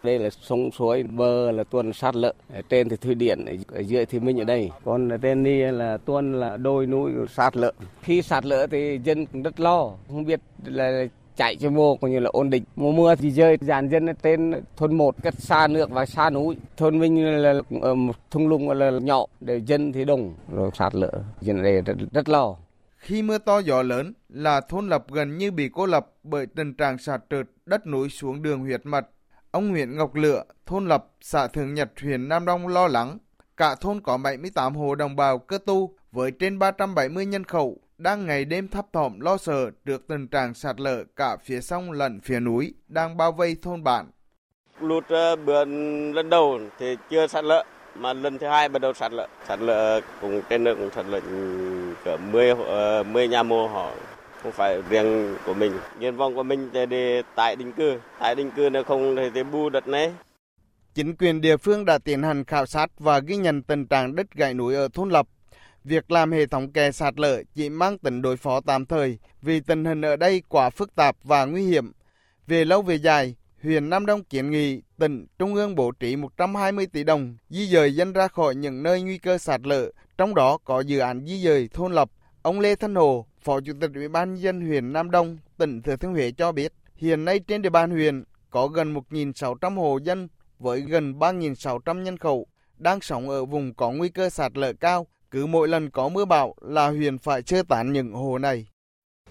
Đây 0.04 0.20
là 0.20 0.30
sông 0.30 0.72
suối, 0.72 1.04
bờ 1.04 1.52
là 1.52 1.64
tuần 1.64 1.94
sạt 1.94 2.16
lở, 2.16 2.34
ở 2.54 2.62
trên 2.70 2.90
thì 2.90 2.96
thủy 2.96 3.16
điện, 3.16 3.46
ở 3.68 3.80
dưới 3.80 4.06
thì 4.06 4.20
mình 4.20 4.42
ở 4.42 4.44
đây. 4.44 4.72
Còn 4.86 5.10
ở 5.10 5.18
trên 5.18 5.44
đi 5.44 5.62
là 5.62 5.98
tuần 5.98 6.40
là 6.40 6.58
đôi 6.58 6.86
núi 6.86 7.12
sạt 7.30 7.58
lở. 7.58 7.72
Khi 8.02 8.22
sạt 8.22 8.46
lở 8.46 8.68
thì 8.68 9.00
dân 9.04 9.26
cũng 9.26 9.44
rất 9.44 9.60
lo, 9.60 9.92
không 10.08 10.26
biết 10.26 10.40
là 10.66 11.06
chạy 11.36 11.56
cho 11.56 11.70
mùa 11.70 11.96
coi 11.96 12.12
như 12.12 12.20
là 12.20 12.30
ổn 12.34 12.50
định. 12.50 12.64
Mùa 12.76 12.92
mưa 12.92 13.16
thì 13.16 13.32
rơi 13.32 13.58
dàn 13.62 13.90
dân 13.90 14.08
trên 14.24 14.52
thôn 14.78 14.98
một 14.98 15.16
cách 15.24 15.34
xa 15.38 15.68
nước 15.68 15.90
và 15.90 16.06
xa 16.06 16.30
núi. 16.30 16.56
Thôn 16.78 17.00
mình 17.00 17.26
là 17.26 17.62
ở 17.82 17.96
một 17.96 18.16
thung 18.32 18.48
lũng 18.48 18.70
là 18.70 18.92
nhỏ 18.92 19.26
để 19.40 19.62
dân 19.66 19.92
thì 19.92 20.06
đông. 20.06 20.34
Rồi 20.52 20.72
sạt 20.74 20.96
lở 20.96 21.12
dân 21.42 21.64
đây 21.64 21.82
rất, 21.82 21.96
rất 22.12 22.30
lo. 22.30 22.56
Khi 22.98 23.22
mưa 23.22 23.38
to 23.38 23.60
gió 23.60 23.82
lớn 23.82 24.14
là 24.30 24.62
thôn 24.62 24.90
lập 24.90 25.06
gần 25.12 25.38
như 25.38 25.52
bị 25.52 25.70
cô 25.74 25.86
lập 25.86 26.08
bởi 26.24 26.46
tình 26.46 26.74
trạng 26.74 26.98
sạt 26.98 27.22
trượt 27.30 27.48
đất 27.66 27.88
núi 27.88 28.10
xuống 28.10 28.42
đường 28.42 28.60
huyệt 28.60 28.82
mật 28.84 29.10
ông 29.52 29.70
huyện 29.70 29.98
Ngọc 29.98 30.16
Lựa 30.16 30.44
thôn 30.66 30.88
lập 30.88 31.06
xã 31.22 31.48
Thường 31.48 31.74
Nhật 31.74 31.90
huyện 32.02 32.30
Nam 32.30 32.46
Đông 32.46 32.68
lo 32.68 32.88
lắng 32.88 33.18
cả 33.58 33.76
thôn 33.76 34.02
có 34.02 34.18
78 34.18 34.76
hộ 34.76 34.96
đồng 34.96 35.16
bào 35.16 35.40
cơ 35.40 35.58
tu 35.66 35.96
với 36.12 36.32
trên 36.32 36.60
370 36.60 37.26
nhân 37.26 37.44
khẩu 37.44 37.78
đang 37.98 38.26
ngày 38.26 38.46
đêm 38.46 38.68
thấp 38.68 38.86
thỏm 38.94 39.20
lo 39.20 39.38
sợ 39.38 39.72
trước 39.86 40.08
tình 40.08 40.28
trạng 40.28 40.54
sạt 40.54 40.80
lở 40.80 41.04
cả 41.16 41.38
phía 41.44 41.62
sông 41.62 41.92
lẫn 41.92 42.20
phía 42.24 42.40
núi 42.40 42.74
đang 42.88 43.18
bao 43.18 43.32
vây 43.32 43.56
thôn 43.62 43.84
bản. 43.84 44.12
Lụt 44.80 45.08
ờ, 45.08 45.36
bữa 45.36 45.66
lần 46.14 46.30
đầu 46.30 46.60
thì 46.80 46.98
chưa 47.10 47.28
sạt 47.28 47.44
lở, 47.44 47.64
mà 47.96 48.14
lần 48.14 48.38
thứ 48.38 48.48
hai 48.48 48.70
bắt 48.70 48.80
đầu 48.80 48.94
sạt 48.94 49.12
lở. 49.12 49.28
Sạt 49.48 49.60
lở 49.60 50.02
cùng 50.22 50.42
trên 50.50 50.64
nước 50.64 50.76
cũng 50.76 50.90
sạt 50.96 51.06
lở 51.06 51.20
ừ, 51.20 51.94
cỡ 52.06 52.18
10 52.18 52.56
10 52.56 53.24
ờ, 53.26 53.30
nhà 53.30 53.44
mô 53.44 53.68
họ 53.68 53.92
không 54.44 54.52
phải 54.52 54.82
riêng 54.90 55.36
của 55.46 55.54
mình. 55.54 55.72
Nguyện 56.00 56.18
vọng 56.18 56.36
của 56.36 56.44
mình 56.44 56.70
là 56.74 56.86
để 56.86 57.22
tái 57.36 57.56
định 57.56 57.72
cư, 57.72 58.00
tái 58.20 58.36
định 58.36 58.52
cư 58.52 58.70
nếu 58.70 58.84
không 58.84 59.16
thì 59.34 59.44
bù 59.44 59.70
đất 59.70 59.88
này. 59.88 60.12
Chính 60.94 61.16
quyền 61.16 61.42
địa 61.42 61.58
phương 61.58 61.86
đã 61.86 61.98
tiến 61.98 62.24
hành 62.24 62.46
khảo 62.46 62.66
sát 62.66 63.00
và 63.00 63.20
ghi 63.20 63.38
nhận 63.38 63.64
tình 63.64 63.88
trạng 63.88 64.16
đất 64.16 64.32
gãy 64.32 64.54
núi 64.54 64.76
ở 64.76 64.88
thôn 64.94 65.10
Lập 65.10 65.28
Việc 65.84 66.12
làm 66.12 66.32
hệ 66.32 66.46
thống 66.46 66.72
kè 66.72 66.92
sạt 66.92 67.20
lở 67.20 67.44
chỉ 67.56 67.70
mang 67.70 67.98
tính 67.98 68.22
đối 68.22 68.38
phó 68.38 68.62
tạm 68.62 68.86
thời 68.86 69.18
vì 69.42 69.60
tình 69.60 69.86
hình 69.86 70.02
ở 70.02 70.16
đây 70.16 70.44
quá 70.50 70.70
phức 70.70 70.96
tạp 70.96 71.16
và 71.24 71.46
nguy 71.46 71.66
hiểm. 71.66 71.92
Về 72.48 72.66
lâu 72.66 72.82
về 72.82 72.96
dài, 72.96 73.36
huyện 73.64 73.90
Nam 73.90 74.06
Đông 74.06 74.24
kiến 74.24 74.52
nghị 74.52 74.82
tỉnh 74.98 75.26
Trung 75.40 75.56
ương 75.56 75.76
bố 75.76 75.92
trí 75.92 76.16
120 76.16 76.88
tỷ 76.88 77.04
đồng 77.04 77.38
di 77.50 77.68
dời 77.68 77.96
dân 77.96 78.14
ra 78.14 78.28
khỏi 78.28 78.56
những 78.56 78.84
nơi 78.84 79.02
nguy 79.02 79.18
cơ 79.18 79.38
sạt 79.38 79.62
lở, 79.64 79.92
trong 80.18 80.36
đó 80.36 80.58
có 80.58 80.80
dự 80.80 81.00
án 81.00 81.26
di 81.26 81.44
dời 81.44 81.70
thôn 81.74 81.94
lập. 81.94 82.10
Ông 82.42 82.60
Lê 82.60 82.76
Thanh 82.76 82.96
Hồ, 82.96 83.28
Phó 83.44 83.60
Chủ 83.62 83.74
tịch 83.82 83.92
Ủy 83.96 84.08
ban 84.08 84.36
dân 84.36 84.62
huyện 84.62 84.94
Nam 84.94 85.12
Đông, 85.12 85.38
tỉnh 85.58 85.82
Thừa 85.82 85.96
Thiên 85.96 86.12
Huế 86.12 86.32
cho 86.32 86.52
biết, 86.52 86.74
hiện 86.96 87.26
nay 87.26 87.40
trên 87.40 87.62
địa 87.62 87.70
bàn 87.70 87.92
huyện 87.92 88.24
có 88.50 88.68
gần 88.68 88.94
1.600 88.94 89.76
hộ 89.76 90.00
dân 90.04 90.28
với 90.60 90.82
gần 90.82 91.20
3.600 91.20 92.02
nhân 92.02 92.18
khẩu 92.18 92.48
đang 92.78 93.02
sống 93.02 93.30
ở 93.30 93.46
vùng 93.46 93.74
có 93.74 93.92
nguy 93.92 94.10
cơ 94.10 94.30
sạt 94.30 94.58
lở 94.58 94.74
cao 94.74 95.08
cứ 95.32 95.46
mỗi 95.46 95.68
lần 95.68 95.90
có 95.90 96.10
mưa 96.10 96.26
bão 96.26 96.56
là 96.62 96.88
huyện 96.88 97.18
phải 97.18 97.42
sơ 97.46 97.64
tán 97.64 97.94
những 97.94 98.14
hồ 98.14 98.38
này. 98.38 98.68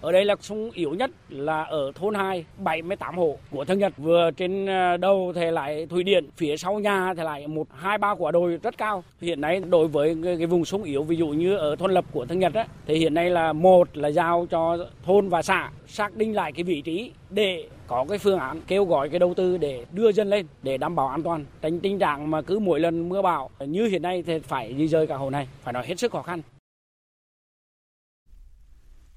Ở 0.01 0.11
đây 0.11 0.25
là 0.25 0.35
sung 0.41 0.71
yếu 0.73 0.91
nhất 0.91 1.11
là 1.29 1.63
ở 1.63 1.91
thôn 1.95 2.15
2, 2.15 2.45
78 2.57 3.17
hộ 3.17 3.37
của 3.51 3.65
thân 3.65 3.79
Nhật. 3.79 3.93
Vừa 3.97 4.31
trên 4.31 4.65
ờ, 4.65 4.97
đầu 4.97 5.33
thì 5.35 5.51
lại 5.51 5.85
thủy 5.89 6.03
điện, 6.03 6.25
phía 6.37 6.57
sau 6.57 6.79
nhà 6.79 7.13
thì 7.13 7.23
lại 7.23 7.47
một 7.47 7.67
hai 7.75 7.97
ba 7.97 8.15
quả 8.15 8.31
đồi 8.31 8.59
rất 8.63 8.77
cao. 8.77 9.03
Hiện 9.21 9.41
nay 9.41 9.61
đối 9.69 9.87
với 9.87 10.17
cái 10.23 10.47
vùng 10.47 10.65
sung 10.65 10.83
yếu 10.83 11.03
ví 11.03 11.15
dụ 11.15 11.27
như 11.27 11.55
ở 11.55 11.75
thôn 11.75 11.91
lập 11.91 12.05
của 12.11 12.25
thân 12.25 12.39
Nhật 12.39 12.53
á, 12.53 12.67
thì 12.85 12.95
hiện 12.95 13.13
nay 13.13 13.29
là 13.29 13.53
một 13.53 13.97
là 13.97 14.07
giao 14.11 14.47
cho 14.49 14.77
thôn 15.05 15.29
và 15.29 15.41
xã 15.41 15.71
xác 15.87 16.15
định 16.15 16.35
lại 16.35 16.51
cái 16.51 16.63
vị 16.63 16.81
trí 16.81 17.11
để 17.29 17.67
có 17.87 18.05
cái 18.09 18.17
phương 18.17 18.39
án 18.39 18.61
kêu 18.67 18.85
gọi 18.85 19.09
cái 19.09 19.19
đầu 19.19 19.33
tư 19.33 19.57
để 19.57 19.85
đưa 19.91 20.11
dân 20.11 20.29
lên 20.29 20.45
để 20.63 20.77
đảm 20.77 20.95
bảo 20.95 21.07
an 21.07 21.23
toàn 21.23 21.45
tránh 21.61 21.79
tình 21.79 21.99
trạng 21.99 22.31
mà 22.31 22.41
cứ 22.41 22.59
mỗi 22.59 22.79
lần 22.79 23.09
mưa 23.09 23.21
bão 23.21 23.49
như 23.59 23.85
hiện 23.85 24.01
nay 24.01 24.23
thì 24.25 24.39
phải 24.39 24.75
di 24.77 24.87
rời 24.87 25.07
cả 25.07 25.15
hồ 25.15 25.29
này 25.29 25.47
phải 25.63 25.73
nói 25.73 25.83
hết 25.87 25.99
sức 25.99 26.11
khó 26.11 26.21
khăn 26.21 26.41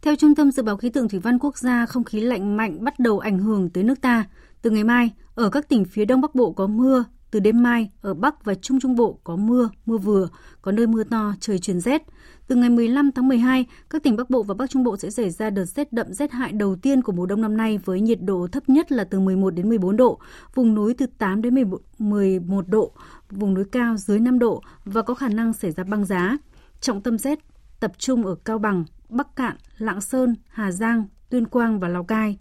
theo 0.03 0.16
Trung 0.16 0.34
tâm 0.34 0.50
Dự 0.50 0.62
báo 0.62 0.76
Khí 0.76 0.90
tượng 0.90 1.09
Thủy 1.09 1.20
văn 1.20 1.38
Quốc 1.38 1.59
gia, 1.59 1.86
không 1.86 2.05
khí 2.05 2.20
lạnh 2.20 2.57
mạnh 2.57 2.84
bắt 2.84 2.98
đầu 2.98 3.18
ảnh 3.18 3.38
hưởng 3.38 3.70
tới 3.70 3.84
nước 3.84 4.00
ta. 4.00 4.24
Từ 4.62 4.70
ngày 4.70 4.84
mai, 4.84 5.11
ở 5.34 5.50
các 5.50 5.68
tỉnh 5.68 5.84
phía 5.84 6.05
Đông 6.05 6.20
Bắc 6.20 6.34
Bộ 6.34 6.53
có 6.53 6.66
mưa, 6.66 7.05
từ 7.30 7.40
đêm 7.40 7.62
mai, 7.62 7.90
ở 8.00 8.14
Bắc 8.14 8.44
và 8.44 8.55
Trung 8.55 8.80
Trung 8.80 8.96
Bộ 8.96 9.18
có 9.24 9.36
mưa, 9.36 9.68
mưa 9.86 9.98
vừa, 9.98 10.28
có 10.62 10.72
nơi 10.72 10.86
mưa 10.86 11.05
to, 11.05 11.34
trời 11.40 11.59
chuyển 11.59 11.80
rét. 11.80 12.03
Từ 12.46 12.57
ngày 12.57 12.70
15 12.70 13.12
tháng 13.12 13.28
12, 13.28 13.66
các 13.90 14.03
tỉnh 14.03 14.16
Bắc 14.16 14.30
Bộ 14.30 14.42
và 14.42 14.55
Bắc 14.55 14.70
Trung 14.70 14.84
Bộ 14.84 14.96
sẽ 14.96 15.11
xảy 15.11 15.30
ra 15.30 15.50
đợt 15.50 15.64
rét 15.64 15.92
đậm 15.92 16.12
rét 16.12 16.32
hại 16.32 16.53
đầu 16.53 16.76
tiên 16.76 17.03
của 17.03 17.12
mùa 17.12 17.26
đông 17.26 17.40
năm 17.40 17.57
nay 17.57 17.78
với 17.84 18.00
nhiệt 18.00 18.18
độ 18.22 18.48
thấp 18.53 18.68
nhất 18.68 18.92
là 18.92 19.05
từ 19.05 19.20
11 19.20 19.50
đến 19.50 19.68
14 19.68 19.96
độ, 19.96 20.18
vùng 20.55 20.74
núi 20.74 20.94
từ 20.94 21.07
8 21.18 21.42
đến 21.42 21.55
11 21.98 22.68
độ, 22.68 22.92
vùng 23.30 23.55
núi 23.55 23.64
cao 23.72 23.96
dưới 23.96 24.20
5 24.20 24.38
độ 24.38 24.62
và 24.84 25.03
có 25.03 25.14
khả 25.14 25.28
năng 25.28 25.53
xảy 25.53 25.70
ra 25.70 25.84
băng 25.84 26.05
giá. 26.05 26.36
Trọng 26.80 27.00
tâm 27.00 27.18
rét 27.18 27.38
tập 27.83 27.93
trung 27.99 28.26
ở 28.26 28.35
Cao 28.45 28.59
Bằng, 28.59 28.85
Bắc 29.09 29.37
Cạn, 29.37 29.57
Lạng 29.78 30.01
Sơn, 30.01 30.37
Hà 30.49 30.72
Giang, 30.72 31.05
Tuyên 31.30 31.47
Quang 31.47 31.80
và 31.80 31.89
Lào 31.89 32.05
Cai. 32.05 32.39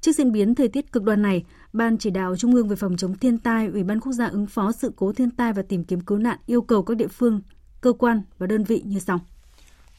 Trước 0.00 0.12
diễn 0.12 0.32
biến 0.32 0.54
thời 0.54 0.68
tiết 0.68 0.92
cực 0.92 1.02
đoan 1.02 1.22
này, 1.22 1.44
Ban 1.72 1.98
chỉ 1.98 2.10
đạo 2.10 2.36
Trung 2.36 2.54
ương 2.54 2.68
về 2.68 2.76
phòng 2.76 2.96
chống 2.96 3.16
thiên 3.16 3.38
tai, 3.38 3.66
Ủy 3.66 3.84
ban 3.84 4.00
quốc 4.00 4.12
gia 4.12 4.26
ứng 4.26 4.46
phó 4.46 4.72
sự 4.72 4.92
cố 4.96 5.12
thiên 5.12 5.30
tai 5.30 5.52
và 5.52 5.62
tìm 5.68 5.84
kiếm 5.84 6.00
cứu 6.00 6.18
nạn 6.18 6.38
yêu 6.46 6.62
cầu 6.62 6.82
các 6.82 6.96
địa 6.96 7.08
phương, 7.08 7.40
cơ 7.80 7.92
quan 7.92 8.22
và 8.38 8.46
đơn 8.46 8.64
vị 8.64 8.82
như 8.84 8.98
sau 8.98 9.20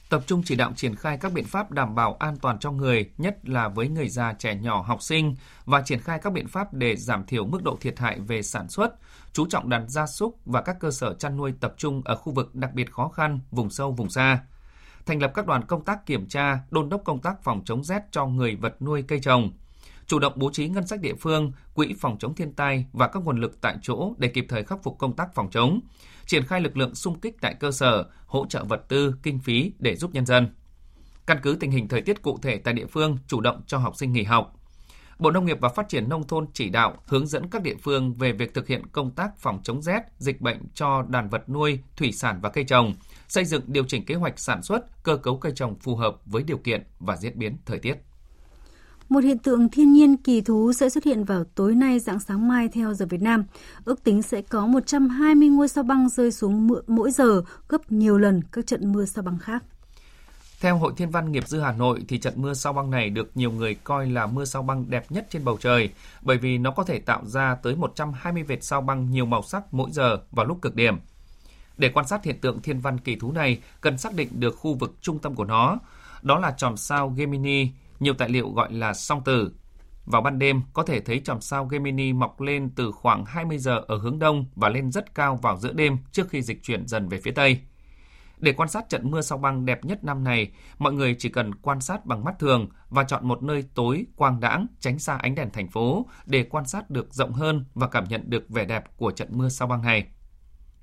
tập 0.09 0.23
trung 0.27 0.41
chỉ 0.45 0.55
đạo 0.55 0.73
triển 0.75 0.95
khai 0.95 1.17
các 1.17 1.33
biện 1.33 1.45
pháp 1.45 1.71
đảm 1.71 1.95
bảo 1.95 2.15
an 2.19 2.37
toàn 2.41 2.59
cho 2.59 2.71
người, 2.71 3.09
nhất 3.17 3.49
là 3.49 3.67
với 3.67 3.89
người 3.89 4.09
già, 4.09 4.33
trẻ 4.33 4.55
nhỏ, 4.55 4.81
học 4.81 5.01
sinh 5.01 5.35
và 5.65 5.81
triển 5.81 5.99
khai 5.99 6.19
các 6.19 6.33
biện 6.33 6.47
pháp 6.47 6.73
để 6.73 6.95
giảm 6.95 7.25
thiểu 7.25 7.45
mức 7.45 7.63
độ 7.63 7.77
thiệt 7.81 7.99
hại 7.99 8.19
về 8.19 8.41
sản 8.41 8.69
xuất, 8.69 8.95
chú 9.33 9.45
trọng 9.45 9.69
đàn 9.69 9.89
gia 9.89 10.07
súc 10.07 10.39
và 10.45 10.61
các 10.61 10.77
cơ 10.79 10.91
sở 10.91 11.13
chăn 11.13 11.37
nuôi 11.37 11.53
tập 11.59 11.73
trung 11.77 12.01
ở 12.05 12.15
khu 12.15 12.33
vực 12.33 12.55
đặc 12.55 12.73
biệt 12.73 12.91
khó 12.91 13.07
khăn, 13.07 13.39
vùng 13.51 13.69
sâu, 13.69 13.91
vùng 13.91 14.09
xa. 14.09 14.39
Thành 15.05 15.21
lập 15.21 15.31
các 15.35 15.45
đoàn 15.45 15.65
công 15.67 15.85
tác 15.85 16.05
kiểm 16.05 16.27
tra, 16.27 16.59
đôn 16.71 16.89
đốc 16.89 17.01
công 17.05 17.21
tác 17.21 17.43
phòng 17.43 17.61
chống 17.65 17.83
rét 17.83 18.01
cho 18.11 18.25
người 18.25 18.55
vật 18.55 18.81
nuôi 18.81 19.01
cây 19.07 19.19
trồng, 19.19 19.51
chủ 20.07 20.19
động 20.19 20.33
bố 20.35 20.49
trí 20.53 20.67
ngân 20.67 20.87
sách 20.87 21.01
địa 21.01 21.13
phương, 21.19 21.51
quỹ 21.73 21.95
phòng 21.99 22.17
chống 22.19 22.35
thiên 22.35 22.53
tai 22.53 22.85
và 22.93 23.07
các 23.07 23.23
nguồn 23.23 23.41
lực 23.41 23.61
tại 23.61 23.75
chỗ 23.81 24.13
để 24.17 24.27
kịp 24.27 24.45
thời 24.49 24.63
khắc 24.63 24.83
phục 24.83 24.97
công 24.97 25.15
tác 25.15 25.35
phòng 25.35 25.49
chống, 25.51 25.79
triển 26.25 26.45
khai 26.45 26.61
lực 26.61 26.77
lượng 26.77 26.95
xung 26.95 27.19
kích 27.19 27.35
tại 27.41 27.55
cơ 27.59 27.71
sở, 27.71 28.05
hỗ 28.25 28.45
trợ 28.45 28.63
vật 28.63 28.85
tư, 28.87 29.15
kinh 29.23 29.39
phí 29.39 29.71
để 29.79 29.95
giúp 29.95 30.13
nhân 30.13 30.25
dân. 30.25 30.47
căn 31.27 31.37
cứ 31.43 31.57
tình 31.59 31.71
hình 31.71 31.87
thời 31.87 32.01
tiết 32.01 32.21
cụ 32.21 32.37
thể 32.41 32.57
tại 32.57 32.73
địa 32.73 32.85
phương 32.85 33.17
chủ 33.27 33.41
động 33.41 33.61
cho 33.67 33.77
học 33.77 33.95
sinh 33.95 34.13
nghỉ 34.13 34.23
học. 34.23 34.54
Bộ 35.19 35.31
Nông 35.31 35.45
nghiệp 35.45 35.57
và 35.61 35.69
Phát 35.69 35.89
triển 35.89 36.09
Nông 36.09 36.27
thôn 36.27 36.45
chỉ 36.53 36.69
đạo 36.69 36.97
hướng 37.05 37.27
dẫn 37.27 37.49
các 37.49 37.61
địa 37.61 37.75
phương 37.81 38.13
về 38.13 38.31
việc 38.31 38.53
thực 38.53 38.67
hiện 38.67 38.87
công 38.91 39.11
tác 39.11 39.37
phòng 39.37 39.59
chống 39.63 39.81
rét, 39.81 40.01
dịch 40.17 40.41
bệnh 40.41 40.57
cho 40.73 41.01
đàn 41.09 41.29
vật 41.29 41.49
nuôi, 41.49 41.79
thủy 41.97 42.11
sản 42.11 42.39
và 42.41 42.49
cây 42.49 42.63
trồng, 42.63 42.93
xây 43.27 43.45
dựng 43.45 43.61
điều 43.67 43.83
chỉnh 43.83 44.05
kế 44.05 44.15
hoạch 44.15 44.39
sản 44.39 44.63
xuất, 44.63 45.03
cơ 45.03 45.17
cấu 45.17 45.37
cây 45.37 45.51
trồng 45.55 45.75
phù 45.79 45.95
hợp 45.95 46.15
với 46.25 46.43
điều 46.43 46.57
kiện 46.57 46.83
và 46.99 47.15
diễn 47.17 47.39
biến 47.39 47.57
thời 47.65 47.79
tiết. 47.79 47.95
Một 49.09 49.23
hiện 49.23 49.37
tượng 49.37 49.69
thiên 49.69 49.93
nhiên 49.93 50.17
kỳ 50.17 50.41
thú 50.41 50.73
sẽ 50.73 50.89
xuất 50.89 51.03
hiện 51.03 51.23
vào 51.23 51.43
tối 51.43 51.75
nay 51.75 51.99
dạng 51.99 52.19
sáng 52.19 52.47
mai 52.47 52.67
theo 52.67 52.93
giờ 52.93 53.05
Việt 53.09 53.21
Nam. 53.21 53.45
Ước 53.85 54.03
tính 54.03 54.21
sẽ 54.21 54.41
có 54.41 54.67
120 54.67 55.47
ngôi 55.49 55.67
sao 55.67 55.83
băng 55.83 56.09
rơi 56.09 56.31
xuống 56.31 56.69
mỗi 56.87 57.11
giờ, 57.11 57.41
gấp 57.69 57.91
nhiều 57.91 58.17
lần 58.17 58.41
các 58.51 58.67
trận 58.67 58.93
mưa 58.93 59.05
sao 59.05 59.23
băng 59.23 59.39
khác. 59.39 59.63
Theo 60.65 60.77
Hội 60.77 60.93
Thiên 60.97 61.09
văn 61.09 61.31
Nghiệp 61.31 61.47
dư 61.47 61.59
Hà 61.59 61.71
Nội 61.71 62.05
thì 62.07 62.17
trận 62.17 62.33
mưa 62.37 62.53
sao 62.53 62.73
băng 62.73 62.89
này 62.89 63.09
được 63.09 63.37
nhiều 63.37 63.51
người 63.51 63.75
coi 63.75 64.07
là 64.07 64.25
mưa 64.25 64.45
sao 64.45 64.61
băng 64.61 64.89
đẹp 64.89 65.11
nhất 65.11 65.27
trên 65.29 65.45
bầu 65.45 65.57
trời 65.61 65.89
bởi 66.21 66.37
vì 66.37 66.57
nó 66.57 66.71
có 66.71 66.83
thể 66.83 66.99
tạo 66.99 67.25
ra 67.25 67.55
tới 67.55 67.75
120 67.75 68.43
vệt 68.43 68.63
sao 68.63 68.81
băng 68.81 69.11
nhiều 69.11 69.25
màu 69.25 69.43
sắc 69.43 69.73
mỗi 69.73 69.91
giờ 69.91 70.17
vào 70.31 70.45
lúc 70.45 70.61
cực 70.61 70.75
điểm. 70.75 70.99
Để 71.77 71.89
quan 71.89 72.07
sát 72.07 72.23
hiện 72.23 72.39
tượng 72.41 72.61
thiên 72.61 72.79
văn 72.79 72.97
kỳ 72.97 73.15
thú 73.15 73.31
này, 73.31 73.61
cần 73.81 73.97
xác 73.97 74.13
định 74.13 74.29
được 74.39 74.55
khu 74.57 74.73
vực 74.73 74.95
trung 75.01 75.19
tâm 75.19 75.35
của 75.35 75.45
nó, 75.45 75.79
đó 76.21 76.39
là 76.39 76.51
chòm 76.57 76.77
sao 76.77 77.09
Gemini, 77.09 77.71
nhiều 77.99 78.13
tài 78.13 78.29
liệu 78.29 78.49
gọi 78.49 78.73
là 78.73 78.93
song 78.93 79.23
tử. 79.23 79.51
Vào 80.05 80.21
ban 80.21 80.39
đêm, 80.39 80.61
có 80.73 80.83
thể 80.83 80.99
thấy 80.99 81.19
chòm 81.19 81.41
sao 81.41 81.65
Gemini 81.65 82.13
mọc 82.13 82.41
lên 82.41 82.69
từ 82.75 82.91
khoảng 82.91 83.25
20 83.25 83.57
giờ 83.57 83.81
ở 83.87 83.97
hướng 83.97 84.19
đông 84.19 84.45
và 84.55 84.69
lên 84.69 84.91
rất 84.91 85.15
cao 85.15 85.39
vào 85.41 85.57
giữa 85.57 85.73
đêm 85.73 85.97
trước 86.11 86.29
khi 86.29 86.41
dịch 86.41 86.63
chuyển 86.63 86.87
dần 86.87 87.09
về 87.09 87.19
phía 87.21 87.31
tây. 87.31 87.61
Để 88.37 88.53
quan 88.53 88.69
sát 88.69 88.89
trận 88.89 89.11
mưa 89.11 89.21
sao 89.21 89.37
băng 89.37 89.65
đẹp 89.65 89.85
nhất 89.85 90.03
năm 90.03 90.23
này, 90.23 90.51
mọi 90.77 90.93
người 90.93 91.15
chỉ 91.19 91.29
cần 91.29 91.55
quan 91.55 91.81
sát 91.81 92.05
bằng 92.05 92.23
mắt 92.23 92.39
thường 92.39 92.69
và 92.89 93.03
chọn 93.03 93.27
một 93.27 93.43
nơi 93.43 93.63
tối, 93.75 94.05
quang 94.15 94.39
đãng, 94.39 94.67
tránh 94.79 94.99
xa 94.99 95.17
ánh 95.17 95.35
đèn 95.35 95.49
thành 95.49 95.67
phố 95.67 96.05
để 96.25 96.43
quan 96.43 96.65
sát 96.65 96.89
được 96.89 97.13
rộng 97.13 97.33
hơn 97.33 97.65
và 97.73 97.87
cảm 97.87 98.03
nhận 98.03 98.29
được 98.29 98.49
vẻ 98.49 98.65
đẹp 98.65 98.97
của 98.97 99.11
trận 99.11 99.27
mưa 99.31 99.49
sao 99.49 99.67
băng 99.67 99.81
này. 99.81 100.07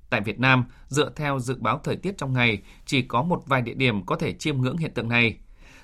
Tại 0.09 0.21
Việt 0.21 0.39
Nam, 0.39 0.65
dựa 0.87 1.11
theo 1.15 1.39
dự 1.39 1.55
báo 1.59 1.79
thời 1.83 1.95
tiết 1.95 2.17
trong 2.17 2.33
ngày, 2.33 2.61
chỉ 2.85 3.01
có 3.01 3.23
một 3.23 3.43
vài 3.45 3.61
địa 3.61 3.73
điểm 3.73 4.05
có 4.05 4.15
thể 4.15 4.33
chiêm 4.33 4.61
ngưỡng 4.61 4.77
hiện 4.77 4.93
tượng 4.93 5.09
này. 5.09 5.37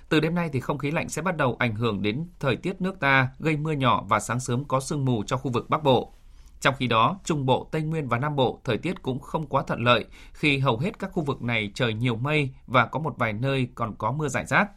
Từ 0.09 0.19
đêm 0.19 0.35
nay 0.35 0.49
thì 0.53 0.59
không 0.59 0.77
khí 0.77 0.91
lạnh 0.91 1.09
sẽ 1.09 1.21
bắt 1.21 1.37
đầu 1.37 1.55
ảnh 1.59 1.75
hưởng 1.75 2.01
đến 2.01 2.27
thời 2.39 2.55
tiết 2.55 2.81
nước 2.81 2.99
ta, 2.99 3.29
gây 3.39 3.57
mưa 3.57 3.71
nhỏ 3.71 4.05
và 4.09 4.19
sáng 4.19 4.39
sớm 4.39 4.65
có 4.65 4.79
sương 4.79 5.05
mù 5.05 5.23
cho 5.23 5.37
khu 5.37 5.51
vực 5.51 5.69
Bắc 5.69 5.83
Bộ. 5.83 6.13
Trong 6.59 6.75
khi 6.77 6.87
đó, 6.87 7.19
Trung 7.23 7.45
Bộ, 7.45 7.67
Tây 7.71 7.81
Nguyên 7.81 8.07
và 8.07 8.19
Nam 8.19 8.35
Bộ 8.35 8.59
thời 8.63 8.77
tiết 8.77 9.01
cũng 9.01 9.19
không 9.19 9.47
quá 9.47 9.63
thuận 9.67 9.83
lợi 9.83 10.05
khi 10.33 10.57
hầu 10.57 10.77
hết 10.77 10.99
các 10.99 11.11
khu 11.13 11.23
vực 11.23 11.41
này 11.41 11.71
trời 11.75 11.93
nhiều 11.93 12.15
mây 12.15 12.49
và 12.67 12.85
có 12.85 12.99
một 12.99 13.17
vài 13.17 13.33
nơi 13.33 13.67
còn 13.75 13.95
có 13.97 14.11
mưa 14.11 14.27
rải 14.27 14.45
rác. 14.45 14.69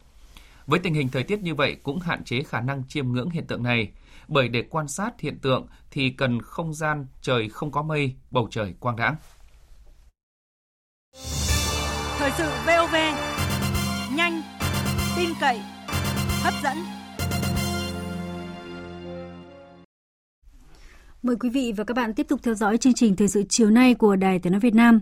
Với 0.67 0.79
tình 0.79 0.93
hình 0.93 1.09
thời 1.09 1.23
tiết 1.23 1.39
như 1.39 1.55
vậy 1.55 1.77
cũng 1.83 1.99
hạn 1.99 2.23
chế 2.23 2.43
khả 2.43 2.61
năng 2.61 2.83
chiêm 2.87 3.11
ngưỡng 3.11 3.29
hiện 3.29 3.47
tượng 3.47 3.63
này, 3.63 3.91
bởi 4.27 4.47
để 4.47 4.63
quan 4.69 4.87
sát 4.87 5.21
hiện 5.21 5.39
tượng 5.39 5.67
thì 5.91 6.09
cần 6.09 6.41
không 6.41 6.73
gian 6.73 7.07
trời 7.21 7.49
không 7.49 7.71
có 7.71 7.81
mây, 7.81 8.15
bầu 8.31 8.47
trời 8.51 8.73
quang 8.79 8.95
đãng. 8.95 9.15
Thời 12.17 12.31
sự 12.37 12.49
VOV, 12.65 12.95
nhanh, 14.15 14.41
tin 15.17 15.29
cậy, 15.41 15.61
hấp 16.43 16.53
dẫn. 16.63 17.02
Mời 21.23 21.35
quý 21.35 21.49
vị 21.49 21.73
và 21.77 21.83
các 21.83 21.93
bạn 21.93 22.13
tiếp 22.13 22.27
tục 22.29 22.39
theo 22.43 22.53
dõi 22.53 22.77
chương 22.77 22.93
trình 22.93 23.15
Thời 23.15 23.27
sự 23.27 23.43
chiều 23.49 23.69
nay 23.69 23.93
của 23.93 24.15
Đài 24.15 24.39
Tiếng 24.39 24.51
Nói 24.51 24.59
Việt 24.59 24.75
Nam. 24.75 25.01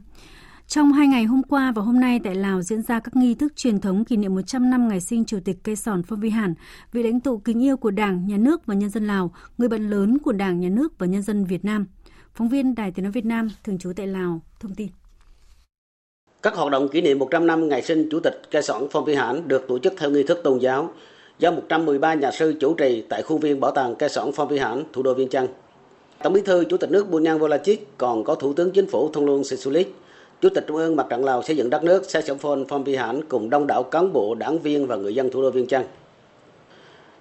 Trong 0.68 0.92
hai 0.92 1.08
ngày 1.08 1.24
hôm 1.24 1.44
qua 1.44 1.72
và 1.76 1.82
hôm 1.82 2.00
nay 2.00 2.20
tại 2.24 2.36
Lào 2.36 2.62
diễn 2.62 2.82
ra 2.82 3.00
các 3.00 3.16
nghi 3.16 3.36
thức 3.36 3.54
truyền 3.56 3.80
thống 3.80 4.06
kỷ 4.06 4.18
niệm 4.18 4.36
100 4.36 4.70
năm 4.70 4.88
ngày 4.88 5.02
sinh 5.02 5.26
Chủ 5.26 5.40
tịch 5.46 5.58
Cây 5.64 5.76
Sòn 5.76 6.04
Phong 6.04 6.20
Vi 6.20 6.30
Hàn, 6.30 6.54
vị 6.92 7.04
lãnh 7.04 7.20
tụ 7.20 7.38
kính 7.38 7.64
yêu 7.64 7.78
của 7.78 7.92
Đảng, 7.92 8.28
Nhà 8.28 8.38
nước 8.38 8.66
và 8.66 8.74
nhân 8.74 8.90
dân 8.90 9.08
Lào, 9.08 9.32
người 9.58 9.70
bạn 9.70 9.90
lớn 9.90 10.18
của 10.18 10.32
Đảng, 10.32 10.60
Nhà 10.60 10.70
nước 10.70 10.94
và 10.98 11.08
nhân 11.08 11.22
dân 11.22 11.46
Việt 11.46 11.66
Nam. 11.66 11.86
Phóng 12.34 12.50
viên 12.50 12.76
Đài 12.76 12.92
Tiếng 12.92 13.04
Nói 13.04 13.12
Việt 13.12 13.26
Nam 13.26 13.48
thường 13.64 13.78
trú 13.78 13.94
tại 13.96 14.08
Lào 14.08 14.42
thông 14.60 14.76
tin. 14.76 14.88
Các 16.42 16.56
hoạt 16.56 16.72
động 16.72 16.88
kỷ 16.90 17.02
niệm 17.02 17.20
100 17.20 17.48
năm 17.48 17.70
ngày 17.70 17.82
sinh 17.82 18.08
Chủ 18.12 18.20
tịch 18.20 18.42
Cây 18.52 18.62
Sòn 18.62 18.88
Phong 18.92 19.06
Vi 19.06 19.16
Hàn 19.16 19.48
được 19.48 19.66
tổ 19.68 19.80
chức 19.80 19.94
theo 19.98 20.10
nghi 20.10 20.24
thức 20.24 20.42
tôn 20.44 20.60
giáo 20.60 20.94
do 21.40 21.52
113 21.52 22.14
nhà 22.14 22.32
sư 22.32 22.56
chủ 22.60 22.74
trì 22.74 23.04
tại 23.10 23.24
khuôn 23.24 23.40
viên 23.40 23.60
bảo 23.60 23.72
tàng 23.72 23.96
Cây 23.96 24.10
Sòn 24.10 24.32
Phong 24.36 24.48
Vi 24.48 24.58
Hàn, 24.58 24.84
thủ 24.94 25.04
đô 25.04 25.14
Viên 25.14 25.30
Chăn. 25.30 25.48
Tổng 26.24 26.34
Bí 26.34 26.42
thư 26.42 26.64
Chủ 26.66 26.78
tịch 26.78 26.92
nước 26.92 27.10
Bunyang 27.10 27.40
Volachit 27.40 27.80
còn 27.98 28.24
có 28.24 28.36
Thủ 28.36 28.54
tướng 28.54 28.72
Chính 28.72 28.88
phủ 28.88 29.10
Thông 29.14 29.26
Luân 29.26 29.44
Sisulit, 29.44 29.88
Chủ 30.42 30.50
tịch 30.50 30.64
Trung 30.68 30.78
ương 30.78 30.96
Mặt 30.96 31.06
trận 31.10 31.26
Lào 31.26 31.44
xây 31.44 31.58
dựng 31.58 31.70
đất 31.70 31.84
nước 31.84 32.10
Sai 32.10 32.22
Sổng 32.22 32.38
phôn 32.38 32.66
Phong 32.68 32.84
Vi 32.84 32.96
Hãn 32.96 33.22
cùng 33.28 33.50
đông 33.50 33.68
đảo 33.68 33.84
cán 33.84 34.14
bộ, 34.14 34.36
đảng 34.36 34.60
viên 34.60 34.88
và 34.88 34.96
người 34.96 35.16
dân 35.16 35.30
thủ 35.30 35.42
đô 35.42 35.50
Viên 35.50 35.68
Chăn. 35.68 35.84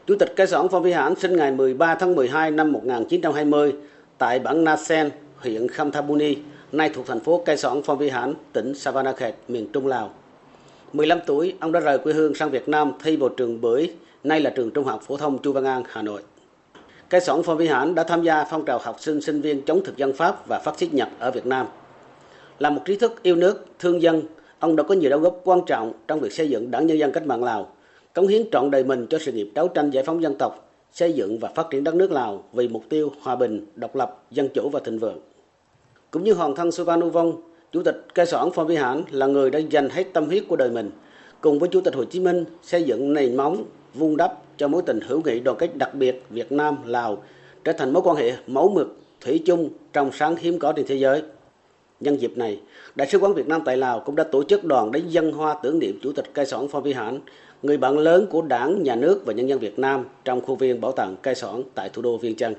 Chủ 0.07 0.17
tịch 0.19 0.33
Cây 0.37 0.47
Sỏn 0.47 0.69
Phong 0.69 0.83
Vi 0.83 0.93
Hãn 0.93 1.15
sinh 1.15 1.37
ngày 1.37 1.53
13 1.53 1.95
tháng 1.95 2.15
12 2.15 2.51
năm 2.51 2.73
1920 2.73 3.75
tại 4.19 4.39
bản 4.39 4.65
Na 4.65 4.77
Sen, 4.77 5.11
huyện 5.37 5.69
Khamthabuni, 5.69 6.37
nay 6.73 6.91
thuộc 6.95 7.07
thành 7.07 7.21
phố 7.21 7.43
Cây 7.47 7.57
Sỏn 7.57 7.83
Phong 7.83 7.99
Vi 7.99 8.09
Hãn, 8.09 8.35
tỉnh 8.53 8.75
Savanakhet, 8.75 9.35
miền 9.49 9.69
Trung 9.73 9.87
Lào. 9.87 10.11
15 10.93 11.19
tuổi, 11.27 11.55
ông 11.61 11.73
đã 11.73 11.81
rời 11.81 11.99
quê 11.99 12.13
hương 12.13 12.35
sang 12.35 12.51
Việt 12.51 12.69
Nam 12.69 12.93
thi 13.03 13.17
vào 13.17 13.29
trường 13.29 13.61
Bưởi, 13.61 13.91
nay 14.25 14.41
là 14.41 14.51
trường 14.51 14.71
Trung 14.71 14.85
học 14.85 15.03
phổ 15.07 15.17
thông 15.17 15.39
Chu 15.39 15.53
Văn 15.53 15.65
An, 15.65 15.83
Hà 15.89 16.03
Nội. 16.03 16.23
Cây 17.11 17.21
sỏn 17.21 17.43
Phong 17.43 17.57
Vi 17.57 17.67
Hãn 17.67 17.95
đã 17.95 18.05
tham 18.05 18.23
gia 18.23 18.45
phong 18.45 18.65
trào 18.65 18.79
học 18.79 18.97
sinh 19.01 19.21
sinh 19.21 19.41
viên 19.41 19.63
chống 19.63 19.85
thực 19.85 19.97
dân 19.97 20.13
Pháp 20.13 20.49
và 20.49 20.59
phát 20.59 20.79
xít 20.79 20.95
Nhật 20.95 21.09
ở 21.19 21.31
Việt 21.31 21.47
Nam. 21.47 21.67
Là 22.59 22.71
một 22.71 22.83
trí 22.85 22.97
thức 22.97 23.23
yêu 23.23 23.37
nước, 23.37 23.67
thương 23.79 24.03
dân, 24.03 24.23
ông 24.59 24.77
đã 24.77 24.83
có 24.83 24.95
nhiều 24.95 25.11
đóng 25.11 25.23
góp 25.23 25.41
quan 25.45 25.61
trọng 25.67 25.93
trong 26.09 26.21
việc 26.21 26.33
xây 26.33 26.49
dựng 26.49 26.71
Đảng 26.71 26.87
Nhân 26.87 26.99
dân 26.99 27.13
Cách 27.13 27.27
mạng 27.27 27.45
Lào, 27.45 27.73
cống 28.15 28.27
hiến 28.27 28.43
trọn 28.53 28.71
đời 28.71 28.85
mình 28.85 29.07
cho 29.11 29.19
sự 29.19 29.33
nghiệp 29.33 29.51
đấu 29.55 29.69
tranh 29.69 29.91
giải 29.91 30.05
phóng 30.05 30.23
dân 30.23 30.39
tộc, 30.39 30.71
xây 30.93 31.13
dựng 31.13 31.39
và 31.39 31.49
phát 31.55 31.67
triển 31.71 31.85
đất 31.85 31.95
nước 31.95 32.13
Lào 32.13 32.45
vì 32.53 32.69
mục 32.69 32.85
tiêu 32.89 33.13
hòa 33.23 33.37
bình, 33.37 33.67
độc 33.75 33.97
lập, 33.97 34.23
dân 34.31 34.49
chủ 34.55 34.69
và 34.69 34.81
thịnh 34.85 34.99
vượng. 34.99 35.19
Cũng 36.11 36.25
như 36.25 36.33
hoàng 36.33 36.55
thân 36.55 36.73
Suvanu 36.73 37.11
Vong, 37.11 37.43
Chủ 37.73 37.83
tịch 37.83 38.07
Cây 38.15 38.27
Soạn 38.27 38.49
Phong 38.55 38.67
Vi 38.67 38.77
Hãn 38.77 39.03
là 39.11 39.27
người 39.27 39.51
đã 39.51 39.59
dành 39.59 39.89
hết 39.89 40.05
tâm 40.13 40.27
huyết 40.27 40.43
của 40.49 40.57
đời 40.57 40.71
mình, 40.71 40.91
cùng 41.41 41.59
với 41.59 41.69
Chủ 41.69 41.81
tịch 41.81 41.95
Hồ 41.95 42.05
Chí 42.05 42.21
Minh 42.21 42.45
xây 42.63 42.83
dựng 42.83 43.13
nền 43.13 43.37
móng, 43.37 43.65
vun 43.95 44.17
đắp 44.17 44.50
cho 44.61 44.69
mối 44.69 44.83
tình 44.87 45.01
hữu 45.01 45.23
nghị 45.25 45.41
đoàn 45.41 45.59
kết 45.61 45.77
đặc 45.77 45.95
biệt 45.95 46.25
Việt 46.31 46.53
Nam 46.53 46.77
Lào 46.85 47.23
trở 47.65 47.73
thành 47.73 47.93
mối 47.93 48.03
quan 48.03 48.17
hệ 48.17 48.33
mẫu 48.47 48.71
mực 48.71 48.99
thủy 49.21 49.43
chung 49.47 49.71
trong 49.93 50.11
sáng 50.13 50.37
hiếm 50.37 50.59
có 50.59 50.73
trên 50.73 50.87
thế 50.89 50.95
giới. 50.95 51.23
Nhân 52.01 52.21
dịp 52.21 52.39
này, 52.39 52.61
Đại 52.95 53.09
sứ 53.11 53.19
quán 53.19 53.35
Việt 53.35 53.49
Nam 53.49 53.63
tại 53.65 53.77
Lào 53.77 54.01
cũng 54.01 54.17
đã 54.17 54.25
tổ 54.25 54.45
chức 54.45 54.65
đoàn 54.65 54.93
đến 54.93 55.09
dân 55.09 55.33
hoa 55.33 55.57
tưởng 55.63 55.79
niệm 55.79 55.99
Chủ 56.03 56.13
tịch 56.13 56.25
Cây 56.35 56.47
Sỏn 56.47 56.69
Phong 56.71 56.83
Vi 56.83 56.93
Hãn, 56.93 57.21
người 57.63 57.77
bạn 57.77 57.99
lớn 57.99 58.27
của 58.31 58.43
Đảng, 58.43 58.83
Nhà 58.83 58.97
nước 58.97 59.23
và 59.27 59.33
nhân 59.33 59.49
dân 59.49 59.59
Việt 59.59 59.79
Nam 59.79 60.05
trong 60.25 60.41
khu 60.41 60.57
viên 60.57 60.81
bảo 60.81 60.93
tàng 60.93 61.17
Cây 61.23 61.35
Sỏn 61.35 61.63
tại 61.75 61.89
thủ 61.89 62.03
đô 62.03 62.19
Viên 62.19 62.37
Chăn. 62.37 62.55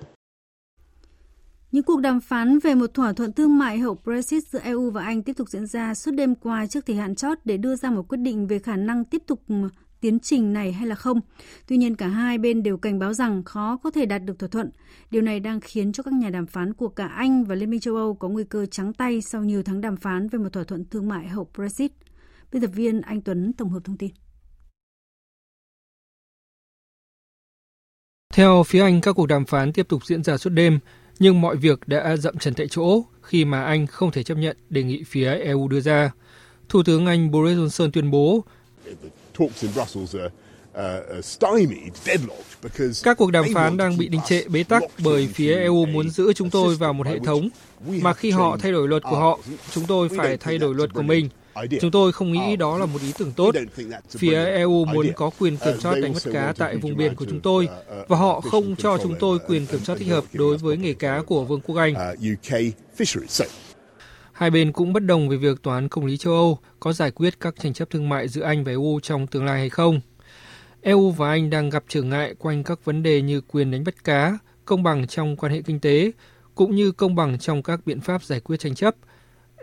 Những 1.71 1.83
cuộc 1.83 1.99
đàm 1.99 2.19
phán 2.19 2.59
về 2.59 2.75
một 2.75 2.93
thỏa 2.93 3.13
thuận 3.13 3.33
thương 3.33 3.57
mại 3.57 3.77
hậu 3.77 3.97
Brexit 4.03 4.43
giữa 4.47 4.59
EU 4.59 4.89
và 4.89 5.03
Anh 5.03 5.23
tiếp 5.23 5.33
tục 5.37 5.49
diễn 5.49 5.65
ra 5.65 5.93
suốt 5.93 6.11
đêm 6.11 6.35
qua 6.35 6.67
trước 6.67 6.85
thời 6.85 6.95
hạn 6.95 7.15
chót 7.15 7.37
để 7.45 7.57
đưa 7.57 7.75
ra 7.75 7.89
một 7.89 8.03
quyết 8.09 8.19
định 8.21 8.47
về 8.47 8.59
khả 8.59 8.75
năng 8.75 9.05
tiếp 9.05 9.21
tục 9.27 9.39
tiến 10.01 10.19
trình 10.19 10.53
này 10.53 10.71
hay 10.71 10.87
là 10.87 10.95
không. 10.95 11.19
Tuy 11.67 11.77
nhiên 11.77 11.95
cả 11.95 12.07
hai 12.07 12.37
bên 12.37 12.63
đều 12.63 12.77
cảnh 12.77 12.99
báo 12.99 13.13
rằng 13.13 13.43
khó 13.43 13.77
có 13.83 13.91
thể 13.91 14.05
đạt 14.05 14.23
được 14.25 14.39
thỏa 14.39 14.49
thuận. 14.49 14.69
Điều 15.11 15.21
này 15.21 15.39
đang 15.39 15.59
khiến 15.59 15.91
cho 15.91 16.03
các 16.03 16.13
nhà 16.13 16.29
đàm 16.29 16.45
phán 16.45 16.73
của 16.73 16.89
cả 16.89 17.07
Anh 17.07 17.43
và 17.43 17.55
Liên 17.55 17.69
minh 17.69 17.79
châu 17.79 17.95
Âu 17.95 18.13
có 18.13 18.29
nguy 18.29 18.43
cơ 18.43 18.65
trắng 18.65 18.93
tay 18.93 19.21
sau 19.21 19.43
nhiều 19.43 19.63
tháng 19.63 19.81
đàm 19.81 19.97
phán 19.97 20.29
về 20.29 20.39
một 20.39 20.53
thỏa 20.53 20.63
thuận 20.63 20.85
thương 20.85 21.07
mại 21.07 21.27
hậu 21.27 21.49
Brexit. 21.57 21.91
Biên 22.51 22.61
tập 22.61 22.71
viên 22.73 23.01
Anh 23.01 23.21
Tuấn 23.21 23.53
tổng 23.53 23.69
hợp 23.69 23.79
thông 23.83 23.97
tin. 23.97 24.11
Theo 28.33 28.63
phía 28.63 28.81
Anh, 28.81 29.01
các 29.01 29.13
cuộc 29.13 29.27
đàm 29.27 29.45
phán 29.45 29.73
tiếp 29.73 29.87
tục 29.89 30.05
diễn 30.05 30.23
ra 30.23 30.37
suốt 30.37 30.49
đêm, 30.49 30.79
nhưng 31.19 31.41
mọi 31.41 31.55
việc 31.55 31.87
đã 31.87 32.17
dậm 32.17 32.37
chân 32.37 32.53
tại 32.53 32.67
chỗ 32.67 33.03
khi 33.21 33.45
mà 33.45 33.63
Anh 33.63 33.87
không 33.87 34.11
thể 34.11 34.23
chấp 34.23 34.35
nhận 34.35 34.57
đề 34.69 34.83
nghị 34.83 35.03
phía 35.03 35.33
EU 35.33 35.67
đưa 35.67 35.79
ra. 35.81 36.11
Thủ 36.69 36.83
tướng 36.83 37.05
Anh 37.05 37.31
Boris 37.31 37.57
Johnson 37.57 37.91
tuyên 37.91 38.11
bố 38.11 38.43
các 43.03 43.17
cuộc 43.17 43.31
đàm 43.31 43.45
phán 43.53 43.77
đang 43.77 43.97
bị 43.97 44.07
đình 44.07 44.21
trệ 44.27 44.43
bế 44.43 44.63
tắc 44.63 44.83
bởi 45.03 45.29
phía 45.33 45.55
EU 45.55 45.85
muốn 45.85 46.09
giữ 46.09 46.33
chúng 46.33 46.49
tôi 46.49 46.75
vào 46.75 46.93
một 46.93 47.07
hệ 47.07 47.19
thống 47.19 47.49
mà 47.83 48.13
khi 48.13 48.31
họ 48.31 48.57
thay 48.57 48.71
đổi 48.71 48.87
luật 48.87 49.03
của 49.03 49.15
họ, 49.15 49.39
chúng 49.71 49.85
tôi 49.85 50.09
phải 50.17 50.37
thay 50.37 50.57
đổi 50.57 50.75
luật 50.75 50.93
của 50.93 51.01
mình. 51.01 51.29
Chúng 51.81 51.91
tôi 51.91 52.11
không 52.11 52.31
nghĩ 52.31 52.55
đó 52.55 52.77
là 52.77 52.85
một 52.85 53.01
ý 53.01 53.11
tưởng 53.17 53.31
tốt. 53.31 53.55
Phía 54.09 54.45
EU 54.45 54.85
muốn 54.85 55.07
có 55.15 55.29
quyền 55.39 55.57
kiểm 55.57 55.79
soát 55.79 55.95
đánh 56.01 56.13
bắt 56.13 56.23
cá 56.33 56.53
tại 56.57 56.75
vùng 56.75 56.97
biển 56.97 57.15
của 57.15 57.25
chúng 57.25 57.39
tôi 57.39 57.67
và 58.07 58.17
họ 58.17 58.41
không 58.41 58.75
cho 58.75 58.97
chúng 59.03 59.15
tôi 59.19 59.39
quyền 59.47 59.65
kiểm 59.65 59.79
soát 59.83 59.95
thích 59.99 60.07
hợp 60.07 60.23
đối 60.33 60.57
với 60.57 60.77
nghề 60.77 60.93
cá 60.93 61.21
của 61.21 61.43
Vương 61.45 61.61
quốc 61.61 61.75
Anh. 61.75 62.15
Hai 64.41 64.51
bên 64.51 64.71
cũng 64.71 64.93
bất 64.93 65.05
đồng 65.05 65.29
về 65.29 65.37
việc 65.37 65.61
Tòa 65.63 65.75
án 65.75 65.89
Công 65.89 66.05
lý 66.05 66.17
châu 66.17 66.33
Âu 66.33 66.59
có 66.79 66.93
giải 66.93 67.11
quyết 67.11 67.39
các 67.39 67.55
tranh 67.59 67.73
chấp 67.73 67.89
thương 67.89 68.09
mại 68.09 68.27
giữa 68.27 68.43
Anh 68.43 68.63
và 68.63 68.71
EU 68.71 68.99
trong 69.03 69.27
tương 69.27 69.45
lai 69.45 69.59
hay 69.59 69.69
không. 69.69 70.01
EU 70.81 71.11
và 71.11 71.29
Anh 71.29 71.49
đang 71.49 71.69
gặp 71.69 71.83
trở 71.87 72.01
ngại 72.01 72.35
quanh 72.39 72.63
các 72.63 72.85
vấn 72.85 73.03
đề 73.03 73.21
như 73.21 73.41
quyền 73.41 73.71
đánh 73.71 73.83
bắt 73.83 74.03
cá, 74.03 74.37
công 74.65 74.83
bằng 74.83 75.07
trong 75.07 75.35
quan 75.35 75.53
hệ 75.53 75.61
kinh 75.61 75.79
tế, 75.79 76.11
cũng 76.55 76.75
như 76.75 76.91
công 76.91 77.15
bằng 77.15 77.39
trong 77.39 77.63
các 77.63 77.79
biện 77.85 78.01
pháp 78.01 78.23
giải 78.23 78.39
quyết 78.39 78.59
tranh 78.59 78.75
chấp. 78.75 78.95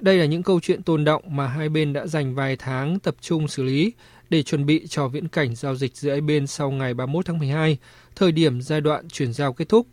Đây 0.01 0.19
là 0.19 0.25
những 0.25 0.43
câu 0.43 0.61
chuyện 0.61 0.83
tồn 0.83 1.05
động 1.05 1.23
mà 1.37 1.47
hai 1.47 1.69
bên 1.69 1.93
đã 1.93 2.07
dành 2.07 2.35
vài 2.35 2.57
tháng 2.57 2.99
tập 2.99 3.15
trung 3.21 3.49
xử 3.49 3.63
lý 3.63 3.93
để 4.31 4.43
chuẩn 4.43 4.67
bị 4.67 4.87
cho 4.87 5.09
viễn 5.09 5.29
cảnh 5.29 5.55
giao 5.55 5.77
dịch 5.77 5.97
giữa 5.97 6.11
hai 6.11 6.21
bên 6.21 6.47
sau 6.47 6.71
ngày 6.71 6.95
31 6.95 7.27
tháng 7.27 7.39
12, 7.39 7.79
thời 8.17 8.33
điểm 8.33 8.61
giai 8.61 8.81
đoạn 8.81 9.09
chuyển 9.09 9.33
giao 9.33 9.53
kết 9.53 9.69
thúc. 9.69 9.87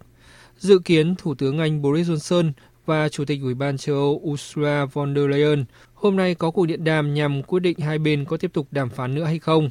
Dự 0.57 0.79
kiến 0.79 1.15
Thủ 1.15 1.35
tướng 1.35 1.59
Anh 1.59 1.81
Boris 1.81 2.09
Johnson 2.09 2.51
và 2.85 3.09
Chủ 3.09 3.25
tịch 3.25 3.41
Ủy 3.41 3.53
ban 3.53 3.77
châu 3.77 3.95
Âu 3.95 4.21
Ursula 4.23 4.85
von 4.85 5.15
der 5.15 5.29
Leyen, 5.29 5.65
hôm 5.93 6.15
nay 6.15 6.35
có 6.35 6.51
cuộc 6.51 6.65
điện 6.65 6.83
đàm 6.83 7.13
nhằm 7.13 7.43
quyết 7.43 7.59
định 7.59 7.79
hai 7.79 7.99
bên 7.99 8.25
có 8.25 8.37
tiếp 8.37 8.53
tục 8.53 8.67
đàm 8.71 8.89
phán 8.89 9.15
nữa 9.15 9.23
hay 9.23 9.39
không. 9.39 9.69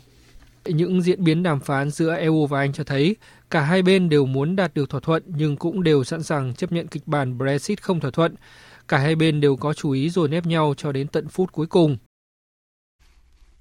Những 0.67 1.03
diễn 1.03 1.25
biến 1.25 1.43
đàm 1.43 1.61
phán 1.61 1.91
giữa 1.91 2.15
EU 2.15 2.47
và 2.47 2.61
Anh 2.61 2.73
cho 2.73 2.85
thấy, 2.85 3.17
cả 3.51 3.61
hai 3.61 3.83
bên 3.83 4.09
đều 4.09 4.27
muốn 4.27 4.57
đạt 4.57 4.75
được 4.75 4.91
thỏa 4.91 5.01
thuận 5.01 5.23
nhưng 5.27 5.57
cũng 5.57 5.83
đều 5.83 6.05
sẵn 6.05 6.23
sàng 6.23 6.55
chấp 6.55 6.73
nhận 6.73 6.87
kịch 6.87 7.03
bản 7.07 7.39
Brexit 7.39 7.83
không 7.83 8.01
thỏa 8.01 8.11
thuận. 8.11 8.35
Cả 8.89 8.99
hai 8.99 9.17
bên 9.17 9.41
đều 9.41 9.57
có 9.57 9.75
chú 9.75 9.91
ý 9.91 10.11
dồn 10.11 10.31
ép 10.31 10.47
nhau 10.47 10.75
cho 10.77 10.93
đến 10.93 11.09
tận 11.09 11.29
phút 11.29 11.53
cuối 11.53 11.67
cùng. 11.67 11.97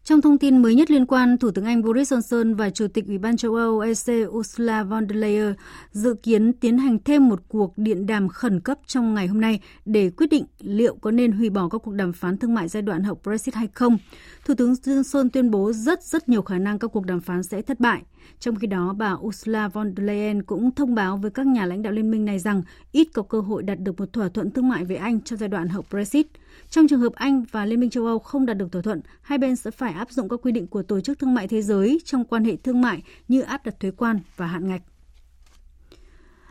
Trong 0.05 0.21
thông 0.21 0.37
tin 0.37 0.61
mới 0.61 0.75
nhất 0.75 0.91
liên 0.91 1.05
quan, 1.05 1.37
Thủ 1.37 1.51
tướng 1.51 1.65
Anh 1.65 1.81
Boris 1.81 2.13
Johnson 2.13 2.55
và 2.55 2.69
Chủ 2.69 2.87
tịch 2.87 3.07
Ủy 3.07 3.17
ban 3.17 3.37
châu 3.37 3.55
Âu 3.55 3.79
EC 3.79 4.29
Ursula 4.29 4.83
von 4.83 5.07
der 5.09 5.17
Leyen 5.17 5.53
dự 5.91 6.13
kiến 6.23 6.53
tiến 6.53 6.77
hành 6.77 6.97
thêm 7.03 7.29
một 7.29 7.39
cuộc 7.47 7.73
điện 7.77 8.05
đàm 8.05 8.29
khẩn 8.29 8.59
cấp 8.59 8.77
trong 8.87 9.13
ngày 9.13 9.27
hôm 9.27 9.41
nay 9.41 9.59
để 9.85 10.09
quyết 10.09 10.27
định 10.31 10.45
liệu 10.59 10.95
có 10.95 11.11
nên 11.11 11.31
hủy 11.31 11.49
bỏ 11.49 11.69
các 11.69 11.77
cuộc 11.77 11.93
đàm 11.93 12.13
phán 12.13 12.37
thương 12.37 12.53
mại 12.53 12.67
giai 12.67 12.81
đoạn 12.81 13.03
hậu 13.03 13.19
Brexit 13.23 13.55
hay 13.55 13.67
không. 13.73 13.97
Thủ 14.45 14.53
tướng 14.57 14.73
Johnson 14.73 15.29
tuyên 15.33 15.51
bố 15.51 15.71
rất 15.73 16.03
rất 16.03 16.29
nhiều 16.29 16.41
khả 16.41 16.57
năng 16.57 16.79
các 16.79 16.87
cuộc 16.87 17.05
đàm 17.05 17.21
phán 17.21 17.43
sẽ 17.43 17.61
thất 17.61 17.79
bại. 17.79 18.01
Trong 18.39 18.55
khi 18.55 18.67
đó, 18.67 18.93
bà 18.97 19.11
Ursula 19.13 19.67
von 19.67 19.93
der 19.97 20.07
Leyen 20.07 20.43
cũng 20.43 20.71
thông 20.71 20.95
báo 20.95 21.17
với 21.17 21.31
các 21.31 21.47
nhà 21.47 21.65
lãnh 21.65 21.81
đạo 21.81 21.93
liên 21.93 22.11
minh 22.11 22.25
này 22.25 22.39
rằng 22.39 22.61
ít 22.91 23.07
có 23.13 23.21
cơ 23.21 23.39
hội 23.39 23.63
đạt 23.63 23.79
được 23.79 23.99
một 23.99 24.13
thỏa 24.13 24.29
thuận 24.29 24.51
thương 24.51 24.69
mại 24.69 24.85
với 24.85 24.95
Anh 24.95 25.21
trong 25.21 25.39
giai 25.39 25.49
đoạn 25.49 25.67
hậu 25.67 25.83
Brexit. 25.91 26.27
Trong 26.73 26.87
trường 26.87 26.99
hợp 26.99 27.13
Anh 27.13 27.43
và 27.51 27.65
Liên 27.65 27.79
minh 27.79 27.89
châu 27.89 28.05
Âu 28.05 28.19
không 28.19 28.45
đạt 28.45 28.57
được 28.57 28.71
thỏa 28.71 28.81
thuận, 28.81 29.01
hai 29.21 29.37
bên 29.37 29.55
sẽ 29.55 29.71
phải 29.71 29.93
áp 29.93 30.11
dụng 30.11 30.29
các 30.29 30.39
quy 30.43 30.51
định 30.51 30.67
của 30.67 30.83
Tổ 30.83 30.99
chức 31.01 31.19
Thương 31.19 31.33
mại 31.33 31.47
Thế 31.47 31.61
giới 31.61 32.01
trong 32.05 32.25
quan 32.25 32.45
hệ 32.45 32.55
thương 32.55 32.81
mại 32.81 33.03
như 33.27 33.41
áp 33.41 33.65
đặt 33.65 33.79
thuế 33.79 33.91
quan 33.91 34.19
và 34.37 34.47
hạn 34.47 34.67
ngạch. 34.67 34.81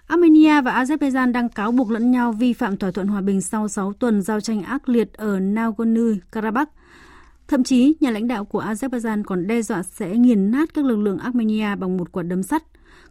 Armenia 0.06 0.60
và 0.60 0.84
Azerbaijan 0.84 1.32
đang 1.32 1.48
cáo 1.48 1.72
buộc 1.72 1.90
lẫn 1.90 2.10
nhau 2.10 2.32
vi 2.32 2.52
phạm 2.52 2.76
thỏa 2.76 2.90
thuận 2.90 3.06
hòa 3.06 3.20
bình 3.20 3.40
sau 3.40 3.68
6 3.68 3.92
tuần 3.92 4.22
giao 4.22 4.40
tranh 4.40 4.62
ác 4.62 4.88
liệt 4.88 5.12
ở 5.12 5.38
Nagorno-Karabakh. 5.38 6.66
Thậm 7.48 7.64
chí, 7.64 7.94
nhà 8.00 8.10
lãnh 8.10 8.28
đạo 8.28 8.44
của 8.44 8.62
Azerbaijan 8.62 9.22
còn 9.26 9.46
đe 9.46 9.62
dọa 9.62 9.82
sẽ 9.82 10.16
nghiền 10.16 10.50
nát 10.50 10.74
các 10.74 10.84
lực 10.84 10.96
lượng 10.96 11.18
Armenia 11.18 11.76
bằng 11.76 11.96
một 11.96 12.12
quả 12.12 12.22
đấm 12.22 12.42
sắt. 12.42 12.62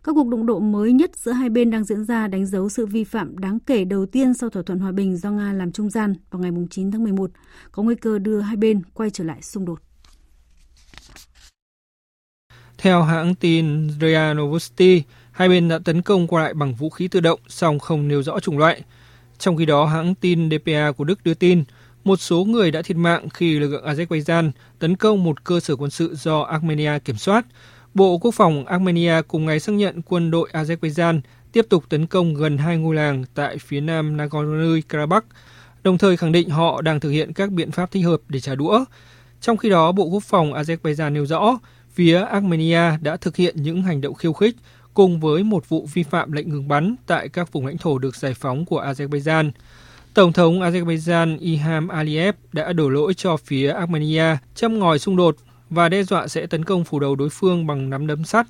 Các 0.04 0.12
cuộc 0.16 0.28
đụng 0.28 0.46
độ 0.46 0.60
mới 0.60 0.94
nhất 0.94 1.12
giữa 1.16 1.32
hai 1.32 1.50
bên 1.50 1.72
đang 1.72 1.84
diễn 1.84 2.06
ra 2.06 2.28
đánh 2.28 2.46
dấu 2.46 2.70
sự 2.70 2.86
vi 2.86 3.04
phạm 3.04 3.38
đáng 3.38 3.60
kể 3.60 3.86
đầu 3.86 4.06
tiên 4.06 4.34
sau 4.34 4.50
thỏa 4.50 4.64
thuận 4.64 4.80
hòa 4.80 4.92
bình 4.92 5.18
do 5.18 5.32
Nga 5.32 5.54
làm 5.54 5.72
trung 5.72 5.90
gian 5.90 6.16
vào 6.32 6.42
ngày 6.42 6.52
9 6.70 6.92
tháng 6.92 7.04
11, 7.04 7.32
có 7.72 7.84
nguy 7.84 7.96
cơ 7.96 8.20
đưa 8.20 8.40
hai 8.40 8.56
bên 8.56 8.82
quay 8.94 9.10
trở 9.10 9.24
lại 9.24 9.42
xung 9.42 9.66
đột. 9.66 9.80
Theo 12.78 13.02
hãng 13.04 13.36
tin 13.36 13.90
RIA 14.02 14.34
Novosti, 14.34 15.04
hai 15.32 15.50
bên 15.50 15.70
đã 15.70 15.80
tấn 15.80 16.02
công 16.02 16.28
qua 16.28 16.44
lại 16.44 16.54
bằng 16.54 16.76
vũ 16.76 16.90
khí 16.90 17.08
tự 17.08 17.20
động, 17.20 17.40
song 17.48 17.80
không 17.80 18.08
nêu 18.08 18.24
rõ 18.24 18.40
chủng 18.40 18.58
loại. 18.58 18.84
Trong 19.38 19.58
khi 19.58 19.66
đó, 19.66 19.86
hãng 19.86 20.16
tin 20.16 20.50
DPA 20.50 20.92
của 20.92 21.04
Đức 21.04 21.24
đưa 21.24 21.34
tin, 21.34 21.64
một 22.04 22.20
số 22.20 22.44
người 22.44 22.72
đã 22.72 22.82
thiệt 22.82 22.98
mạng 22.98 23.30
khi 23.30 23.60
lực 23.60 23.70
lượng 23.70 23.86
Azerbaijan 23.86 24.52
tấn 24.80 24.96
công 24.96 25.24
một 25.24 25.44
cơ 25.44 25.60
sở 25.60 25.76
quân 25.76 25.90
sự 25.90 26.16
do 26.16 26.42
Armenia 26.42 27.00
kiểm 27.00 27.16
soát. 27.16 27.46
Bộ 27.94 28.18
Quốc 28.18 28.32
phòng 28.32 28.66
Armenia 28.66 29.22
cùng 29.28 29.46
ngày 29.46 29.60
xác 29.60 29.74
nhận 29.74 30.02
quân 30.02 30.32
đội 30.32 30.50
Azerbaijan 30.54 31.22
tiếp 31.52 31.66
tục 31.70 31.84
tấn 31.90 32.08
công 32.08 32.34
gần 32.34 32.58
hai 32.58 32.78
ngôi 32.78 32.96
làng 32.96 33.24
tại 33.34 33.58
phía 33.58 33.82
nam 33.82 34.18
Nagorno-Karabakh, 34.18 35.22
đồng 35.84 35.98
thời 35.98 36.18
khẳng 36.18 36.32
định 36.32 36.50
họ 36.50 36.82
đang 36.82 37.00
thực 37.00 37.10
hiện 37.10 37.34
các 37.34 37.52
biện 37.52 37.72
pháp 37.72 37.92
thích 37.92 38.06
hợp 38.06 38.22
để 38.28 38.40
trả 38.40 38.56
đũa. 38.56 38.86
Trong 39.42 39.58
khi 39.58 39.70
đó, 39.70 39.92
Bộ 39.92 40.06
Quốc 40.06 40.24
phòng 40.24 40.54
Azerbaijan 40.54 41.14
nêu 41.14 41.26
rõ, 41.26 41.60
phía 41.94 42.22
Armenia 42.22 42.98
đã 43.02 43.18
thực 43.18 43.36
hiện 43.36 43.56
những 43.58 43.82
hành 43.82 44.02
động 44.02 44.14
khiêu 44.14 44.34
khích 44.34 44.56
cùng 44.94 45.20
với 45.20 45.44
một 45.44 45.70
vụ 45.70 45.88
vi 45.94 46.04
phạm 46.04 46.32
lệnh 46.32 46.50
ngừng 46.50 46.68
bắn 46.68 46.96
tại 47.08 47.30
các 47.30 47.52
vùng 47.52 47.66
lãnh 47.66 47.78
thổ 47.78 47.98
được 47.98 48.16
giải 48.16 48.34
phóng 48.34 48.66
của 48.66 48.82
Azerbaijan. 48.82 49.52
Tổng 50.14 50.34
thống 50.34 50.60
Azerbaijan 50.60 51.38
Ilham 51.40 51.88
Aliyev 51.88 52.36
đã 52.54 52.74
đổ 52.74 52.90
lỗi 52.90 53.14
cho 53.14 53.38
phía 53.38 53.70
Armenia 53.72 54.38
châm 54.56 54.80
ngòi 54.80 55.00
xung 55.00 55.16
đột 55.16 55.36
và 55.72 55.90
đe 55.90 56.04
dọa 56.04 56.28
sẽ 56.28 56.46
tấn 56.46 56.66
công 56.66 56.84
phủ 56.84 57.00
đầu 57.00 57.16
đối 57.16 57.30
phương 57.30 57.68
bằng 57.68 57.90
nắm 57.90 58.08
đấm 58.08 58.24
sắt. 58.24 58.48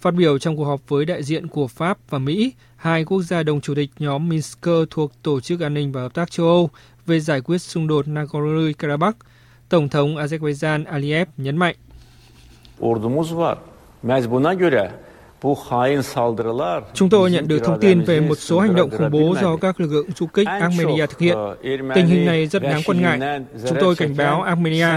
Phát 0.00 0.14
biểu 0.14 0.38
trong 0.38 0.56
cuộc 0.56 0.64
họp 0.64 0.80
với 0.88 1.04
đại 1.04 1.22
diện 1.22 1.46
của 1.46 1.68
Pháp 1.68 1.98
và 2.10 2.18
Mỹ, 2.18 2.52
hai 2.76 3.04
quốc 3.04 3.22
gia 3.22 3.42
đồng 3.42 3.60
chủ 3.60 3.74
tịch 3.74 3.90
nhóm 3.98 4.28
Minsk 4.28 4.68
thuộc 4.90 5.12
Tổ 5.22 5.40
chức 5.40 5.60
An 5.60 5.74
ninh 5.74 5.92
và 5.92 6.00
Hợp 6.00 6.14
tác 6.14 6.30
châu 6.30 6.46
Âu 6.46 6.70
về 7.06 7.20
giải 7.20 7.40
quyết 7.40 7.58
xung 7.58 7.86
đột 7.86 8.06
Nagorno-Karabakh, 8.06 9.12
Tổng 9.68 9.88
thống 9.88 10.16
Azerbaijan 10.16 10.84
Aliyev 10.86 11.26
nhấn 11.36 11.56
mạnh. 11.56 11.74
Ordumuz 12.80 13.34
var. 13.34 13.56
Mecbuna 14.02 14.52
göre 14.52 14.90
Chúng 16.94 17.10
tôi 17.10 17.30
nhận 17.30 17.48
được 17.48 17.58
thông 17.64 17.80
tin 17.80 18.00
về 18.00 18.20
một 18.20 18.34
số 18.34 18.60
hành 18.60 18.74
động 18.74 18.90
khủng 18.90 19.10
bố 19.10 19.36
do 19.42 19.56
các 19.56 19.80
lực 19.80 19.92
lượng 19.92 20.06
du 20.16 20.26
kích 20.26 20.48
Armenia 20.48 21.06
thực 21.06 21.18
hiện. 21.18 21.36
Tình 21.94 22.06
hình 22.06 22.24
này 22.24 22.46
rất 22.46 22.62
đáng 22.62 22.80
quan 22.86 23.02
ngại. 23.02 23.40
Chúng 23.68 23.78
tôi 23.80 23.96
cảnh 23.96 24.16
báo 24.16 24.42
Armenia 24.42 24.88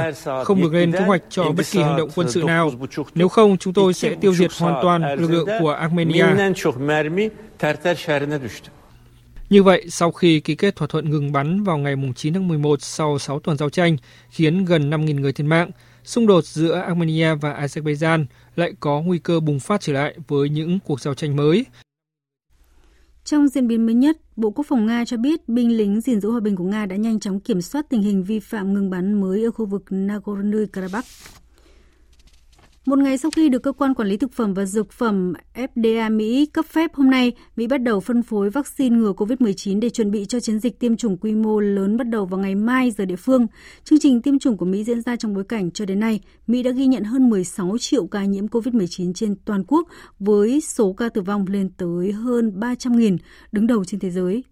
không 0.44 0.62
được 0.62 0.74
lên 0.74 0.92
kế 0.92 1.00
hoạch 1.00 1.22
cho 1.30 1.44
bất 1.44 1.66
kỳ 1.72 1.82
hành 1.82 1.98
động 1.98 2.10
quân 2.16 2.30
sự 2.30 2.44
nào. 2.44 2.72
Nếu 3.16 3.28
không, 3.28 3.58
chúng 3.58 3.74
tôi 3.74 3.94
sẽ 3.94 4.16
tiêu 4.22 4.34
diệt 4.34 4.52
hoàn 4.60 4.84
toàn 4.84 5.20
lực 5.20 5.32
lượng 5.32 5.48
của 5.60 5.72
Armenia. 5.72 6.26
Như 9.50 9.64
vậy, 9.64 9.86
sau 9.90 10.12
khi 10.12 10.40
ký 10.40 10.56
kết 10.56 10.76
thỏa 10.76 10.88
thuận 10.88 11.10
ngừng 11.10 11.32
bắn 11.32 11.64
vào 11.64 11.78
ngày 11.78 11.96
9 12.16 12.34
tháng 12.34 12.48
11 12.48 12.82
sau 12.82 13.20
6 13.20 13.40
tuần 13.40 13.58
giao 13.58 13.70
tranh, 13.70 13.98
khiến 14.30 14.66
gần 14.66 14.90
5.000 14.90 15.22
người 15.22 15.34
thiệt 15.34 15.48
mạng, 15.48 15.70
xung 16.08 16.28
đột 16.28 16.46
giữa 16.46 16.74
Armenia 16.74 17.36
và 17.36 17.54
Azerbaijan 17.54 18.26
lại 18.56 18.74
có 18.80 19.02
nguy 19.02 19.20
cơ 19.20 19.40
bùng 19.40 19.60
phát 19.60 19.82
trở 19.82 19.94
lại 19.94 20.18
với 20.28 20.50
những 20.50 20.80
cuộc 20.86 21.02
giao 21.02 21.14
tranh 21.14 21.36
mới. 21.36 21.66
Trong 23.24 23.48
diễn 23.48 23.68
biến 23.68 23.86
mới 23.86 23.96
nhất, 23.96 24.18
Bộ 24.36 24.52
Quốc 24.52 24.66
phòng 24.70 24.86
Nga 24.86 25.06
cho 25.06 25.18
biết 25.18 25.50
binh 25.50 25.78
lính 25.78 26.02
gìn 26.02 26.22
giữ 26.22 26.32
hòa 26.32 26.40
bình 26.40 26.56
của 26.56 26.64
Nga 26.64 26.86
đã 26.86 26.96
nhanh 26.96 27.20
chóng 27.20 27.40
kiểm 27.40 27.62
soát 27.62 27.86
tình 27.90 28.02
hình 28.02 28.24
vi 28.24 28.40
phạm 28.40 28.74
ngừng 28.74 28.90
bắn 28.90 29.22
mới 29.22 29.44
ở 29.44 29.52
khu 29.52 29.66
vực 29.66 29.84
Nagorno-Karabakh. 29.90 31.30
Một 32.88 33.00
ngày 33.00 33.18
sau 33.18 33.32
khi 33.32 33.50
được 33.50 33.64
cơ 33.64 33.72
quan 33.72 33.94
quản 33.94 34.08
lý 34.08 34.18
thực 34.18 34.34
phẩm 34.34 34.54
và 34.54 34.66
dược 34.66 34.92
phẩm 34.92 35.34
FDA 35.54 36.16
Mỹ 36.16 36.46
cấp 36.46 36.66
phép 36.66 36.94
hôm 36.94 37.10
nay, 37.10 37.32
Mỹ 37.56 37.68
bắt 37.68 37.78
đầu 37.78 38.00
phân 38.00 38.24
phối 38.24 38.50
vaccine 38.50 38.98
ngừa 38.98 39.14
COVID-19 39.14 39.80
để 39.80 39.90
chuẩn 39.90 40.12
bị 40.12 40.26
cho 40.26 40.40
chiến 40.40 40.60
dịch 40.60 40.80
tiêm 40.80 40.98
chủng 40.98 41.18
quy 41.18 41.36
mô 41.36 41.60
lớn 41.60 41.98
bắt 41.98 42.04
đầu 42.04 42.26
vào 42.26 42.40
ngày 42.40 42.56
mai 42.56 42.92
giờ 42.92 43.06
địa 43.06 43.16
phương. 43.16 43.48
Chương 43.84 44.00
trình 44.00 44.22
tiêm 44.22 44.40
chủng 44.40 44.58
của 44.58 44.66
Mỹ 44.66 44.84
diễn 44.84 45.02
ra 45.02 45.16
trong 45.16 45.34
bối 45.34 45.44
cảnh 45.44 45.72
cho 45.72 45.86
đến 45.86 46.00
nay, 46.00 46.20
Mỹ 46.48 46.64
đã 46.64 46.72
ghi 46.72 46.88
nhận 46.88 47.04
hơn 47.04 47.30
16 47.30 47.78
triệu 47.80 48.08
ca 48.08 48.26
nhiễm 48.26 48.48
COVID-19 48.48 49.14
trên 49.14 49.36
toàn 49.46 49.64
quốc 49.68 49.88
với 50.20 50.62
số 50.62 50.94
ca 50.94 51.10
tử 51.10 51.22
vong 51.22 51.46
lên 51.48 51.70
tới 51.78 52.12
hơn 52.12 52.60
300.000, 52.60 53.18
đứng 53.52 53.68
đầu 53.68 53.86
trên 53.86 54.00
thế 54.00 54.10
giới. 54.12 54.44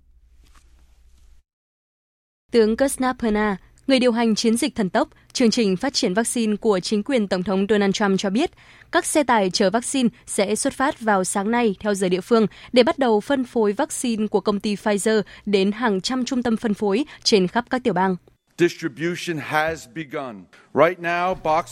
Tướng 2.51 2.77
Kusnapana, 2.77 3.57
người 3.88 3.99
điều 3.99 4.11
hành 4.11 4.36
chiến 4.36 4.57
dịch 4.57 4.75
thần 4.75 4.89
tốc, 4.89 5.09
chương 5.33 5.51
trình 5.51 5.77
phát 5.77 5.93
triển 5.93 6.13
vaccine 6.13 6.55
của 6.55 6.79
chính 6.79 7.03
quyền 7.03 7.27
Tổng 7.27 7.43
thống 7.43 7.65
Donald 7.69 7.93
Trump 7.93 8.19
cho 8.19 8.29
biết, 8.29 8.51
các 8.91 9.05
xe 9.05 9.23
tải 9.23 9.49
chở 9.49 9.69
vaccine 9.69 10.09
sẽ 10.25 10.55
xuất 10.55 10.73
phát 10.73 10.99
vào 10.99 11.23
sáng 11.23 11.51
nay 11.51 11.75
theo 11.79 11.93
giờ 11.93 12.09
địa 12.09 12.21
phương 12.21 12.47
để 12.73 12.83
bắt 12.83 12.99
đầu 12.99 13.19
phân 13.19 13.43
phối 13.43 13.71
vaccine 13.71 14.27
của 14.27 14.39
công 14.39 14.59
ty 14.59 14.75
Pfizer 14.75 15.21
đến 15.45 15.71
hàng 15.71 16.01
trăm 16.01 16.25
trung 16.25 16.43
tâm 16.43 16.57
phân 16.57 16.73
phối 16.73 17.05
trên 17.23 17.47
khắp 17.47 17.65
các 17.69 17.83
tiểu 17.83 17.93
bang. 17.93 18.15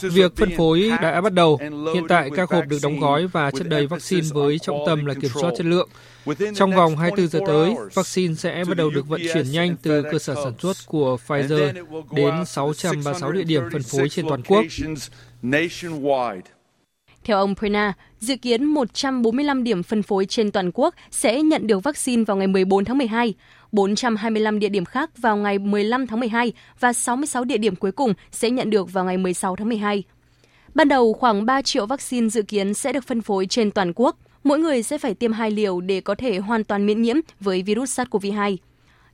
Việc 0.01 0.35
phân 0.35 0.51
phối 0.57 0.91
đã 1.01 1.21
bắt 1.21 1.33
đầu. 1.33 1.59
Hiện 1.93 2.03
tại 2.09 2.29
các 2.35 2.49
hộp 2.49 2.67
được 2.67 2.77
đóng 2.83 2.99
gói 2.99 3.27
và 3.27 3.51
chất 3.51 3.67
đầy 3.69 3.87
vaccine 3.87 4.27
với 4.33 4.59
trọng 4.59 4.77
tâm 4.85 5.05
là 5.05 5.13
kiểm 5.13 5.31
soát 5.33 5.51
chất 5.57 5.65
lượng. 5.65 5.89
Trong 6.55 6.71
vòng 6.71 6.97
24 6.97 7.27
giờ 7.27 7.39
tới, 7.47 7.75
vaccine 7.93 8.33
sẽ 8.33 8.63
bắt 8.67 8.77
đầu 8.77 8.89
được 8.89 9.07
vận 9.07 9.21
chuyển 9.33 9.51
nhanh 9.51 9.75
từ 9.81 10.03
cơ 10.11 10.19
sở 10.19 10.35
sản 10.43 10.53
xuất 10.59 10.77
của 10.85 11.17
Pfizer 11.27 11.85
đến 12.11 12.45
636 12.45 13.31
địa 13.31 13.43
điểm 13.43 13.63
phân 13.71 13.83
phối 13.83 14.09
trên 14.09 14.25
toàn 14.27 14.41
quốc. 14.47 14.65
Theo 17.23 17.37
ông 17.37 17.55
Prena, 17.55 17.93
dự 18.19 18.35
kiến 18.35 18.65
145 18.65 19.63
điểm 19.63 19.83
phân 19.83 20.03
phối 20.03 20.25
trên 20.25 20.51
toàn 20.51 20.71
quốc 20.73 20.95
sẽ 21.11 21.41
nhận 21.41 21.67
được 21.67 21.83
vaccine 21.83 22.23
vào 22.23 22.37
ngày 22.37 22.47
14 22.47 22.85
tháng 22.85 22.97
12, 22.97 23.33
425 23.73 24.59
địa 24.59 24.69
điểm 24.69 24.85
khác 24.85 25.09
vào 25.17 25.37
ngày 25.37 25.59
15 25.59 26.07
tháng 26.07 26.19
12 26.19 26.53
và 26.79 26.93
66 26.93 27.43
địa 27.43 27.57
điểm 27.57 27.75
cuối 27.75 27.91
cùng 27.91 28.13
sẽ 28.31 28.49
nhận 28.49 28.69
được 28.69 28.93
vào 28.93 29.05
ngày 29.05 29.17
16 29.17 29.55
tháng 29.55 29.69
12. 29.69 30.03
Ban 30.75 30.87
đầu, 30.87 31.13
khoảng 31.13 31.45
3 31.45 31.61
triệu 31.61 31.85
vaccine 31.85 32.29
dự 32.29 32.41
kiến 32.41 32.73
sẽ 32.73 32.93
được 32.93 33.03
phân 33.03 33.21
phối 33.21 33.45
trên 33.45 33.71
toàn 33.71 33.93
quốc. 33.95 34.17
Mỗi 34.43 34.59
người 34.59 34.83
sẽ 34.83 34.97
phải 34.97 35.13
tiêm 35.13 35.31
hai 35.31 35.51
liều 35.51 35.81
để 35.81 36.01
có 36.01 36.15
thể 36.15 36.37
hoàn 36.37 36.63
toàn 36.63 36.85
miễn 36.85 37.01
nhiễm 37.01 37.15
với 37.39 37.61
virus 37.61 37.99
SARS-CoV-2. 37.99 38.57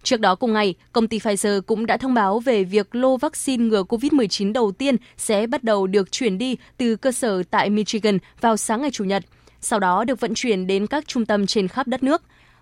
Trước 0.04 0.20
đó 0.20 0.36
cùng 0.36 0.54
ngày, 0.54 0.76
công 0.94 1.08
ty 1.08 1.20
Pfizer 1.20 1.62
cũng 1.62 1.86
đã 1.86 1.98
thông 1.98 2.14
báo 2.14 2.40
về 2.40 2.64
việc 2.64 2.96
lô 2.96 3.18
vaccine 3.18 3.66
ngừa 3.66 3.84
COVID-19 3.84 4.54
đầu 4.54 4.72
tiên 4.72 4.96
sẽ 5.18 5.48
bắt 5.48 5.64
đầu 5.64 5.88
được 5.88 6.12
chuyển 6.12 6.38
đi 6.38 6.58
từ 6.78 6.96
cơ 6.96 7.12
sở 7.12 7.44
tại 7.44 7.70
Michigan 7.70 8.18
vào 8.42 8.58
sáng 8.58 8.82
ngày 8.82 8.92
Chủ 8.92 9.04
nhật, 9.04 9.26
sau 9.62 9.80
đó 9.80 10.04
được 10.04 10.20
vận 10.20 10.34
chuyển 10.34 10.68
đến 10.68 10.88
các 10.88 11.08
trung 11.08 11.26
tâm 11.26 11.48
trên 11.48 11.68
khắp 11.68 11.88
đất 11.88 12.04
nước. 12.04 12.22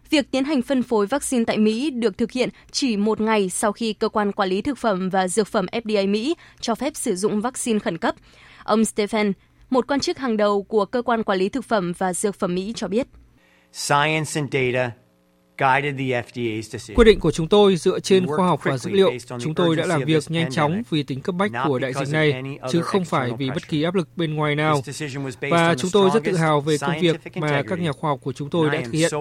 Việc 0.10 0.32
tiến 0.32 0.44
hành 0.44 0.62
phân 0.62 0.84
phối 0.84 1.06
vaccine 1.06 1.44
tại 1.46 1.58
Mỹ 1.58 1.90
được 1.90 2.18
thực 2.18 2.32
hiện 2.32 2.50
chỉ 2.72 2.98
một 2.98 3.22
ngày 3.22 3.50
sau 3.50 3.72
khi 3.72 3.94
cơ 3.94 4.10
quan 4.10 4.32
quản 4.32 4.50
lý 4.50 4.62
thực 4.62 4.78
phẩm 4.78 5.10
và 5.10 5.28
dược 5.28 5.48
phẩm 5.48 5.66
FDA 5.72 6.10
Mỹ 6.10 6.36
cho 6.60 6.76
phép 6.76 6.96
sử 6.96 7.16
dụng 7.16 7.42
vaccine 7.42 7.80
khẩn 7.80 7.98
cấp. 7.98 8.16
Ông 8.64 8.86
Stephen, 8.86 9.34
một 9.70 9.88
quan 9.88 10.00
chức 10.00 10.18
hàng 10.18 10.38
đầu 10.38 10.64
của 10.64 10.86
cơ 10.86 11.02
quan 11.02 11.24
quản 11.24 11.40
lý 11.40 11.50
thực 11.50 11.66
phẩm 11.66 11.94
và 11.98 12.14
dược 12.14 12.40
phẩm 12.40 12.56
Mỹ 12.56 12.74
cho 12.76 12.88
biết. 12.88 13.08
Science 13.74 14.32
and 14.36 14.54
data 14.54 14.92
Quyết 16.96 17.06
định 17.06 17.20
của 17.20 17.32
chúng 17.32 17.48
tôi 17.48 17.76
dựa 17.76 18.00
trên 18.00 18.28
khoa 18.28 18.48
học 18.48 18.60
và 18.64 18.78
dữ 18.78 18.92
liệu. 18.92 19.12
Chúng 19.40 19.56
tôi 19.56 19.76
đã 19.76 19.86
làm 19.86 20.04
việc 20.04 20.24
nhanh 20.32 20.52
chóng 20.52 20.84
vì 20.90 21.04
tính 21.04 21.22
cấp 21.22 21.36
bách 21.36 21.52
của 21.68 21.80
đại 21.80 21.94
dịch 21.94 22.14
này, 22.14 22.44
chứ 22.72 22.82
không 22.82 23.06
phải 23.06 23.32
vì 23.38 23.50
bất 23.50 23.68
kỳ 23.68 23.84
áp 23.84 23.96
lực 23.96 24.08
bên 24.16 24.34
ngoài 24.34 24.56
nào. 24.56 24.82
Và 25.52 25.76
chúng 25.78 25.92
tôi 25.92 26.10
rất 26.14 26.24
tự 26.24 26.36
hào 26.38 26.62
về 26.62 26.78
công 26.78 27.00
việc 27.02 27.16
mà 27.36 27.64
các 27.68 27.80
nhà 27.80 27.92
khoa 27.92 28.10
học 28.12 28.20
của 28.24 28.34
chúng 28.34 28.50
tôi 28.50 28.70
đã 28.70 28.82
thực 28.86 28.92
hiện 28.94 29.12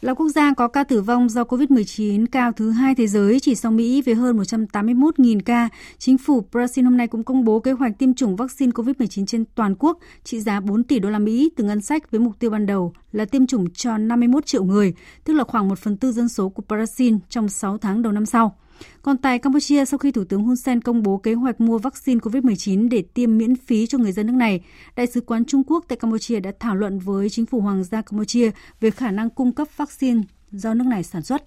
là 0.00 0.14
quốc 0.14 0.28
gia 0.28 0.54
có 0.54 0.68
ca 0.68 0.84
tử 0.84 1.02
vong 1.02 1.28
do 1.28 1.42
COVID-19 1.42 2.26
cao 2.32 2.52
thứ 2.52 2.70
hai 2.70 2.94
thế 2.94 3.06
giới 3.06 3.40
chỉ 3.40 3.54
sau 3.54 3.72
Mỹ 3.72 4.02
với 4.02 4.14
hơn 4.14 4.38
181.000 4.38 5.40
ca. 5.44 5.68
Chính 5.98 6.18
phủ 6.18 6.44
Brazil 6.52 6.84
hôm 6.84 6.96
nay 6.96 7.06
cũng 7.06 7.24
công 7.24 7.44
bố 7.44 7.60
kế 7.60 7.72
hoạch 7.72 7.98
tiêm 7.98 8.14
chủng 8.14 8.36
vaccine 8.36 8.72
COVID-19 8.72 9.26
trên 9.26 9.44
toàn 9.54 9.74
quốc 9.78 9.98
trị 10.24 10.40
giá 10.40 10.60
4 10.60 10.84
tỷ 10.84 10.98
đô 10.98 11.10
la 11.10 11.18
Mỹ 11.18 11.50
từ 11.56 11.64
ngân 11.64 11.80
sách 11.80 12.10
với 12.10 12.20
mục 12.20 12.38
tiêu 12.38 12.50
ban 12.50 12.66
đầu 12.66 12.92
là 13.12 13.24
tiêm 13.24 13.46
chủng 13.46 13.70
cho 13.70 13.98
51 13.98 14.46
triệu 14.46 14.64
người, 14.64 14.94
tức 15.24 15.32
là 15.32 15.44
khoảng 15.44 15.68
1 15.68 15.78
phần 15.78 15.96
tư 15.96 16.12
dân 16.12 16.28
số 16.28 16.48
của 16.48 16.62
Brazil 16.68 17.18
trong 17.28 17.48
6 17.48 17.78
tháng 17.78 18.02
đầu 18.02 18.12
năm 18.12 18.26
sau. 18.26 18.56
Còn 19.02 19.18
tại 19.18 19.38
Campuchia, 19.38 19.84
sau 19.84 19.98
khi 19.98 20.12
Thủ 20.12 20.24
tướng 20.24 20.44
Hun 20.44 20.56
Sen 20.56 20.80
công 20.80 21.02
bố 21.02 21.18
kế 21.18 21.34
hoạch 21.34 21.60
mua 21.60 21.78
vaccine 21.78 22.20
COVID-19 22.20 22.88
để 22.88 23.02
tiêm 23.14 23.38
miễn 23.38 23.56
phí 23.56 23.86
cho 23.86 23.98
người 23.98 24.12
dân 24.12 24.26
nước 24.26 24.36
này, 24.36 24.60
Đại 24.96 25.06
sứ 25.06 25.20
quán 25.20 25.44
Trung 25.44 25.62
Quốc 25.66 25.84
tại 25.88 25.96
Campuchia 25.96 26.40
đã 26.40 26.52
thảo 26.60 26.76
luận 26.76 26.98
với 26.98 27.30
chính 27.30 27.46
phủ 27.46 27.60
Hoàng 27.60 27.84
gia 27.84 28.02
Campuchia 28.02 28.50
về 28.80 28.90
khả 28.90 29.10
năng 29.10 29.30
cung 29.30 29.52
cấp 29.52 29.68
vaccine 29.76 30.22
do 30.50 30.74
nước 30.74 30.86
này 30.86 31.02
sản 31.02 31.22
xuất. 31.22 31.42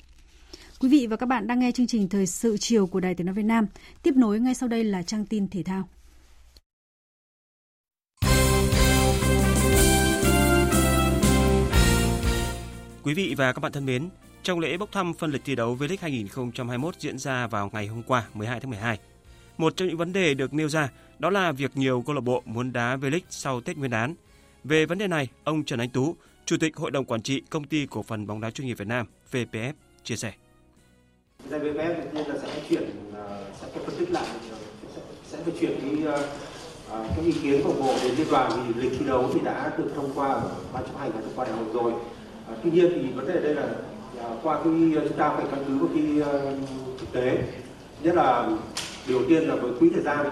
Quý 0.79 0.89
vị 0.89 1.07
và 1.07 1.15
các 1.15 1.25
bạn 1.25 1.47
đang 1.47 1.59
nghe 1.59 1.71
chương 1.71 1.87
trình 1.87 2.09
Thời 2.09 2.27
sự 2.27 2.57
chiều 2.57 2.87
của 2.87 2.99
Đài 2.99 3.15
Tiếng 3.15 3.25
Nói 3.25 3.35
Việt 3.35 3.45
Nam. 3.45 3.67
Tiếp 4.03 4.15
nối 4.15 4.39
ngay 4.39 4.53
sau 4.53 4.69
đây 4.69 4.83
là 4.83 5.03
trang 5.03 5.25
tin 5.25 5.47
thể 5.47 5.63
thao. 5.63 5.87
Quý 13.03 13.13
vị 13.13 13.35
và 13.37 13.53
các 13.53 13.59
bạn 13.59 13.71
thân 13.71 13.85
mến, 13.85 14.09
trong 14.43 14.59
lễ 14.59 14.77
bốc 14.77 14.91
thăm 14.91 15.13
phân 15.13 15.31
lịch 15.31 15.41
thi 15.45 15.55
đấu 15.55 15.77
V-League 15.79 15.97
2021 16.01 16.95
diễn 16.99 17.17
ra 17.17 17.47
vào 17.47 17.69
ngày 17.73 17.87
hôm 17.87 18.03
qua 18.03 18.23
12 18.33 18.59
tháng 18.59 18.69
12, 18.69 18.99
một 19.57 19.73
trong 19.75 19.87
những 19.87 19.97
vấn 19.97 20.13
đề 20.13 20.33
được 20.33 20.53
nêu 20.53 20.69
ra 20.69 20.89
đó 21.19 21.29
là 21.29 21.51
việc 21.51 21.71
nhiều 21.75 22.03
câu 22.05 22.15
lạc 22.15 22.21
bộ 22.21 22.41
muốn 22.45 22.73
đá 22.73 22.95
V-League 22.95 23.19
sau 23.29 23.61
Tết 23.61 23.77
Nguyên 23.77 23.91
đán. 23.91 24.15
Về 24.63 24.85
vấn 24.85 24.97
đề 24.97 25.07
này, 25.07 25.27
ông 25.43 25.63
Trần 25.63 25.79
Anh 25.79 25.89
Tú, 25.89 26.15
Chủ 26.45 26.57
tịch 26.59 26.77
Hội 26.77 26.91
đồng 26.91 27.05
Quản 27.05 27.21
trị 27.21 27.41
Công 27.49 27.63
ty 27.63 27.85
Cổ 27.85 28.03
phần 28.03 28.27
bóng 28.27 28.41
đá 28.41 28.51
chuyên 28.51 28.67
nghiệp 28.67 28.73
Việt 28.73 28.87
Nam 28.87 29.05
VPF 29.31 29.73
chia 30.03 30.15
sẻ. 30.15 30.33
Ra 31.49 31.57
VPF 31.57 31.95
nên 32.13 32.27
là 32.27 32.35
sẽ 32.41 32.61
chuyển 32.69 32.83
ờ, 33.13 33.45
sẽ 33.61 33.67
phải 33.73 33.83
phân 33.85 33.95
tích 33.99 34.11
lại 34.11 34.25
ờ, 34.51 34.57
sẽ, 34.95 35.01
sẽ 35.25 35.37
phải 35.43 35.53
chuyển 35.59 35.79
đi 35.81 36.07
uh, 36.07 36.15
các 36.89 37.25
ý 37.25 37.31
kiến 37.43 37.61
của 37.63 37.73
bộ 37.73 37.95
đến 38.03 38.15
liên 38.17 38.27
đoàn 38.31 38.51
vì 38.67 38.81
lịch 38.81 38.99
thi 38.99 39.05
đấu 39.05 39.31
thì 39.33 39.39
đã 39.43 39.71
được 39.77 39.91
thông 39.95 40.11
qua 40.15 40.41
ban 40.73 40.83
chấp 40.83 40.97
hành 40.99 41.11
và 41.11 41.21
thông 41.21 41.33
qua 41.35 41.45
đại 41.45 41.53
hội 41.53 41.65
rồi. 41.73 41.93
Tuy 42.63 42.71
nhiên 42.71 42.91
thì 42.95 43.11
vấn 43.11 43.27
đề 43.27 43.41
đây 43.41 43.55
là 43.55 43.75
Ờ, 44.23 44.35
qua 44.43 44.59
khi 44.63 44.95
ờ, 44.95 45.01
chúng 45.07 45.17
ta 45.17 45.29
phải 45.29 45.45
căn 45.51 45.63
cứ 45.67 45.77
vào 45.77 45.89
cái 45.93 46.21
ờ, 46.31 46.53
thực 46.99 47.11
tế. 47.11 47.37
Nhất 48.03 48.15
là 48.15 48.49
điều 49.07 49.21
tiên 49.29 49.43
là 49.43 49.55
với 49.55 49.71
quỹ 49.79 49.89
thời 49.93 50.03
gian. 50.03 50.29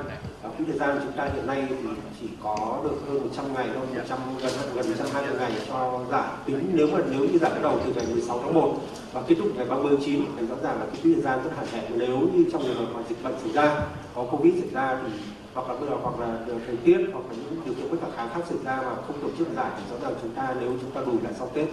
Quỹ 0.58 0.66
thời 0.68 0.78
gian 0.80 1.00
chúng 1.04 1.12
ta 1.12 1.30
hiện 1.36 1.48
nay 1.48 1.66
thì 1.70 1.76
chỉ 2.22 2.28
có 2.44 2.80
được 2.84 2.96
hơn 3.08 3.20
100 3.22 3.54
ngày 3.54 3.68
thôi 3.76 3.86
100 3.96 4.20
gần 4.42 4.52
gần 4.76 4.86
120 4.90 5.40
ngày 5.40 5.52
cho 5.68 6.00
giải 6.12 6.30
tính 6.46 6.72
nếu 6.74 6.88
mà, 6.88 7.00
nếu 7.12 7.20
như 7.20 7.38
giải 7.38 7.52
bắt 7.52 7.60
đầu 7.64 7.80
từ 7.86 7.94
ngày 7.94 8.06
16 8.12 8.40
tháng 8.44 8.54
1 8.54 8.74
và 9.14 9.22
kết 9.28 9.36
thúc 9.40 9.48
ngày 9.56 9.66
30 9.66 9.92
tháng 9.96 10.06
9 10.06 10.22
thì 10.40 10.48
rõ 10.48 10.56
ràng 10.64 10.80
là 10.80 10.86
cái 10.86 11.00
quỹ 11.04 11.14
thời 11.14 11.24
gian 11.24 11.40
rất 11.44 11.52
hạn 11.58 11.66
hẹp 11.72 11.84
nếu 11.96 12.20
như 12.34 12.46
trong 12.52 12.64
trường 12.64 12.76
hợp 12.76 12.86
mà 12.94 13.02
dịch 13.10 13.24
bệnh 13.24 13.34
xảy 13.44 13.52
ra, 13.52 13.82
có 14.16 14.24
covid 14.24 14.54
xảy 14.54 14.70
ra 14.72 15.00
thì 15.04 15.14
hoặc 15.54 15.70
là 15.70 15.76
bây 15.80 15.90
giờ, 15.90 15.96
hoặc 16.04 16.20
là 16.20 16.40
thời 16.68 16.78
tiết 16.84 16.98
hoặc 17.14 17.24
là 17.30 17.36
những 17.36 17.62
điều 17.66 17.74
kiện 17.74 17.92
bất 17.92 17.98
khả 18.02 18.08
kháng 18.16 18.30
khác 18.34 18.42
xảy 18.50 18.58
ra 18.64 18.76
mà 18.82 18.96
không 18.96 19.22
tổ 19.22 19.28
chức 19.38 19.48
giải 19.56 19.72
thì 19.78 19.84
rõ 19.92 19.98
ràng 20.10 20.20
chúng 20.22 20.32
ta, 20.32 20.56
nếu 20.60 20.72
chúng 20.82 20.92
ta 20.92 21.02
đủ 21.06 21.14
lại 21.24 21.34
sau 21.38 21.52
tết 21.54 21.68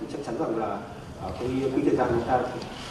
thì 0.00 0.06
chắc 0.12 0.18
chắn 0.26 0.34
rằng 0.38 0.58
là 0.58 0.78
Ờ, 1.22 1.32
cái 1.40 1.48
quỹ 1.74 1.82
thời 1.82 1.96
gian 1.96 2.08
chúng 2.10 2.26
ta 2.26 2.40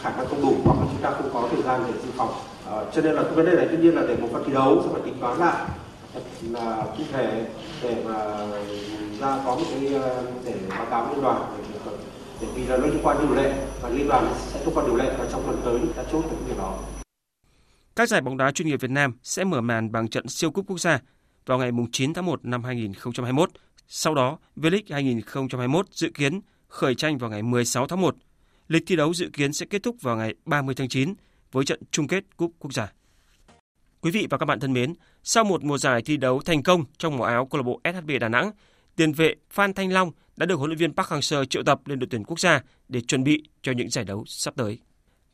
khả 0.02 0.16
năng 0.18 0.28
không 0.28 0.42
đủ 0.42 0.56
hoặc 0.66 0.80
là 0.80 0.86
chúng 0.92 1.02
ta 1.02 1.12
không 1.12 1.30
có 1.34 1.50
thời 1.52 1.62
gian 1.62 1.84
để 1.88 1.94
dự 2.04 2.12
phòng 2.18 2.34
à, 2.66 2.74
cho 2.94 3.02
nên 3.02 3.14
là 3.14 3.24
cái 3.24 3.34
vấn 3.34 3.46
đề 3.46 3.56
này 3.56 3.68
tất 3.68 3.78
nhiên 3.82 3.96
là 3.96 4.02
để 4.08 4.18
một 4.18 4.28
phần 4.32 4.44
thi 4.46 4.54
đấu 4.54 4.82
sẽ 4.84 4.90
phải 4.94 5.02
tính 5.06 5.18
toán 5.22 5.38
lại 5.38 5.68
là 6.42 6.86
cụ 6.98 7.04
thể 7.12 7.46
để 7.84 8.04
mà 8.06 8.14
ra 9.20 9.42
có 9.46 9.56
một 9.56 9.66
cái 9.72 9.94
ờ, 9.94 10.24
để 10.46 10.56
báo 10.70 10.86
cáo 10.86 11.14
liên 11.14 11.22
đoàn 11.24 11.56
để, 11.58 11.92
để 12.42 12.48
vì 12.56 12.66
là 12.66 12.78
nó 12.78 12.86
liên 12.86 13.00
quan 13.04 13.18
điều 13.20 13.36
lệ 13.36 13.54
và 13.82 13.90
liên 13.90 14.08
đoàn 14.08 14.34
sẽ 14.38 14.64
thông 14.66 14.74
qua 14.76 14.84
điều 14.86 14.96
lệ 14.96 15.16
và 15.18 15.28
trong 15.32 15.44
tuần 15.46 15.62
tới 15.66 15.80
đã 15.98 16.04
chốt 16.12 16.24
được 16.32 16.38
việc 16.48 16.58
đó. 16.58 16.80
Các 17.96 18.10
giải 18.10 18.22
bóng 18.22 18.38
đá 18.38 18.52
chuyên 18.52 18.68
nghiệp 18.68 18.82
Việt 18.82 18.92
Nam 18.92 19.14
sẽ 19.24 19.44
mở 19.44 19.62
màn 19.62 19.92
bằng 19.92 20.08
trận 20.08 20.28
siêu 20.28 20.52
cúp 20.52 20.66
quốc 20.68 20.80
gia 20.80 21.00
vào 21.46 21.58
ngày 21.58 21.72
9 21.92 22.14
tháng 22.14 22.26
1 22.26 22.46
năm 22.46 22.64
2021. 22.64 23.50
Sau 23.88 24.16
đó, 24.16 24.38
V-League 24.56 24.82
2021 24.90 25.86
dự 25.92 26.10
kiến 26.14 26.42
khởi 26.70 26.96
tranh 26.96 27.18
vào 27.18 27.30
ngày 27.30 27.44
16 27.44 27.88
tháng 27.88 28.02
1. 28.02 28.16
Lịch 28.68 28.84
thi 28.88 28.96
đấu 28.96 29.14
dự 29.14 29.30
kiến 29.34 29.54
sẽ 29.54 29.66
kết 29.66 29.84
thúc 29.84 29.96
vào 30.02 30.18
ngày 30.18 30.34
30 30.46 30.76
tháng 30.76 30.90
9 30.90 31.14
với 31.52 31.66
trận 31.66 31.80
chung 31.92 32.08
kết 32.08 32.24
Cúp 32.38 32.52
Quốc 32.60 32.74
gia. 32.74 32.92
Quý 34.02 34.12
vị 34.12 34.28
và 34.30 34.38
các 34.38 34.46
bạn 34.46 34.60
thân 34.60 34.74
mến, 34.74 34.94
sau 35.24 35.44
một 35.44 35.64
mùa 35.64 35.78
giải 35.78 36.02
thi 36.02 36.18
đấu 36.18 36.42
thành 36.46 36.64
công 36.64 36.84
trong 36.98 37.18
màu 37.18 37.28
áo 37.28 37.46
câu 37.46 37.62
lạc 37.62 37.64
bộ 37.64 37.82
SHB 37.84 38.12
Đà 38.20 38.30
Nẵng, 38.30 38.52
tiền 38.96 39.14
vệ 39.14 39.36
Phan 39.50 39.74
Thanh 39.74 39.94
Long 39.94 40.12
đã 40.38 40.46
được 40.46 40.56
huấn 40.56 40.70
luyện 40.70 40.78
viên 40.78 40.94
Park 40.94 41.10
Hang-seo 41.10 41.46
triệu 41.46 41.64
tập 41.64 41.82
lên 41.86 42.00
đội 42.00 42.08
tuyển 42.12 42.24
quốc 42.24 42.40
gia 42.40 42.62
để 42.88 43.02
chuẩn 43.02 43.24
bị 43.24 43.44
cho 43.62 43.72
những 43.72 43.90
giải 43.90 44.06
đấu 44.06 44.24
sắp 44.28 44.54
tới. 44.58 44.80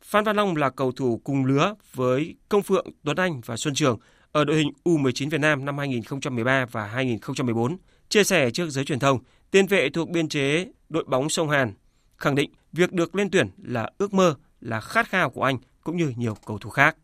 Phan 0.02 0.24
Văn 0.24 0.36
Long 0.36 0.56
là 0.56 0.70
cầu 0.70 0.92
thủ 0.92 1.20
cùng 1.24 1.44
lứa 1.44 1.74
với 1.94 2.34
Công 2.48 2.62
Phượng, 2.62 2.86
Tuấn 3.04 3.16
Anh 3.16 3.40
và 3.46 3.56
Xuân 3.56 3.74
Trường 3.74 3.98
ở 4.32 4.44
đội 4.44 4.56
hình 4.56 4.70
U19 4.84 5.30
Việt 5.30 5.40
Nam 5.40 5.64
năm 5.64 5.78
2013 5.78 6.66
và 6.70 6.86
2014. 6.86 7.76
Chia 8.08 8.24
sẻ 8.24 8.50
trước 8.50 8.70
giới 8.70 8.84
truyền 8.84 8.98
thông, 8.98 9.18
tiền 9.50 9.66
vệ 9.66 9.88
thuộc 9.90 10.08
biên 10.08 10.28
chế 10.28 10.66
đội 10.88 11.04
bóng 11.04 11.28
sông 11.28 11.50
Hàn 11.50 11.74
khẳng 12.16 12.34
định 12.34 12.50
việc 12.72 12.92
được 12.92 13.14
lên 13.14 13.30
tuyển 13.30 13.50
là 13.62 13.90
ước 13.98 14.14
mơ, 14.14 14.34
là 14.60 14.80
khát 14.80 15.08
khao 15.08 15.30
của 15.30 15.42
anh 15.42 15.58
cũng 15.84 15.96
như 15.96 16.12
nhiều 16.16 16.36
cầu 16.46 16.58
thủ 16.58 16.70
khác. 16.70 16.96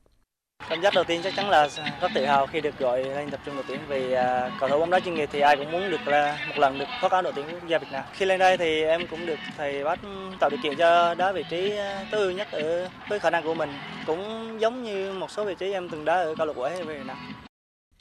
Cảm 0.68 0.80
giác 0.82 0.94
đầu 0.94 1.04
tiên 1.04 1.20
chắc 1.24 1.34
chắn 1.36 1.50
là 1.50 1.68
rất 2.00 2.10
tự 2.14 2.26
hào 2.26 2.46
khi 2.46 2.60
được 2.60 2.78
gọi 2.78 3.04
lên 3.04 3.30
tập 3.30 3.40
trung 3.46 3.54
đội 3.54 3.64
tuyển 3.68 3.80
vì 3.88 4.12
à, 4.12 4.56
cầu 4.60 4.68
thủ 4.68 4.78
bóng 4.78 4.90
đá 4.90 5.00
chuyên 5.00 5.14
nghiệp 5.14 5.28
thì 5.32 5.40
ai 5.40 5.56
cũng 5.56 5.72
muốn 5.72 5.90
được 5.90 6.06
là 6.06 6.46
một 6.48 6.58
lần 6.58 6.78
được 6.78 6.84
khoác 7.00 7.12
áo 7.12 7.22
đội 7.22 7.32
tuyển 7.36 7.46
quốc 7.52 7.68
gia 7.68 7.78
Việt 7.78 7.86
Nam. 7.92 8.04
Khi 8.12 8.26
lên 8.26 8.38
đây 8.38 8.56
thì 8.56 8.82
em 8.82 9.06
cũng 9.06 9.26
được 9.26 9.38
thầy 9.56 9.84
bắt 9.84 9.98
tạo 10.40 10.50
điều 10.50 10.58
kiện 10.62 10.76
cho 10.78 11.14
đá 11.14 11.32
vị 11.32 11.44
trí 11.50 11.70
à, 11.76 12.06
tối 12.10 12.20
ưu 12.20 12.30
nhất 12.30 12.48
ở 12.50 12.88
với 13.08 13.18
khả 13.18 13.30
năng 13.30 13.44
của 13.44 13.54
mình, 13.54 13.70
cũng 14.06 14.56
giống 14.60 14.82
như 14.82 15.12
một 15.12 15.30
số 15.30 15.44
vị 15.44 15.54
trí 15.58 15.72
em 15.72 15.88
từng 15.88 16.04
đá 16.04 16.14
ở 16.14 16.34
câu 16.38 16.46
lạc 16.46 16.56
bộ 16.56 16.68
Việt 16.86 17.06
Nam. 17.06 17.16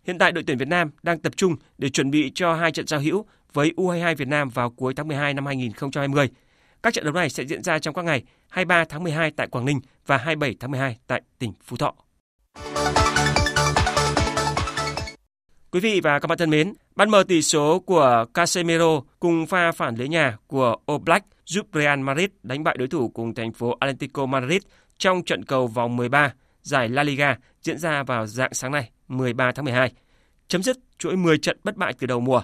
Hiện 0.04 0.18
tại 0.18 0.32
đội 0.32 0.44
tuyển 0.48 0.58
Việt 0.58 0.68
Nam 0.68 0.92
đang 1.04 1.20
tập 1.20 1.34
trung 1.38 1.56
để 1.78 1.90
chuẩn 1.90 2.12
bị 2.12 2.32
cho 2.36 2.54
hai 2.54 2.72
trận 2.72 2.88
giao 2.88 3.00
hữu 3.00 3.26
với 3.54 3.74
U22 3.78 4.16
Việt 4.16 4.28
Nam 4.28 4.50
vào 4.50 4.70
cuối 4.70 4.94
tháng 4.94 5.08
12 5.08 5.34
năm 5.34 5.46
2020. 5.46 6.30
Các 6.84 6.94
trận 6.94 7.04
đấu 7.04 7.14
này 7.14 7.30
sẽ 7.30 7.44
diễn 7.44 7.64
ra 7.64 7.80
trong 7.80 7.94
các 7.94 8.06
ngày 8.06 8.24
23 8.50 8.86
tháng 8.86 9.04
12 9.04 9.32
tại 9.32 9.48
Quảng 9.48 9.66
Ninh 9.66 9.80
và 10.06 10.18
27 10.18 10.56
tháng 10.60 10.72
12 10.72 10.98
tại 11.08 11.22
tỉnh 11.40 11.54
Phú 11.64 11.78
Thọ. 11.78 11.94
Quý 15.72 15.80
vị 15.80 16.00
và 16.04 16.20
các 16.20 16.28
bạn 16.28 16.38
thân 16.38 16.50
mến, 16.50 16.74
bàn 16.96 17.10
mở 17.10 17.24
tỷ 17.28 17.42
số 17.42 17.80
của 17.80 18.26
Casemiro 18.34 19.02
cùng 19.20 19.46
pha 19.46 19.72
phản 19.72 19.96
lưới 19.96 20.08
nhà 20.08 20.38
của 20.48 20.76
Oblak 20.92 21.26
giúp 21.46 21.68
Real 21.74 22.00
Madrid 22.00 22.30
đánh 22.44 22.64
bại 22.64 22.76
đối 22.80 22.88
thủ 22.88 23.10
cùng 23.10 23.34
thành 23.34 23.54
phố 23.54 23.78
Atlético 23.80 24.26
Madrid 24.26 24.62
trong 24.98 25.24
trận 25.24 25.46
cầu 25.46 25.68
vòng 25.68 25.96
13 25.96 26.34
giải 26.62 26.90
La 26.90 27.04
Liga 27.04 27.38
diễn 27.62 27.78
ra 27.78 28.04
vào 28.04 28.28
dạng 28.28 28.54
sáng 28.54 28.72
nay 28.72 28.90
13 29.08 29.52
tháng 29.52 29.66
12. 29.66 29.92
Chấm 30.48 30.64
dứt 30.64 30.78
chuỗi 30.98 31.16
10 31.16 31.38
trận 31.38 31.58
bất 31.64 31.78
bại 31.78 31.94
từ 32.00 32.08
đầu 32.08 32.20
mùa. 32.20 32.42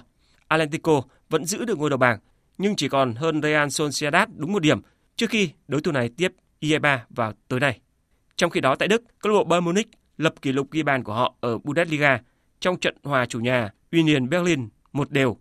Atlético 0.48 1.02
vẫn 1.28 1.44
giữ 1.44 1.64
được 1.64 1.78
ngôi 1.78 1.90
đầu 1.90 1.96
bảng 1.96 2.18
nhưng 2.58 2.76
chỉ 2.76 2.88
còn 2.88 3.14
hơn 3.14 3.42
Real 3.42 3.68
Sociedad 3.68 4.28
đúng 4.36 4.52
một 4.52 4.62
điểm 4.62 4.80
trước 5.16 5.30
khi 5.30 5.50
đối 5.68 5.80
thủ 5.80 5.92
này 5.92 6.10
tiếp 6.16 6.32
IE3 6.60 6.98
vào 7.10 7.32
tối 7.48 7.60
nay. 7.60 7.80
Trong 8.36 8.50
khi 8.50 8.60
đó 8.60 8.74
tại 8.74 8.88
Đức, 8.88 9.02
câu 9.18 9.32
lạc 9.32 9.38
bộ 9.38 9.44
Bayern 9.44 9.64
Munich 9.64 9.88
lập 10.16 10.34
kỷ 10.42 10.52
lục 10.52 10.70
ghi 10.70 10.82
bàn 10.82 11.04
của 11.04 11.14
họ 11.14 11.34
ở 11.40 11.58
Bundesliga 11.58 12.20
trong 12.60 12.80
trận 12.80 12.96
hòa 13.02 13.26
chủ 13.26 13.40
nhà 13.40 13.70
Union 13.92 14.28
Berlin 14.28 14.68
một 14.92 15.10
đều. 15.10 15.36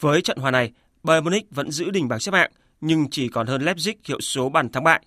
Với 0.00 0.22
trận 0.22 0.38
hòa 0.38 0.50
này, 0.50 0.72
Bayern 1.02 1.24
Munich 1.24 1.46
vẫn 1.50 1.70
giữ 1.70 1.90
đỉnh 1.90 2.08
bảng 2.08 2.20
xếp 2.20 2.32
hạng 2.34 2.50
nhưng 2.80 3.10
chỉ 3.10 3.28
còn 3.28 3.46
hơn 3.46 3.62
Leipzig 3.62 3.94
hiệu 4.04 4.20
số 4.20 4.48
bàn 4.48 4.68
thắng 4.68 4.84
bại. 4.84 5.02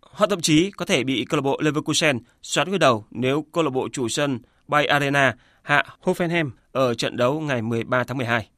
Họ 0.00 0.26
thậm 0.26 0.40
chí 0.40 0.70
có 0.70 0.84
thể 0.84 1.04
bị 1.04 1.24
câu 1.28 1.38
lạc 1.38 1.42
bộ 1.42 1.60
Leverkusen 1.60 2.18
xoát 2.42 2.68
ngôi 2.68 2.78
đầu 2.78 3.04
nếu 3.10 3.46
câu 3.52 3.64
lạc 3.64 3.70
bộ 3.70 3.88
chủ 3.92 4.08
sân 4.08 4.38
Bay 4.68 4.86
Arena 4.86 5.34
hạ 5.62 5.84
Hoffenheim 6.02 6.50
ở 6.72 6.94
trận 6.94 7.16
đấu 7.16 7.40
ngày 7.40 7.62
13 7.62 8.04
tháng 8.04 8.18
12. 8.18 8.48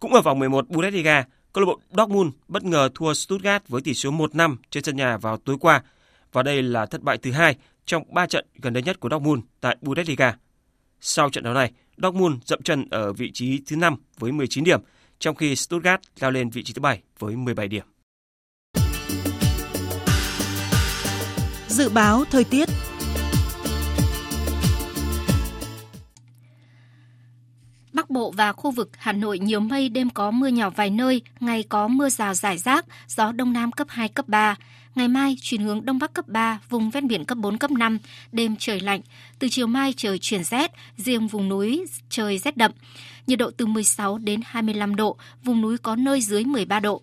Cũng 0.00 0.14
ở 0.14 0.22
vòng 0.22 0.38
11 0.38 0.68
Bundesliga, 0.68 1.24
câu 1.52 1.64
lạc 1.64 1.66
bộ 1.66 1.80
Dortmund 1.90 2.32
bất 2.48 2.64
ngờ 2.64 2.88
thua 2.94 3.14
Stuttgart 3.14 3.68
với 3.68 3.82
tỷ 3.82 3.94
số 3.94 4.10
1-5 4.10 4.56
trên 4.70 4.84
sân 4.84 4.96
nhà 4.96 5.16
vào 5.16 5.36
tối 5.36 5.56
qua 5.60 5.82
và 6.32 6.42
đây 6.42 6.62
là 6.62 6.86
thất 6.86 7.02
bại 7.02 7.18
thứ 7.18 7.32
hai 7.32 7.56
trong 7.86 8.14
3 8.14 8.26
trận 8.26 8.46
gần 8.54 8.72
đây 8.72 8.82
nhất 8.82 9.00
của 9.00 9.08
Dortmund 9.08 9.42
tại 9.60 9.76
Bundesliga. 9.80 10.36
Sau 11.00 11.30
trận 11.30 11.44
đấu 11.44 11.54
này, 11.54 11.72
Dortmund 11.96 12.36
dậm 12.44 12.62
chân 12.62 12.86
ở 12.90 13.12
vị 13.12 13.30
trí 13.34 13.60
thứ 13.66 13.76
5 13.76 13.96
với 14.18 14.32
19 14.32 14.64
điểm, 14.64 14.80
trong 15.18 15.36
khi 15.36 15.56
Stuttgart 15.56 16.00
leo 16.20 16.30
lên 16.30 16.50
vị 16.50 16.62
trí 16.62 16.72
thứ 16.72 16.80
7 16.80 17.02
với 17.18 17.36
17 17.36 17.68
điểm. 17.68 17.84
Dự 21.68 21.88
báo 21.88 22.24
thời 22.30 22.44
tiết 22.44 22.68
Bắc 27.94 28.10
Bộ 28.10 28.30
và 28.30 28.52
khu 28.52 28.70
vực 28.70 28.90
Hà 28.98 29.12
Nội 29.12 29.38
nhiều 29.38 29.60
mây, 29.60 29.88
đêm 29.88 30.10
có 30.10 30.30
mưa 30.30 30.46
nhỏ 30.46 30.70
vài 30.70 30.90
nơi, 30.90 31.22
ngày 31.40 31.64
có 31.68 31.88
mưa 31.88 32.08
rào 32.08 32.34
rải 32.34 32.58
rác, 32.58 32.84
gió 33.08 33.32
Đông 33.32 33.52
Nam 33.52 33.72
cấp 33.72 33.86
2, 33.90 34.08
cấp 34.08 34.28
3. 34.28 34.56
Ngày 34.94 35.08
mai 35.08 35.36
chuyển 35.40 35.60
hướng 35.60 35.84
Đông 35.84 35.98
Bắc 35.98 36.12
cấp 36.12 36.28
3, 36.28 36.58
vùng 36.68 36.90
ven 36.90 37.08
biển 37.08 37.24
cấp 37.24 37.38
4, 37.38 37.58
cấp 37.58 37.70
5, 37.70 37.98
đêm 38.32 38.56
trời 38.58 38.80
lạnh. 38.80 39.00
Từ 39.38 39.48
chiều 39.50 39.66
mai 39.66 39.94
trời 39.96 40.18
chuyển 40.18 40.44
rét, 40.44 40.72
riêng 40.96 41.26
vùng 41.26 41.48
núi 41.48 41.84
trời 42.08 42.38
rét 42.38 42.56
đậm. 42.56 42.70
Nhiệt 43.26 43.38
độ 43.38 43.50
từ 43.56 43.66
16 43.66 44.18
đến 44.18 44.40
25 44.44 44.96
độ, 44.96 45.16
vùng 45.44 45.60
núi 45.60 45.78
có 45.78 45.96
nơi 45.96 46.20
dưới 46.20 46.44
13 46.44 46.80
độ. 46.80 47.02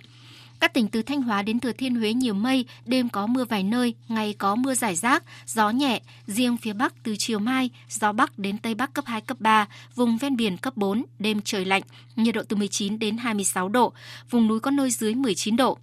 Các 0.61 0.73
tỉnh 0.73 0.87
từ 0.87 1.01
Thanh 1.01 1.21
Hóa 1.21 1.41
đến 1.41 1.59
Thừa 1.59 1.71
Thiên 1.71 1.95
Huế 1.95 2.13
nhiều 2.13 2.33
mây, 2.33 2.65
đêm 2.85 3.09
có 3.09 3.27
mưa 3.27 3.45
vài 3.45 3.63
nơi, 3.63 3.95
ngày 4.07 4.35
có 4.37 4.55
mưa 4.55 4.73
rải 4.73 4.95
rác, 4.95 5.23
gió 5.45 5.69
nhẹ, 5.69 6.01
riêng 6.27 6.57
phía 6.57 6.73
Bắc 6.73 7.03
từ 7.03 7.15
chiều 7.19 7.39
mai, 7.39 7.69
gió 7.89 8.11
Bắc 8.11 8.39
đến 8.39 8.57
Tây 8.57 8.75
Bắc 8.75 8.93
cấp 8.93 9.05
2, 9.07 9.21
cấp 9.21 9.37
3, 9.39 9.67
vùng 9.95 10.17
ven 10.17 10.35
biển 10.35 10.57
cấp 10.57 10.77
4, 10.77 11.03
đêm 11.19 11.41
trời 11.41 11.65
lạnh, 11.65 11.81
nhiệt 12.15 12.35
độ 12.35 12.41
từ 12.49 12.55
19 12.55 12.99
đến 12.99 13.17
26 13.17 13.69
độ, 13.69 13.93
vùng 14.29 14.47
núi 14.47 14.59
có 14.59 14.71
nơi 14.71 14.91
dưới 14.91 15.15
19 15.15 15.55
độ. 15.55 15.77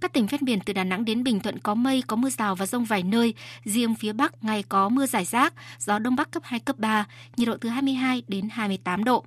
Các 0.00 0.12
tỉnh 0.12 0.26
ven 0.26 0.44
biển 0.44 0.60
từ 0.60 0.72
Đà 0.72 0.84
Nẵng 0.84 1.04
đến 1.04 1.24
Bình 1.24 1.40
Thuận 1.40 1.58
có 1.58 1.74
mây, 1.74 2.02
có 2.06 2.16
mưa 2.16 2.30
rào 2.30 2.54
và 2.54 2.66
rông 2.66 2.84
vài 2.84 3.02
nơi. 3.02 3.34
Riêng 3.64 3.94
phía 3.94 4.12
Bắc 4.12 4.44
ngày 4.44 4.62
có 4.62 4.88
mưa 4.88 5.06
rải 5.06 5.24
rác, 5.24 5.54
gió 5.78 5.98
Đông 5.98 6.16
Bắc 6.16 6.30
cấp 6.30 6.42
2, 6.46 6.60
cấp 6.60 6.78
3, 6.78 7.04
nhiệt 7.36 7.48
độ 7.48 7.56
từ 7.60 7.68
22 7.68 8.22
đến 8.28 8.48
28 8.52 9.04
độ. 9.04 9.24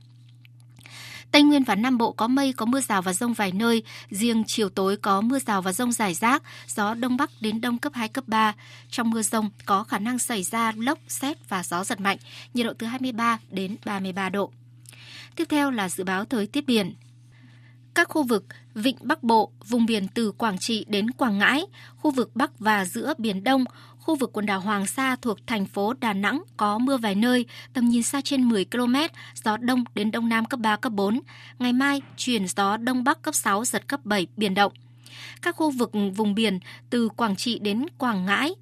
Tây 1.31 1.43
Nguyên 1.43 1.63
và 1.63 1.75
Nam 1.75 1.97
Bộ 1.97 2.11
có 2.11 2.27
mây, 2.27 2.53
có 2.53 2.65
mưa 2.65 2.81
rào 2.81 3.01
và 3.01 3.13
rông 3.13 3.33
vài 3.33 3.51
nơi. 3.51 3.83
Riêng 4.09 4.43
chiều 4.47 4.69
tối 4.69 4.97
có 4.97 5.21
mưa 5.21 5.39
rào 5.39 5.61
và 5.61 5.73
rông 5.73 5.91
rải 5.91 6.13
rác, 6.13 6.43
gió 6.67 6.93
Đông 6.93 7.17
Bắc 7.17 7.29
đến 7.41 7.61
Đông 7.61 7.77
cấp 7.77 7.93
2, 7.93 8.07
cấp 8.07 8.23
3. 8.27 8.53
Trong 8.89 9.09
mưa 9.09 9.21
rông 9.21 9.49
có 9.65 9.83
khả 9.83 9.99
năng 9.99 10.19
xảy 10.19 10.43
ra 10.43 10.71
lốc, 10.77 10.99
xét 11.07 11.49
và 11.49 11.63
gió 11.63 11.83
giật 11.83 11.99
mạnh, 11.99 12.17
nhiệt 12.53 12.65
độ 12.65 12.73
từ 12.77 12.87
23 12.87 13.39
đến 13.49 13.75
33 13.85 14.29
độ. 14.29 14.51
Tiếp 15.35 15.45
theo 15.49 15.71
là 15.71 15.89
dự 15.89 16.03
báo 16.03 16.25
thời 16.25 16.47
tiết 16.47 16.65
biển. 16.65 16.93
Các 17.93 18.09
khu 18.09 18.23
vực 18.23 18.45
Vịnh 18.73 18.97
Bắc 19.01 19.23
Bộ, 19.23 19.51
vùng 19.67 19.85
biển 19.85 20.07
từ 20.07 20.31
Quảng 20.31 20.57
Trị 20.57 20.85
đến 20.87 21.11
Quảng 21.11 21.37
Ngãi, 21.37 21.65
khu 21.97 22.11
vực 22.11 22.35
Bắc 22.35 22.59
và 22.59 22.85
giữa 22.85 23.13
Biển 23.17 23.43
Đông, 23.43 23.65
khu 24.07 24.15
vực 24.15 24.29
quần 24.33 24.45
đảo 24.45 24.59
Hoàng 24.59 24.85
Sa 24.85 25.15
thuộc 25.15 25.47
thành 25.47 25.65
phố 25.65 25.93
Đà 25.93 26.13
Nẵng 26.13 26.41
có 26.57 26.77
mưa 26.77 26.97
vài 26.97 27.15
nơi, 27.15 27.45
tầm 27.73 27.89
nhìn 27.89 28.03
xa 28.03 28.21
trên 28.21 28.49
10 28.49 28.65
km, 28.65 28.95
gió 29.43 29.57
đông 29.57 29.83
đến 29.95 30.11
đông 30.11 30.29
nam 30.29 30.45
cấp 30.45 30.59
3, 30.59 30.75
cấp 30.75 30.93
4. 30.93 31.19
Ngày 31.59 31.73
mai, 31.73 32.01
chuyển 32.17 32.47
gió 32.47 32.77
đông 32.77 33.03
bắc 33.03 33.21
cấp 33.21 33.35
6, 33.35 33.65
giật 33.65 33.87
cấp 33.87 33.99
7, 34.03 34.27
biển 34.37 34.53
động. 34.53 34.71
Các 35.41 35.55
khu 35.55 35.71
vực 35.71 35.91
vùng 36.15 36.35
biển 36.35 36.59
từ 36.89 37.09
Quảng 37.09 37.35
Trị 37.35 37.59
đến 37.59 37.85
Quảng 37.97 38.25
Ngãi, 38.25 38.55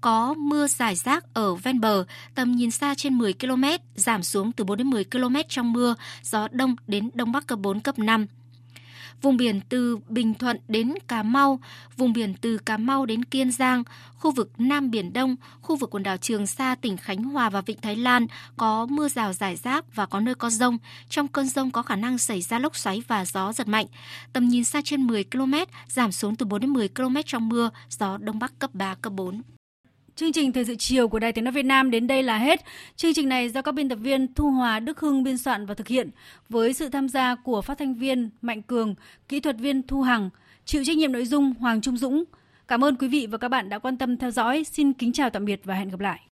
có 0.00 0.34
mưa 0.34 0.66
rải 0.66 0.94
rác 0.94 1.34
ở 1.34 1.54
ven 1.54 1.80
bờ, 1.80 2.04
tầm 2.34 2.52
nhìn 2.52 2.70
xa 2.70 2.94
trên 2.94 3.18
10 3.18 3.32
km, 3.32 3.64
giảm 3.94 4.22
xuống 4.22 4.52
từ 4.52 4.64
4 4.64 4.78
đến 4.78 4.90
10 4.90 5.04
km 5.04 5.36
trong 5.48 5.72
mưa, 5.72 5.94
gió 6.22 6.48
đông 6.50 6.76
đến 6.86 7.10
đông 7.14 7.32
bắc 7.32 7.46
cấp 7.46 7.58
4, 7.58 7.80
cấp 7.80 7.98
5 7.98 8.26
vùng 9.22 9.36
biển 9.36 9.60
từ 9.68 9.98
Bình 10.08 10.34
Thuận 10.34 10.56
đến 10.68 10.94
Cà 11.08 11.22
Mau, 11.22 11.60
vùng 11.96 12.12
biển 12.12 12.34
từ 12.40 12.58
Cà 12.58 12.76
Mau 12.76 13.06
đến 13.06 13.24
Kiên 13.24 13.50
Giang, 13.50 13.82
khu 14.14 14.30
vực 14.30 14.50
Nam 14.58 14.90
Biển 14.90 15.12
Đông, 15.12 15.36
khu 15.60 15.76
vực 15.76 15.90
quần 15.90 16.02
đảo 16.02 16.16
Trường 16.16 16.46
Sa, 16.46 16.74
tỉnh 16.74 16.96
Khánh 16.96 17.24
Hòa 17.24 17.50
và 17.50 17.60
Vịnh 17.60 17.80
Thái 17.80 17.96
Lan 17.96 18.26
có 18.56 18.86
mưa 18.86 19.08
rào 19.08 19.32
rải 19.32 19.56
rác 19.56 19.94
và 19.94 20.06
có 20.06 20.20
nơi 20.20 20.34
có 20.34 20.50
rông. 20.50 20.78
Trong 21.08 21.28
cơn 21.28 21.46
rông 21.46 21.70
có 21.70 21.82
khả 21.82 21.96
năng 21.96 22.18
xảy 22.18 22.40
ra 22.40 22.58
lốc 22.58 22.76
xoáy 22.76 23.02
và 23.08 23.24
gió 23.24 23.52
giật 23.52 23.68
mạnh. 23.68 23.86
Tầm 24.32 24.48
nhìn 24.48 24.64
xa 24.64 24.80
trên 24.84 25.06
10 25.06 25.24
km, 25.24 25.54
giảm 25.88 26.12
xuống 26.12 26.36
từ 26.36 26.46
4 26.46 26.60
đến 26.60 26.70
10 26.70 26.88
km 26.88 27.16
trong 27.26 27.48
mưa, 27.48 27.70
gió 27.88 28.18
Đông 28.18 28.38
Bắc 28.38 28.58
cấp 28.58 28.70
3, 28.74 28.94
cấp 28.94 29.12
4. 29.12 29.42
Chương 30.16 30.32
trình 30.32 30.52
Thời 30.52 30.64
sự 30.64 30.74
chiều 30.78 31.08
của 31.08 31.18
Đài 31.18 31.32
Tiếng 31.32 31.44
Nói 31.44 31.52
Việt 31.52 31.64
Nam 31.64 31.90
đến 31.90 32.06
đây 32.06 32.22
là 32.22 32.38
hết. 32.38 32.60
Chương 32.96 33.14
trình 33.14 33.28
này 33.28 33.48
do 33.48 33.62
các 33.62 33.72
biên 33.72 33.88
tập 33.88 33.98
viên 34.02 34.34
Thu 34.34 34.50
Hòa, 34.50 34.80
Đức 34.80 35.00
Hưng 35.00 35.22
biên 35.22 35.38
soạn 35.38 35.66
và 35.66 35.74
thực 35.74 35.88
hiện 35.88 36.10
với 36.48 36.72
sự 36.72 36.88
tham 36.88 37.08
gia 37.08 37.34
của 37.34 37.62
phát 37.62 37.78
thanh 37.78 37.94
viên 37.94 38.30
Mạnh 38.42 38.62
Cường, 38.62 38.94
kỹ 39.28 39.40
thuật 39.40 39.56
viên 39.58 39.82
Thu 39.82 40.02
Hằng, 40.02 40.30
chịu 40.64 40.84
trách 40.84 40.96
nhiệm 40.96 41.12
nội 41.12 41.24
dung 41.24 41.54
Hoàng 41.54 41.80
Trung 41.80 41.96
Dũng. 41.96 42.24
Cảm 42.68 42.84
ơn 42.84 42.96
quý 42.96 43.08
vị 43.08 43.26
và 43.26 43.38
các 43.38 43.48
bạn 43.48 43.68
đã 43.68 43.78
quan 43.78 43.96
tâm 43.96 44.16
theo 44.16 44.30
dõi. 44.30 44.64
Xin 44.64 44.92
kính 44.92 45.12
chào 45.12 45.30
tạm 45.30 45.44
biệt 45.44 45.60
và 45.64 45.74
hẹn 45.74 45.88
gặp 45.88 46.00
lại. 46.00 46.31